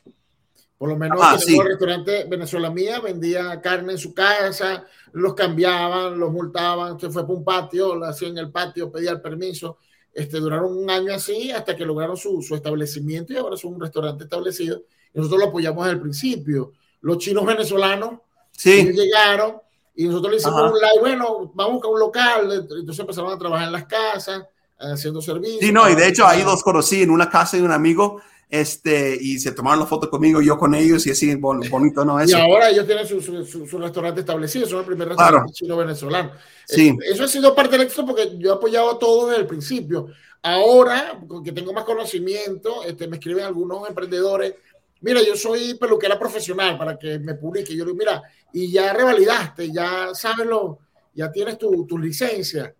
Por 0.82 0.90
lo 0.90 0.98
menos 0.98 1.20
ah, 1.22 1.38
el 1.48 1.64
restaurante 1.64 2.24
Venezuela 2.24 2.72
Mía 2.72 3.00
vendía 3.00 3.62
carne 3.62 3.92
en 3.92 4.00
su 4.00 4.16
casa, 4.16 4.84
los 5.12 5.36
cambiaban, 5.36 6.18
los 6.18 6.32
multaban, 6.32 7.00
se 7.00 7.12
fue 7.12 7.22
para 7.22 7.36
un 7.36 7.44
patio, 7.44 7.94
lo 7.94 8.08
hacía 8.08 8.30
en 8.30 8.40
el 8.40 8.50
patio, 8.50 8.92
pedía 8.92 9.12
el 9.12 9.22
permiso. 9.22 9.78
Este, 10.12 10.40
duraron 10.40 10.76
un 10.76 10.90
año 10.90 11.14
así 11.14 11.52
hasta 11.52 11.76
que 11.76 11.86
lograron 11.86 12.18
su, 12.18 12.42
su 12.42 12.56
establecimiento 12.56 13.32
y 13.32 13.36
ahora 13.36 13.58
son 13.58 13.76
un 13.76 13.82
restaurante 13.82 14.24
establecido. 14.24 14.82
nosotros 15.14 15.42
lo 15.42 15.48
apoyamos 15.50 15.86
desde 15.86 15.98
el 15.98 16.02
principio. 16.02 16.72
Los 17.02 17.20
chinos 17.20 17.46
venezolanos 17.46 18.16
sí. 18.50 18.92
llegaron 18.92 19.58
y 19.96 20.06
nosotros 20.08 20.32
le 20.32 20.38
hicimos 20.40 20.64
un 20.64 20.80
live, 20.80 21.00
bueno, 21.00 21.52
vamos 21.54 21.74
a 21.74 21.74
buscar 21.74 21.92
un 21.92 22.00
local. 22.00 22.52
Entonces 22.54 23.00
empezaron 23.00 23.32
a 23.32 23.38
trabajar 23.38 23.68
en 23.68 23.74
las 23.74 23.86
casas, 23.86 24.46
haciendo 24.80 25.22
servicios. 25.22 25.60
Sí, 25.62 25.72
no, 25.72 25.88
y 25.88 25.94
de 25.94 26.08
hecho 26.08 26.26
ahí 26.26 26.44
los 26.44 26.64
conocí 26.64 27.04
en 27.04 27.12
una 27.12 27.30
casa 27.30 27.58
de 27.58 27.62
un 27.62 27.72
amigo 27.72 28.20
este, 28.52 29.18
y 29.20 29.40
se 29.40 29.54
tomaron 29.54 29.80
la 29.80 29.86
foto 29.86 30.10
conmigo, 30.10 30.42
yo 30.42 30.58
con 30.58 30.76
ellos, 30.76 31.08
y 31.08 31.12
así 31.12 31.34
bonito, 31.36 32.04
¿no? 32.04 32.20
Eso. 32.20 32.38
Y 32.38 32.42
ahora 32.42 32.70
ellos 32.70 32.86
tienen 32.86 33.08
su, 33.08 33.22
su, 33.22 33.78
restaurante 33.78 34.20
establecido, 34.20 34.68
son 34.68 34.80
el 34.80 34.86
primer 34.86 35.08
restaurante 35.08 35.54
chino 35.54 35.78
venezolano. 35.78 36.34
Sí. 36.66 36.90
Eh, 36.90 36.98
eso 37.14 37.24
ha 37.24 37.30
sido 37.30 37.56
parte 37.56 37.78
del 37.78 37.88
éxito 37.88 38.06
porque 38.06 38.38
yo 38.38 38.52
he 38.52 38.54
apoyado 38.54 38.92
a 38.92 39.00
todos 39.00 39.30
desde 39.30 39.44
el 39.44 39.48
principio. 39.48 40.08
Ahora, 40.44 41.18
que 41.46 41.54
tengo 41.54 41.72
más 41.72 41.86
conocimiento, 41.86 42.84
este, 42.84 43.08
me 43.08 43.16
escriben 43.16 43.46
algunos 43.46 43.88
emprendedores, 43.88 44.56
mira, 45.00 45.22
yo 45.24 45.38
soy 45.38 45.76
peluquera 45.76 46.20
profesional 46.20 46.78
para 46.78 47.00
que 47.00 47.20
me 47.20 47.36
publique. 47.36 47.74
Yo 47.74 47.86
digo, 47.86 47.96
mira, 47.96 48.22
y 48.52 48.70
ya 48.70 48.92
revalidaste, 48.92 49.72
ya 49.72 50.10
sabes 50.14 50.46
lo, 50.46 50.80
ya 51.14 51.32
tienes 51.32 51.58
tu, 51.58 51.88
tu 51.88 51.98
licencia. 51.98 52.76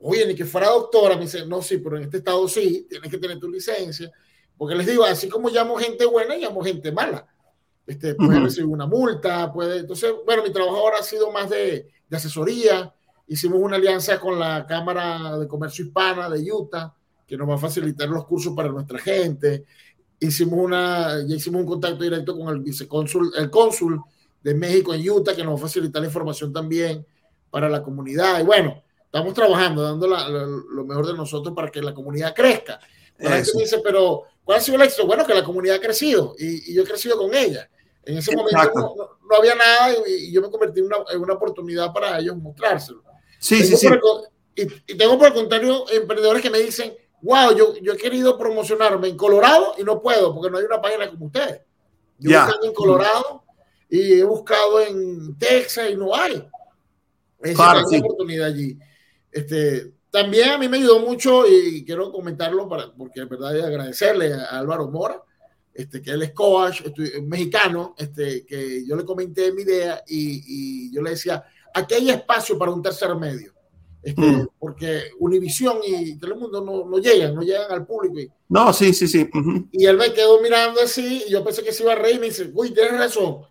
Oye, 0.00 0.26
ni 0.26 0.34
que 0.34 0.44
fuera 0.44 0.68
doctora, 0.68 1.16
me 1.16 1.22
dice, 1.22 1.46
no, 1.46 1.62
sí, 1.62 1.78
pero 1.78 1.96
en 1.96 2.02
este 2.02 2.18
estado 2.18 2.46
sí, 2.46 2.86
tienes 2.90 3.10
que 3.10 3.16
tener 3.16 3.38
tu 3.38 3.48
licencia. 3.48 4.12
Porque 4.58 4.74
les 4.74 4.86
digo, 4.86 5.04
así 5.04 5.28
como 5.28 5.48
llamo 5.48 5.76
gente 5.76 6.04
buena, 6.04 6.36
llamo 6.36 6.62
gente 6.62 6.90
mala. 6.90 7.26
Este, 7.86 8.14
puede 8.16 8.40
recibir 8.40 8.68
una 8.68 8.86
multa, 8.86 9.50
puede. 9.50 9.78
Entonces, 9.78 10.12
bueno, 10.26 10.42
mi 10.42 10.52
trabajo 10.52 10.76
ahora 10.76 10.98
ha 10.98 11.02
sido 11.02 11.32
más 11.32 11.48
de, 11.48 11.88
de, 12.06 12.16
asesoría. 12.16 12.92
Hicimos 13.28 13.60
una 13.60 13.76
alianza 13.76 14.20
con 14.20 14.38
la 14.38 14.66
Cámara 14.66 15.38
de 15.38 15.48
Comercio 15.48 15.86
Hispana 15.86 16.28
de 16.28 16.52
Utah, 16.52 16.94
que 17.26 17.36
nos 17.36 17.48
va 17.48 17.54
a 17.54 17.58
facilitar 17.58 18.08
los 18.08 18.26
cursos 18.26 18.52
para 18.54 18.68
nuestra 18.68 18.98
gente. 18.98 19.64
Hicimos 20.20 20.58
una, 20.58 21.24
ya 21.26 21.36
hicimos 21.36 21.62
un 21.62 21.66
contacto 21.66 22.02
directo 22.02 22.36
con 22.36 22.48
el 22.48 22.60
vicecónsul, 22.60 23.32
el 23.38 23.48
cónsul 23.48 24.02
de 24.42 24.54
México 24.54 24.92
en 24.92 25.08
Utah, 25.08 25.34
que 25.34 25.44
nos 25.44 25.54
va 25.54 25.58
a 25.58 25.68
facilitar 25.68 26.02
la 26.02 26.08
información 26.08 26.52
también 26.52 27.06
para 27.50 27.68
la 27.68 27.82
comunidad. 27.82 28.40
Y 28.40 28.44
bueno, 28.44 28.82
estamos 29.04 29.32
trabajando, 29.32 29.82
dando 29.82 30.08
la, 30.08 30.28
lo 30.28 30.84
mejor 30.84 31.06
de 31.06 31.14
nosotros 31.14 31.54
para 31.54 31.70
que 31.70 31.80
la 31.80 31.94
comunidad 31.94 32.34
crezca. 32.34 32.80
La 33.18 33.36
gente 33.36 33.52
dice, 33.58 33.78
pero 33.82 34.24
¿Cuál 34.48 34.60
ha 34.60 34.62
sido 34.62 34.76
el 34.76 34.82
éxito? 34.84 35.06
Bueno, 35.06 35.26
que 35.26 35.34
la 35.34 35.44
comunidad 35.44 35.76
ha 35.76 35.80
crecido 35.80 36.34
y, 36.38 36.72
yo 36.72 36.82
he 36.82 36.86
crecido 36.86 37.18
con 37.18 37.34
ella. 37.34 37.68
En 38.02 38.16
ese 38.16 38.34
momento 38.34 39.18
no, 39.28 39.36
había 39.36 39.54
nada 39.54 39.94
y, 40.06 40.32
yo 40.32 40.40
me 40.40 40.48
convertí 40.48 40.80
en 40.80 40.86
una, 40.86 40.96
en 41.12 41.20
una, 41.20 41.34
oportunidad 41.34 41.92
para 41.92 42.18
ellos 42.18 42.34
mostrárselo. 42.38 43.04
Sí, 43.38 43.62
sí, 43.62 43.76
sí. 43.76 43.88
y, 44.54 44.96
tengo 44.96 45.18
por 45.18 45.26
el 45.26 45.34
contrario 45.34 45.84
emprendedores 45.90 46.40
que 46.40 46.48
me 46.48 46.60
dicen, 46.60 46.96
wow, 47.20 47.54
yo, 47.54 47.74
yo 47.82 47.92
he 47.92 47.98
querido 47.98 48.38
promocionarme 48.38 49.08
en 49.08 49.18
Colorado 49.18 49.74
y 49.76 49.84
no 49.84 50.00
puedo 50.00 50.34
porque 50.34 50.50
no 50.50 50.56
hay 50.56 50.64
una 50.64 50.80
página 50.80 51.10
como 51.10 51.26
ustedes. 51.26 51.60
Yo 52.18 52.30
he 52.30 52.40
buscado 52.40 52.64
en 52.64 52.72
Colorado 52.72 53.44
y 53.90 54.12
he 54.14 54.24
buscado 54.24 54.80
en 54.80 55.36
Texas 55.36 55.90
y 55.90 55.94
no 55.94 56.14
hay. 56.14 56.42
Esa 57.42 57.54
claro, 57.54 57.80
es 57.80 58.00
oportunidad 58.00 58.46
allí. 58.46 58.78
Este, 59.30 59.92
también 60.18 60.48
a 60.48 60.58
mí 60.58 60.68
me 60.68 60.78
ayudó 60.78 60.98
mucho 60.98 61.44
y 61.46 61.84
quiero 61.84 62.10
comentarlo 62.10 62.68
para, 62.68 62.92
porque 62.92 63.20
es 63.20 63.28
verdad 63.28 63.54
y 63.54 63.60
agradecerle 63.60 64.34
a 64.34 64.58
Álvaro 64.58 64.88
Mora, 64.88 65.22
este, 65.72 66.02
que 66.02 66.10
él 66.10 66.22
es 66.22 66.32
coach 66.32 66.82
mexicano, 67.22 67.94
este, 67.96 68.44
que 68.44 68.84
yo 68.84 68.96
le 68.96 69.04
comenté 69.04 69.52
mi 69.52 69.62
idea 69.62 70.02
y, 70.08 70.42
y, 70.88 70.92
yo 70.92 71.02
le 71.02 71.10
decía, 71.10 71.44
aquí 71.72 71.94
hay 71.94 72.10
espacio 72.10 72.58
para 72.58 72.72
un 72.72 72.82
tercer 72.82 73.14
medio. 73.14 73.54
Este, 74.02 74.20
mm. 74.20 74.48
Porque 74.58 75.02
Univisión 75.20 75.78
y 75.86 76.18
Telemundo 76.18 76.64
no, 76.64 76.84
no 76.84 76.98
llegan, 76.98 77.36
no 77.36 77.42
llegan 77.42 77.70
al 77.70 77.86
público. 77.86 78.18
Y, 78.18 78.28
no, 78.48 78.72
sí, 78.72 78.92
sí, 78.92 79.06
sí. 79.06 79.30
Y 79.70 79.86
él 79.86 79.96
me 79.96 80.12
quedó 80.12 80.42
mirando 80.42 80.80
así 80.80 81.22
y 81.28 81.30
yo 81.30 81.44
pensé 81.44 81.62
que 81.62 81.72
se 81.72 81.84
iba 81.84 81.92
a 81.92 81.96
reír 81.96 82.16
y 82.16 82.20
me 82.20 82.26
dice, 82.26 82.50
uy, 82.52 82.72
tienes 82.72 82.98
razón. 82.98 83.42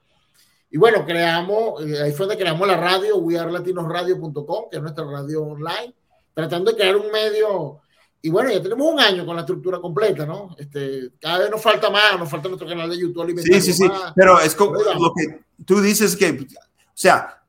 Y 0.69 0.77
bueno, 0.77 1.05
creamos, 1.05 1.85
eh, 1.85 2.03
ahí 2.03 2.11
fue 2.11 2.25
donde 2.25 2.41
creamos 2.41 2.67
la 2.67 2.75
radio, 2.75 3.15
wearlatinosradio.com, 3.19 4.65
que 4.69 4.77
es 4.77 4.83
nuestra 4.83 5.05
radio 5.05 5.43
online 5.43 5.95
tratando 6.37 6.69
de 6.69 6.77
crear 6.77 6.95
un 6.95 7.11
medio. 7.11 7.79
Y 8.21 8.29
bueno, 8.29 8.51
ya 8.51 8.61
tenemos 8.61 8.93
un 8.93 8.99
año 8.99 9.25
con 9.25 9.35
la 9.35 9.41
estructura 9.41 9.79
completa, 9.79 10.23
¿no? 10.23 10.55
Este, 10.59 11.13
cada 11.19 11.39
vez 11.39 11.49
nos 11.49 11.59
falta 11.59 11.89
más, 11.89 12.19
nos 12.19 12.29
falta 12.29 12.47
nuestro 12.47 12.67
canal 12.67 12.87
de 12.91 12.99
YouTube. 12.99 13.39
Sí, 13.41 13.59
sí, 13.59 13.73
sí, 13.73 13.89
pero 14.15 14.39
es 14.39 14.53
como 14.53 14.73
lo 14.73 15.13
que 15.15 15.39
tú 15.65 15.81
dices 15.81 16.15
que, 16.15 16.29
o 16.29 16.45
sea, 16.93 17.41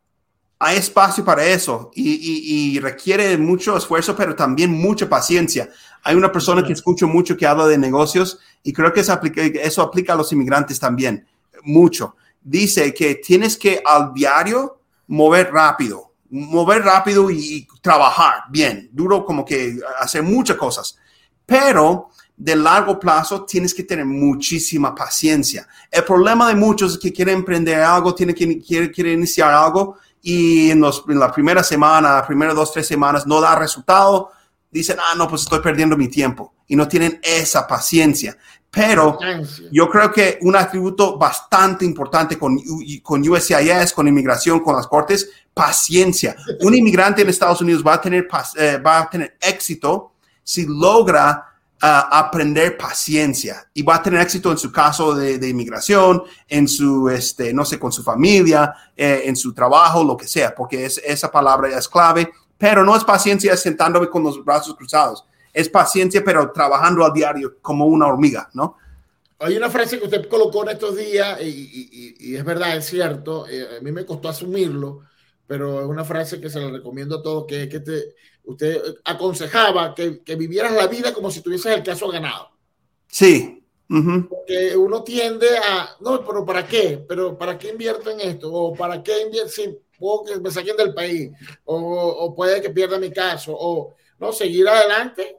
hay 0.59 0.79
espacio 0.79 1.23
para 1.23 1.45
eso 1.45 1.91
y, 1.95 2.73
y, 2.75 2.81
requiere 2.81 3.37
mucho 3.37 3.77
esfuerzo, 3.77 4.17
pero 4.17 4.35
también 4.35 4.73
mucha 4.73 5.07
paciencia. 5.07 5.69
Hay 6.03 6.17
una 6.17 6.33
persona 6.33 6.63
que 6.63 6.73
escucho 6.73 7.07
mucho 7.07 7.37
que 7.37 7.47
habla 7.47 7.67
de 7.67 7.77
negocios 7.77 8.39
y 8.63 8.73
creo 8.73 8.91
que 8.95 9.01
eso 9.01 9.13
aplica, 9.13 9.43
eso 9.43 9.83
aplica 9.83 10.15
a 10.15 10.17
los 10.17 10.33
inmigrantes 10.33 10.81
también, 10.81 11.27
mucho. 11.63 12.17
Dice 12.41 12.95
que 12.95 13.17
tienes 13.17 13.59
que 13.59 13.83
al 13.85 14.15
diario 14.15 14.81
mover 15.07 15.53
rápido 15.53 16.08
mover 16.31 16.83
rápido 16.83 17.31
y, 17.31 17.67
trabajar 17.81 18.45
bien, 18.51 18.91
duro 18.93 19.25
como 19.25 19.45
que 19.45 19.79
hacer 20.01 20.23
muchas 20.23 20.57
cosas, 20.57 20.99
pero 21.47 22.11
de 22.37 22.55
largo 22.55 23.01
plazo 23.01 23.45
tienes 23.45 23.75
que 23.75 23.83
tener 23.83 24.05
muchísima 24.05 24.95
paciencia. 24.95 25.67
El 25.91 26.05
problema 26.05 26.49
de 26.49 26.55
muchos 26.55 26.99
que 26.99 27.13
quieren 27.13 27.39
emprender 27.39 27.81
algo, 27.81 28.15
tienen 28.15 28.35
que 28.35 28.61
quieren, 28.61 29.19
iniciar 29.19 29.53
algo 29.53 29.97
y 30.23 30.71
en, 30.71 30.81
los, 30.81 31.05
en 31.09 31.19
la 31.19 31.33
primera 31.33 31.65
semana, 31.65 32.15
las 32.15 32.27
primeras 32.27 32.55
dos, 32.55 32.73
tres 32.73 32.87
semanas 32.87 33.27
no 33.27 33.41
da 33.41 33.57
resultado, 33.57 34.31
dicen, 34.71 34.99
ah, 35.01 35.15
no, 35.17 35.29
pues 35.29 35.43
estoy 35.43 35.61
perdiendo 35.61 35.97
mi 35.97 36.09
tiempo 36.09 36.55
y 36.69 36.77
no 36.77 36.87
tienen 36.87 37.19
esa 37.23 37.67
paciencia. 37.67 38.37
Pero 38.71 39.19
yo 39.73 39.89
creo 39.89 40.13
que 40.13 40.39
un 40.43 40.55
atributo 40.55 41.17
bastante 41.17 41.85
importante 41.85 42.39
con, 42.39 42.59
con 43.03 43.27
USCIS, 43.27 43.93
con 43.95 44.07
inmigración, 44.07 44.61
con 44.61 44.77
las 44.77 44.87
cortes, 44.87 45.31
paciencia. 45.55 46.37
Un 46.61 46.75
inmigrante 46.75 47.23
en 47.23 47.29
Estados 47.31 47.63
Unidos 47.63 47.83
va 47.85 47.95
a 47.95 48.01
tener, 48.01 48.29
eh, 48.57 48.77
va 48.79 49.01
a 49.01 49.11
tener 49.11 49.37
éxito 49.41 50.13
si 50.45 50.67
logra 50.67 51.47
ah, 51.81 52.09
aprender 52.13 52.77
paciencia. 52.77 53.67
Y 53.73 53.83
va 53.83 53.97
a 53.97 54.03
tener 54.03 54.21
éxito 54.21 54.53
en 54.53 54.59
su 54.59 54.71
caso 54.71 55.15
de, 55.15 55.49
inmigración, 55.49 56.23
en 56.47 56.69
su, 56.69 57.09
este, 57.09 57.55
no 57.55 57.65
sé, 57.65 57.79
con 57.79 57.91
su 57.91 58.03
familia, 58.03 58.75
eh, 58.95 59.23
en 59.25 59.35
su 59.35 59.55
trabajo, 59.55 60.05
lo 60.05 60.17
que 60.17 60.29
sea, 60.29 60.55
porque 60.55 60.85
es, 60.85 60.99
esa 60.99 61.31
palabra 61.31 61.71
es 61.77 61.89
clave, 61.89 62.31
pero 62.59 62.85
no 62.85 62.95
es 62.95 63.03
paciencia 63.03 63.57
sentándome 63.57 64.09
con 64.11 64.23
los 64.23 64.45
brazos 64.45 64.77
cruzados 64.77 65.25
es 65.59 65.69
paciencia, 65.69 66.23
pero 66.25 66.53
trabajando 66.53 67.05
a 67.05 67.11
diario 67.11 67.57
como 67.61 67.87
una 67.87 68.07
hormiga, 68.07 68.49
¿no? 68.55 68.77
hay 69.41 69.57
una 69.57 69.71
frase 69.71 69.99
que 69.99 70.05
usted 70.05 70.29
colocó 70.29 70.65
en 70.65 70.71
estos 70.71 70.97
días 70.97 71.41
y, 71.43 72.35
es 72.35 72.45
verdad, 72.45 72.77
es 72.77 72.87
cierto, 72.87 73.47
eh, 73.49 73.79
a 73.79 73.81
mí 73.81 73.93
me 73.93 74.05
costó 74.05 74.29
asumirlo, 74.29 75.03
pero 75.47 75.81
es 75.81 75.87
una 75.87 76.05
frase 76.05 76.41
que 76.41 76.51
se 76.51 76.61
la 76.61 76.71
recomiendo 76.71 77.17
a 77.19 77.23
todos, 77.23 77.47
que 77.47 77.65
es 77.65 77.69
que 77.69 77.81
te, 77.81 78.15
usted 78.45 78.81
aconsejaba 79.05 79.95
que, 79.95 80.23
que, 80.23 80.35
vivieras 80.35 80.73
la 80.73 80.89
vida 80.89 81.15
como 81.15 81.31
si 81.31 81.41
tuvieses 81.41 81.73
el 81.73 81.83
caso 81.83 82.09
ganado. 82.09 82.51
Sí. 83.07 83.65
Porque 83.89 84.77
uno 84.77 85.03
tiende 85.03 85.47
a, 85.57 85.97
no, 86.01 86.23
pero 86.25 86.45
¿para 86.45 86.67
qué? 86.67 87.03
¿Pero 87.09 87.39
para 87.39 87.57
qué 87.57 87.71
invierto 87.71 88.11
en 88.11 88.21
esto? 88.21 88.53
¿O 88.53 88.75
para 88.75 89.03
qué 89.03 89.23
invierto? 89.23 89.51
Si 89.51 89.79
puedo 89.99 90.25
que 90.25 90.41
me 90.41 90.51
saquen 90.51 90.77
del 90.77 90.93
país, 90.93 91.31
o, 91.65 91.77
o, 91.77 92.35
puede 92.35 92.61
que 92.61 92.71
pierda 92.71 92.99
mi 92.99 93.11
caso, 93.11 93.57
o 93.59 93.95
no, 94.19 94.33
seguir 94.33 94.69
adelante 94.69 95.39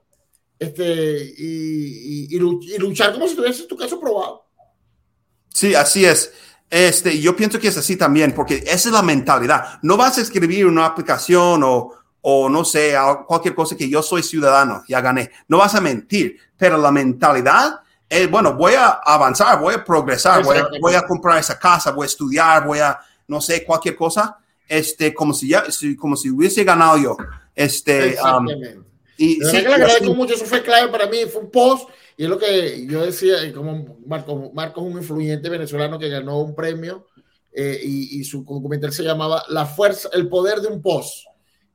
este, 0.59 1.33
y, 1.37 2.35
y, 2.35 2.37
luchar 2.77 3.13
como 3.13 3.27
si 3.27 3.35
tuvieses 3.35 3.67
tu 3.67 3.77
caso 3.77 3.99
probado. 3.99 4.45
Sí, 5.47 5.73
así 5.73 6.05
es. 6.05 6.33
Este, 6.69 7.19
yo 7.19 7.35
pienso 7.35 7.59
que 7.59 7.69
es 7.69 7.77
así 7.77 7.95
también, 7.95 8.33
porque 8.33 8.63
esa 8.67 8.89
es 8.89 8.93
la 8.93 9.01
mentalidad. 9.01 9.79
No 9.81 9.97
vas 9.97 10.17
a 10.17 10.21
escribir 10.21 10.67
una 10.67 10.85
aplicación 10.85 11.63
o, 11.63 11.93
o 12.21 12.49
no 12.49 12.65
sé, 12.65 12.93
cualquier 13.25 13.55
cosa 13.55 13.75
que 13.75 13.89
yo 13.89 14.03
soy 14.03 14.21
ciudadano, 14.21 14.83
ya 14.87 15.01
gané. 15.01 15.31
No 15.47 15.57
vas 15.57 15.73
a 15.75 15.81
mentir, 15.81 16.37
pero 16.57 16.77
la 16.77 16.91
mentalidad 16.91 17.79
es, 18.07 18.29
bueno, 18.29 18.53
voy 18.53 18.73
a 18.73 18.87
avanzar, 18.89 19.59
voy 19.59 19.75
a 19.75 19.83
progresar, 19.83 20.43
voy 20.43 20.57
a, 20.57 20.67
voy 20.81 20.93
a, 20.93 21.07
comprar 21.07 21.37
esa 21.37 21.57
casa, 21.57 21.91
voy 21.91 22.03
a 22.03 22.07
estudiar, 22.07 22.65
voy 22.65 22.79
a, 22.79 22.99
no 23.27 23.39
sé, 23.39 23.63
cualquier 23.63 23.95
cosa, 23.95 24.37
este, 24.67 25.13
como 25.13 25.33
si 25.33 25.49
ya, 25.49 25.63
como 25.97 26.15
si 26.15 26.29
hubiese 26.29 26.63
ganado 26.63 26.97
yo. 26.97 27.17
Este, 27.55 28.17
um, 28.21 28.47
y 29.19 29.35
sí, 29.35 29.57
que 29.57 29.67
le 29.67 29.73
agradezco 29.73 30.15
mucho, 30.15 30.33
eso 30.33 30.45
fue 30.45 30.63
clave 30.63 30.89
para 30.89 31.07
mí, 31.07 31.17
fue 31.31 31.41
un 31.41 31.51
post, 31.51 31.89
y 32.15 32.23
es 32.23 32.29
lo 32.29 32.39
que 32.39 32.87
yo 32.87 33.05
decía, 33.05 33.35
como 33.53 33.97
Marco, 34.05 34.51
Marco 34.53 34.81
es 34.81 34.87
un 34.93 34.97
influyente 34.97 35.49
venezolano 35.49 35.99
que 35.99 36.07
ganó 36.07 36.39
un 36.39 36.55
premio, 36.55 37.05
eh, 37.51 37.79
y, 37.83 38.23
su 38.23 38.43
documental 38.43 38.93
se 38.93 39.03
llamaba 39.03 39.43
La 39.49 39.65
fuerza, 39.65 40.09
el 40.13 40.29
poder 40.29 40.61
de 40.61 40.67
un 40.67 40.81
post. 40.81 41.25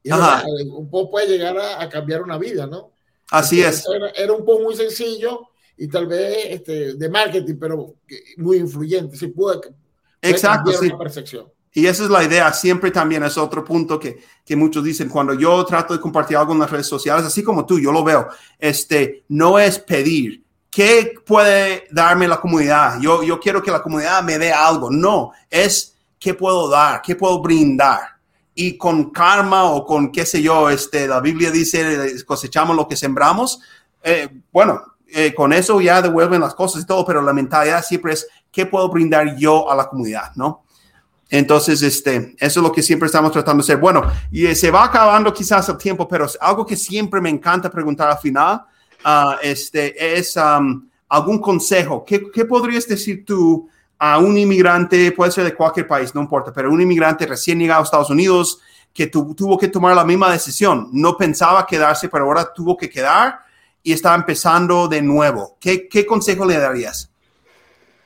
Y 0.03 0.11
un 0.13 0.89
post 0.89 1.11
puede 1.11 1.27
llegar 1.27 1.59
a, 1.59 1.89
cambiar 1.89 2.23
una 2.23 2.39
vida, 2.39 2.67
¿no? 2.67 2.93
Así 3.31 3.61
es. 3.61 3.85
Era, 4.15 4.33
un 4.33 4.45
post 4.45 4.63
muy 4.63 4.77
sencillo 4.77 5.49
y 5.77 5.89
tal 5.89 6.07
vez 6.07 6.47
este, 6.51 6.95
de 6.95 7.09
marketing, 7.09 7.57
pero 7.59 7.97
muy 8.37 8.59
influyente. 8.59 9.17
Sí, 9.17 9.27
puede, 9.29 9.61
puede 9.61 9.75
Exacto, 10.23 10.73
sí. 10.73 10.91
percepción. 10.97 11.53
Y 11.77 11.87
esa 11.87 12.05
es 12.05 12.11
la 12.11 12.23
idea. 12.23 12.53
Siempre 12.53 12.93
también 12.93 13.25
es 13.25 13.37
otro 13.37 13.65
punto 13.65 13.99
que, 13.99 14.23
que, 14.47 14.55
muchos 14.55 14.85
dicen 14.85 15.09
cuando 15.09 15.35
yo 15.35 15.65
trato 15.65 15.93
de 15.93 16.01
compartir 16.01 16.37
algo 16.37 16.53
en 16.53 16.61
las 16.61 16.71
redes 16.71 16.87
sociales, 16.87 17.27
así 17.27 17.43
como 17.43 17.67
tú, 17.67 17.81
yo 17.81 17.91
lo 17.91 18.05
veo. 18.05 18.29
Este 18.59 19.25
no 19.29 19.59
es 19.59 19.81
pedir. 19.81 20.45
¿Qué 20.71 21.15
puede 21.27 21.89
darme 21.91 22.29
la 22.29 22.41
comunidad? 22.41 23.01
Yo, 23.01 23.25
yo 23.25 23.41
quiero 23.41 23.61
que 23.61 23.73
la 23.73 23.83
comunidad 23.83 24.23
me 24.23 24.39
dé 24.39 24.53
algo. 24.53 24.89
No, 24.89 25.33
es 25.51 25.97
qué 26.19 26.35
puedo 26.35 26.69
dar, 26.69 27.03
qué 27.03 27.17
puedo 27.17 27.43
brindar. 27.43 28.01
Y 28.55 28.79
con 28.79 29.11
karma 29.11 29.65
o 29.65 29.85
con 29.85 30.13
qué 30.13 30.25
sé 30.25 30.41
yo, 30.41 30.71
este, 30.71 31.09
la 31.09 31.21
Biblia 31.21 31.51
dice 31.51 32.25
cosechamos 32.25 32.77
lo 32.77 32.87
que 32.87 32.97
sembramos. 32.97 33.61
Eh, 34.01 34.29
bueno, 34.53 34.81
eh, 35.09 35.35
con 35.35 35.53
eso 35.53 35.81
ya 35.81 36.03
devuelven 36.03 36.41
las 36.41 36.55
cosas 36.55 36.83
y 36.83 36.87
todo, 36.87 37.05
pero 37.05 37.21
la 37.21 37.33
mentalidad 37.33 37.85
siempre 37.85 38.13
es 38.13 38.27
qué 38.51 38.67
puedo 38.67 38.89
brindar 38.89 39.37
yo 39.37 39.71
a 39.71 39.77
la 39.77 39.89
comunidad, 39.89 40.33
¿no? 40.35 40.64
Entonces, 41.31 41.83
este, 41.83 42.35
eso 42.39 42.61
es 42.61 42.65
lo 42.65 42.73
que 42.73 42.83
siempre 42.83 43.07
estamos 43.07 43.33
tratando 43.33 43.63
de 43.63 43.67
hacer. 43.67 43.79
Bueno, 43.79 44.03
y 44.31 44.47
eh, 44.47 44.55
se 44.55 44.71
va 44.71 44.85
acabando 44.85 45.33
quizás 45.33 45.69
el 45.69 45.77
tiempo, 45.77 46.07
pero 46.07 46.27
algo 46.41 46.67
que 46.67 46.77
siempre 46.77 47.21
me 47.21 47.31
encanta 47.31 47.71
preguntar 47.71 48.11
al 48.11 48.19
final 48.19 48.63
uh, 49.05 49.33
este, 49.43 50.19
es 50.19 50.37
algún 51.09 51.39
consejo. 51.39 52.05
¿Qué, 52.05 52.31
¿Qué, 52.31 52.45
podrías 52.45 52.87
decir 52.87 53.25
tú 53.25 53.69
a 53.99 54.19
un 54.19 54.37
inmigrante, 54.37 55.13
puede 55.13 55.31
ser 55.31 55.45
de 55.45 55.55
cualquier 55.55 55.87
país, 55.87 56.15
no 56.15 56.21
importa, 56.21 56.53
pero 56.53 56.71
un 56.71 56.81
inmigrante 56.81 57.27
recién 57.27 57.59
llegado 57.59 57.81
a 57.81 57.85
Estados 57.85 58.11
Unidos 58.11 58.61
que 58.93 59.07
tuvo 59.09 59.59
que 59.59 59.69
tomar 59.69 59.95
la 59.95 60.05
misma 60.05 60.31
decisión? 60.31 60.89
No 60.93 61.17
pensaba 61.17 61.67
quedarse, 61.67 62.09
pero 62.09 62.25
ahora 62.25 62.53
tuvo 62.53 62.77
que 62.77 62.91
quedar 62.91 63.41
y 63.83 63.93
está 63.93 64.15
empezando 64.15 64.89
de 64.89 65.03
nuevo. 65.03 65.57
¿Qué, 65.61 65.89
qué 65.89 66.05
consejo 66.05 66.45
le 66.45 66.59
darías? 66.59 67.11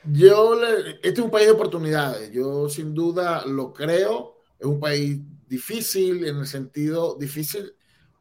Yo, 0.03 0.59
este 0.63 1.09
es 1.09 1.19
un 1.19 1.31
país 1.31 1.47
de 1.47 1.53
oportunidades. 1.53 2.31
Yo 2.31 2.69
sin 2.69 2.93
duda 2.93 3.45
lo 3.45 3.73
creo. 3.73 4.37
Es 4.57 4.65
un 4.65 4.79
país 4.79 5.19
difícil 5.47 6.25
en 6.25 6.37
el 6.37 6.47
sentido 6.47 7.15
difícil 7.19 7.73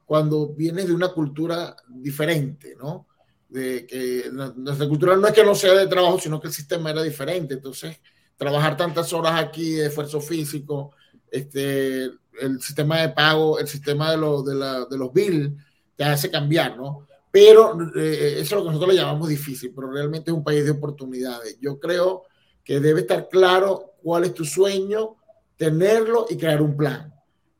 cuando 0.04 0.54
vienes 0.54 0.86
de 0.86 0.94
una 0.94 1.08
cultura 1.08 1.76
diferente, 1.88 2.74
¿no? 2.78 3.06
De 3.48 3.86
que 3.86 4.30
nuestra 4.56 4.88
cultura 4.88 5.16
no 5.16 5.26
es 5.26 5.34
que 5.34 5.44
no 5.44 5.54
sea 5.54 5.74
de 5.74 5.86
trabajo, 5.86 6.18
sino 6.18 6.40
que 6.40 6.48
el 6.48 6.52
sistema 6.52 6.90
era 6.90 7.02
diferente. 7.02 7.54
Entonces, 7.54 7.98
trabajar 8.36 8.76
tantas 8.76 9.12
horas 9.12 9.40
aquí 9.40 9.78
esfuerzo 9.78 10.20
físico, 10.20 10.92
este, 11.30 12.04
el 12.40 12.60
sistema 12.60 13.00
de 13.00 13.10
pago, 13.10 13.58
el 13.58 13.68
sistema 13.68 14.10
de, 14.10 14.16
lo, 14.16 14.42
de, 14.42 14.54
la, 14.54 14.84
de 14.86 14.96
los 14.96 15.12
bills, 15.12 15.52
te 15.96 16.04
hace 16.04 16.30
cambiar, 16.30 16.76
¿no? 16.76 17.07
Pero 17.30 17.78
eh, 17.96 18.36
eso 18.38 18.42
es 18.42 18.52
lo 18.52 18.62
que 18.62 18.68
nosotros 18.68 18.94
le 18.94 19.00
llamamos 19.00 19.28
difícil, 19.28 19.72
pero 19.74 19.90
realmente 19.90 20.30
es 20.30 20.36
un 20.36 20.44
país 20.44 20.64
de 20.64 20.70
oportunidades. 20.70 21.58
Yo 21.60 21.78
creo 21.78 22.24
que 22.64 22.80
debe 22.80 23.00
estar 23.00 23.28
claro 23.28 23.94
cuál 24.02 24.24
es 24.24 24.34
tu 24.34 24.44
sueño, 24.44 25.16
tenerlo 25.56 26.26
y 26.28 26.36
crear 26.36 26.62
un 26.62 26.76
plan. 26.76 27.12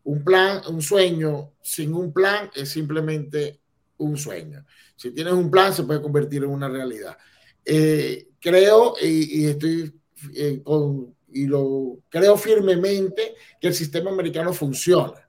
Un 0.04 0.24
plan, 0.24 0.62
un 0.68 0.80
sueño 0.80 1.52
sin 1.62 1.92
un 1.92 2.12
plan 2.12 2.50
es 2.54 2.70
simplemente 2.70 3.60
un 3.98 4.16
sueño. 4.16 4.64
Si 4.96 5.10
tienes 5.10 5.34
un 5.34 5.50
plan, 5.50 5.72
se 5.74 5.82
puede 5.82 6.00
convertir 6.00 6.44
en 6.44 6.50
una 6.50 6.68
realidad. 6.68 7.16
Eh, 7.64 8.28
creo 8.40 8.94
y, 9.00 9.46
estoy 9.46 9.92
eh, 10.34 10.62
con, 10.64 11.14
y 11.32 11.46
lo 11.46 11.98
creo 12.08 12.36
firmemente 12.38 13.34
que 13.60 13.68
el 13.68 13.74
sistema 13.74 14.10
americano 14.10 14.52
funciona. 14.52 15.28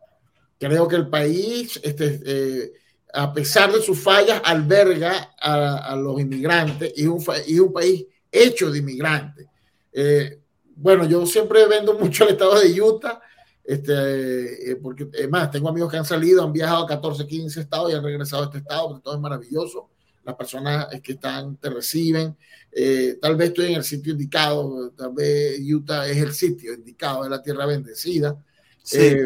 Creo 0.58 0.88
que 0.88 0.96
el 0.96 1.10
país 1.10 1.80
este, 1.84 2.74
a 3.14 3.34
pesar 3.34 3.72
de 3.72 3.82
sus 3.82 4.00
fallas, 4.00 4.42
alberga 4.44 5.34
a, 5.40 5.96
los 5.96 6.20
inmigrantes 6.20 6.94
y 6.96 7.02
es 7.02 7.08
un, 7.08 7.24
un, 7.66 7.74
país 7.74 8.06
hecho 8.32 8.72
de 8.72 8.80
inmigrantes. 8.80 9.48
Eh, 9.92 10.40
bueno, 10.76 11.06
yo 11.06 11.26
siempre 11.26 11.66
vendo 11.68 11.94
mucho 12.00 12.26
el 12.26 12.32
estado 12.32 12.60
de 12.60 12.82
Utah, 12.82 13.22
este, 13.64 14.72
eh, 14.72 14.76
porque 14.78 15.08
además 15.14 15.52
tengo 15.52 15.70
amigos 15.70 15.92
que 15.92 15.98
han 15.98 16.06
salido, 16.06 16.44
han 16.44 16.54
viajado 16.54 16.84
a 16.84 16.88
14, 16.88 17.26
15 17.26 17.62
estados 17.62 17.92
y 17.92 17.96
han 17.96 18.04
regresado 18.04 18.44
a 18.44 18.46
este 18.46 18.60
estado, 18.60 18.90
porque 18.90 19.04
todo 19.04 19.16
es 19.16 19.22
maravilloso. 19.22 19.90
Las 20.24 20.36
personas 20.36 20.88
que 21.02 21.14
están 21.14 21.56
te 21.58 21.70
reciben. 21.70 22.38
Eh, 22.72 23.18
tal 23.20 23.36
vez 23.36 23.50
estoy 23.50 23.68
en 23.68 23.76
el 23.76 23.84
sitio 23.84 24.12
indicado, 24.12 24.92
tal 24.92 25.14
vez 25.14 25.60
Utah 25.62 26.08
es 26.08 26.18
el 26.18 26.34
sitio 26.34 26.74
indicado, 26.74 27.24
es 27.24 27.32
la 27.32 27.42
tierra 27.42 27.66
bendecida. 27.66 28.38
Sí 28.84 29.18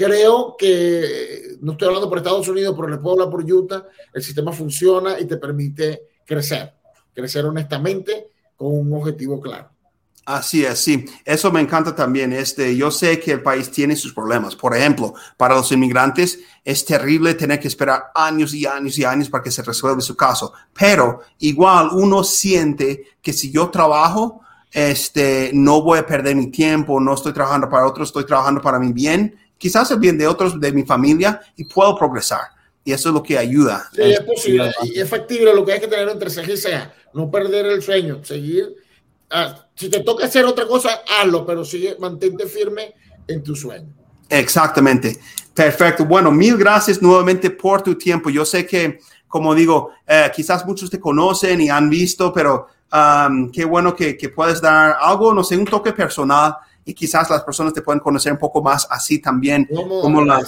Creo 0.00 0.56
que, 0.56 1.58
no 1.60 1.72
estoy 1.72 1.88
hablando 1.88 2.08
por 2.08 2.16
Estados 2.16 2.48
Unidos, 2.48 2.74
pero 2.74 2.88
le 2.88 2.96
puedo 2.96 3.16
hablar 3.16 3.30
por 3.30 3.44
Utah, 3.44 3.84
el 4.14 4.22
sistema 4.22 4.50
funciona 4.50 5.20
y 5.20 5.26
te 5.26 5.36
permite 5.36 6.04
crecer, 6.24 6.72
crecer 7.12 7.44
honestamente 7.44 8.28
con 8.56 8.68
un 8.78 8.94
objetivo 8.94 9.38
claro. 9.38 9.68
Así 10.24 10.64
es, 10.64 10.78
sí. 10.78 11.04
Eso 11.22 11.52
me 11.52 11.60
encanta 11.60 11.94
también. 11.94 12.32
Este, 12.32 12.74
yo 12.74 12.90
sé 12.90 13.20
que 13.20 13.32
el 13.32 13.42
país 13.42 13.70
tiene 13.70 13.94
sus 13.94 14.14
problemas. 14.14 14.56
Por 14.56 14.74
ejemplo, 14.74 15.12
para 15.36 15.54
los 15.54 15.70
inmigrantes 15.70 16.38
es 16.64 16.82
terrible 16.86 17.34
tener 17.34 17.60
que 17.60 17.68
esperar 17.68 18.04
años 18.14 18.54
y 18.54 18.64
años 18.64 18.96
y 18.96 19.04
años 19.04 19.28
para 19.28 19.44
que 19.44 19.50
se 19.50 19.62
resuelva 19.62 20.00
su 20.00 20.16
caso. 20.16 20.54
Pero 20.72 21.20
igual 21.40 21.90
uno 21.92 22.24
siente 22.24 23.04
que 23.20 23.34
si 23.34 23.50
yo 23.50 23.68
trabajo, 23.68 24.40
este, 24.72 25.50
no 25.52 25.82
voy 25.82 25.98
a 25.98 26.06
perder 26.06 26.36
mi 26.36 26.50
tiempo, 26.50 26.98
no 27.00 27.12
estoy 27.12 27.34
trabajando 27.34 27.68
para 27.68 27.86
otros, 27.86 28.08
estoy 28.08 28.24
trabajando 28.24 28.62
para 28.62 28.78
mi 28.78 28.94
bien 28.94 29.36
quizás 29.60 29.90
el 29.90 29.98
bien 29.98 30.16
de 30.16 30.26
otros 30.26 30.58
de 30.58 30.72
mi 30.72 30.84
familia 30.84 31.38
y 31.54 31.64
puedo 31.64 31.94
progresar. 31.94 32.40
Y 32.82 32.92
eso 32.92 33.10
es 33.10 33.14
lo 33.14 33.22
que 33.22 33.36
ayuda. 33.36 33.88
Sí, 33.92 34.00
es 34.00 34.20
posible 34.20 34.72
y 34.84 34.98
es 34.98 35.08
factible. 35.08 35.54
Lo 35.54 35.64
que 35.66 35.74
hay 35.74 35.80
que 35.80 35.86
tener 35.86 36.08
entre 36.08 36.30
ceja 36.30 36.50
y 36.50 36.56
ceja, 36.56 36.94
no 37.12 37.30
perder 37.30 37.66
el 37.66 37.82
sueño, 37.82 38.24
seguir. 38.24 38.74
Ah, 39.28 39.66
si 39.74 39.90
te 39.90 40.00
toca 40.00 40.24
hacer 40.24 40.46
otra 40.46 40.66
cosa, 40.66 41.02
hazlo, 41.20 41.44
pero 41.44 41.62
sigue, 41.62 41.94
mantente 42.00 42.46
firme 42.46 42.94
en 43.28 43.42
tu 43.42 43.54
sueño. 43.54 43.92
Exactamente. 44.30 45.20
Perfecto. 45.54 46.06
Bueno, 46.06 46.30
mil 46.30 46.56
gracias 46.56 47.02
nuevamente 47.02 47.50
por 47.50 47.82
tu 47.82 47.96
tiempo. 47.96 48.30
Yo 48.30 48.46
sé 48.46 48.66
que, 48.66 48.98
como 49.28 49.54
digo, 49.54 49.90
eh, 50.06 50.32
quizás 50.34 50.64
muchos 50.64 50.88
te 50.88 50.98
conocen 50.98 51.60
y 51.60 51.68
han 51.68 51.90
visto, 51.90 52.32
pero 52.32 52.68
um, 52.90 53.52
qué 53.52 53.66
bueno 53.66 53.94
que, 53.94 54.16
que 54.16 54.30
puedes 54.30 54.62
dar 54.62 54.96
algo, 54.98 55.34
no 55.34 55.44
sé, 55.44 55.54
un 55.58 55.66
toque 55.66 55.92
personal 55.92 56.56
y 56.90 56.94
quizás 56.94 57.30
las 57.30 57.44
personas 57.44 57.72
te 57.72 57.82
pueden 57.82 58.00
conocer 58.00 58.32
un 58.32 58.38
poco 58.38 58.60
más 58.60 58.86
así 58.90 59.20
también, 59.20 59.68
como 60.02 60.24
la, 60.24 60.42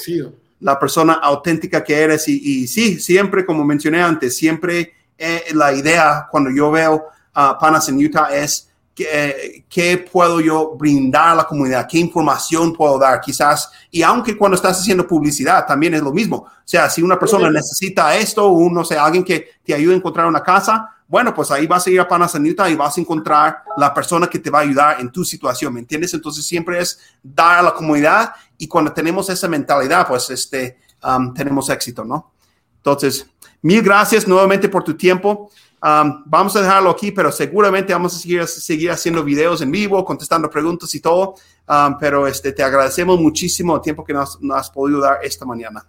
la, 0.59 0.79
persona 0.79 1.15
auténtica 1.15 1.85
que 1.85 1.95
eres. 1.95 2.27
Y, 2.27 2.63
y, 2.63 2.67
sí, 2.67 2.99
siempre, 2.99 3.47
como 3.47 3.65
mencioné 3.65 4.03
antes, 4.03 4.37
siempre 4.37 4.93
eh, 5.17 5.45
la 5.55 5.73
idea 5.73 6.27
cuando 6.29 6.51
yo 6.51 6.73
veo 6.73 6.95
uh, 7.37 7.59
panas 7.61 7.89
en 7.89 8.05
Utah 8.05 8.35
es 8.35 8.71
eh, 8.99 9.65
qué 9.69 9.99
puedo 9.99 10.41
yo 10.41 10.75
brindar 10.77 11.29
a 11.29 11.35
la 11.37 11.45
comunidad, 11.45 11.87
qué 11.89 11.99
información 11.99 12.73
puedo 12.73 12.99
dar, 12.99 13.21
quizás, 13.21 13.71
y 13.89 14.03
aunque 14.03 14.37
cuando 14.37 14.57
estás 14.57 14.81
haciendo 14.81 15.07
publicidad 15.07 15.65
también 15.65 15.95
es 15.95 16.03
lo 16.03 16.13
mismo. 16.13 16.39
O 16.39 16.49
sea, 16.65 16.91
si 16.91 17.03
una 17.03 17.21
persona 17.21 17.51
necesita 17.53 18.17
esto, 18.17 18.49
o 18.49 18.69
no 18.69 18.85
sé, 18.85 18.99
alguien 18.99 19.23
que 19.23 19.49
te 19.65 19.75
ayude 19.75 19.95
a 19.95 19.99
encontrar 19.99 20.27
una 20.27 20.43
casa, 20.43 20.89
bueno, 21.13 21.35
pues 21.35 21.51
ahí 21.51 21.67
vas 21.67 21.87
a 21.87 21.91
ir 21.91 22.01
a 22.01 22.09
Panasonic 22.09 22.59
y 22.71 22.75
vas 22.75 22.97
a 22.97 23.01
encontrar 23.03 23.65
la 23.77 23.93
persona 23.93 24.29
que 24.29 24.39
te 24.39 24.49
va 24.49 24.61
a 24.61 24.63
ayudar 24.63 24.99
en 24.99 25.13
tu 25.13 25.27
situación, 25.27 25.75
¿me 25.75 25.81
entiendes? 25.81 26.15
Entonces 26.15 26.43
siempre 26.43 26.81
es 26.81 26.99
dar 27.23 27.59
a 27.59 27.63
la 27.63 27.75
comunidad 27.75 28.33
y 28.57 28.67
cuando 28.67 28.95
tenemos 28.95 29.29
esa 29.29 29.47
mentalidad, 29.47 30.09
pues 30.09 30.31
este, 30.31 30.79
um, 31.05 31.35
tenemos 31.35 31.69
éxito, 31.69 32.03
¿no? 32.03 32.33
Entonces, 32.79 33.27
mil 33.61 33.83
gracias 33.83 34.27
nuevamente 34.27 34.71
por 34.71 34.85
tu 34.85 34.95
tiempo. 34.95 35.51
Um, 35.83 36.23
vamos 36.25 36.57
a 36.57 36.63
dejarlo 36.63 36.89
aquí, 36.89 37.13
pero 37.13 37.31
seguramente 37.31 37.93
vamos 37.93 38.17
a 38.17 38.19
seguir, 38.19 38.47
seguir 38.47 38.91
haciendo 38.91 39.23
videos 39.23 39.61
en 39.61 39.71
vivo, 39.71 40.03
contestando 40.07 40.49
preguntas 40.49 40.95
y 40.95 41.01
todo. 41.01 41.35
Um, 41.69 41.99
pero 42.01 42.27
este, 42.27 42.53
te 42.53 42.63
agradecemos 42.63 43.21
muchísimo 43.21 43.77
el 43.77 43.83
tiempo 43.83 44.03
que 44.03 44.15
nos, 44.15 44.41
nos 44.41 44.57
has 44.57 44.71
podido 44.71 45.01
dar 45.01 45.19
esta 45.23 45.45
mañana. 45.45 45.85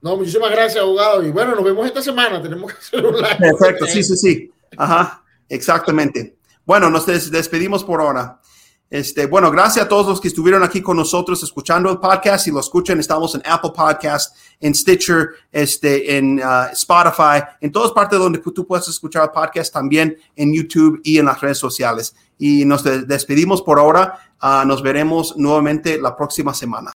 No, 0.00 0.16
muchísimas 0.16 0.52
gracias, 0.52 0.80
abogado. 0.80 1.24
Y 1.24 1.32
bueno, 1.32 1.56
nos 1.56 1.64
vemos 1.64 1.84
esta 1.84 2.00
semana. 2.00 2.40
Tenemos 2.40 2.72
que 2.72 2.78
hacer 2.78 3.04
un 3.04 3.16
live. 3.16 3.36
Perfecto, 3.40 3.84
sí, 3.84 4.04
sí, 4.04 4.16
sí. 4.16 4.52
Ajá, 4.78 5.24
exactamente. 5.48 6.38
Bueno, 6.64 6.88
nos 6.88 7.04
despedimos 7.04 7.82
por 7.82 8.00
ahora. 8.00 8.40
Este, 8.88 9.26
bueno, 9.26 9.50
gracias 9.50 9.84
a 9.84 9.88
todos 9.88 10.06
los 10.06 10.20
que 10.20 10.28
estuvieron 10.28 10.62
aquí 10.62 10.80
con 10.80 10.96
nosotros 10.96 11.42
escuchando 11.42 11.90
el 11.90 11.98
podcast. 11.98 12.44
Si 12.44 12.52
lo 12.52 12.60
escuchan, 12.60 13.00
estamos 13.00 13.34
en 13.34 13.42
Apple 13.44 13.72
Podcast, 13.74 14.36
en 14.60 14.74
Stitcher, 14.74 15.30
este, 15.50 16.16
en 16.16 16.38
uh, 16.38 16.72
Spotify, 16.72 17.44
en 17.60 17.72
todas 17.72 17.90
partes 17.90 18.18
donde 18.18 18.38
tú 18.38 18.66
puedes 18.66 18.86
escuchar 18.88 19.24
el 19.24 19.30
podcast, 19.30 19.72
también 19.72 20.16
en 20.36 20.54
YouTube 20.54 21.00
y 21.02 21.18
en 21.18 21.26
las 21.26 21.40
redes 21.40 21.58
sociales. 21.58 22.14
Y 22.38 22.64
nos 22.64 22.84
despedimos 22.84 23.60
por 23.60 23.80
ahora. 23.80 24.32
Uh, 24.40 24.64
nos 24.64 24.80
veremos 24.80 25.36
nuevamente 25.36 26.00
la 26.00 26.16
próxima 26.16 26.54
semana. 26.54 26.92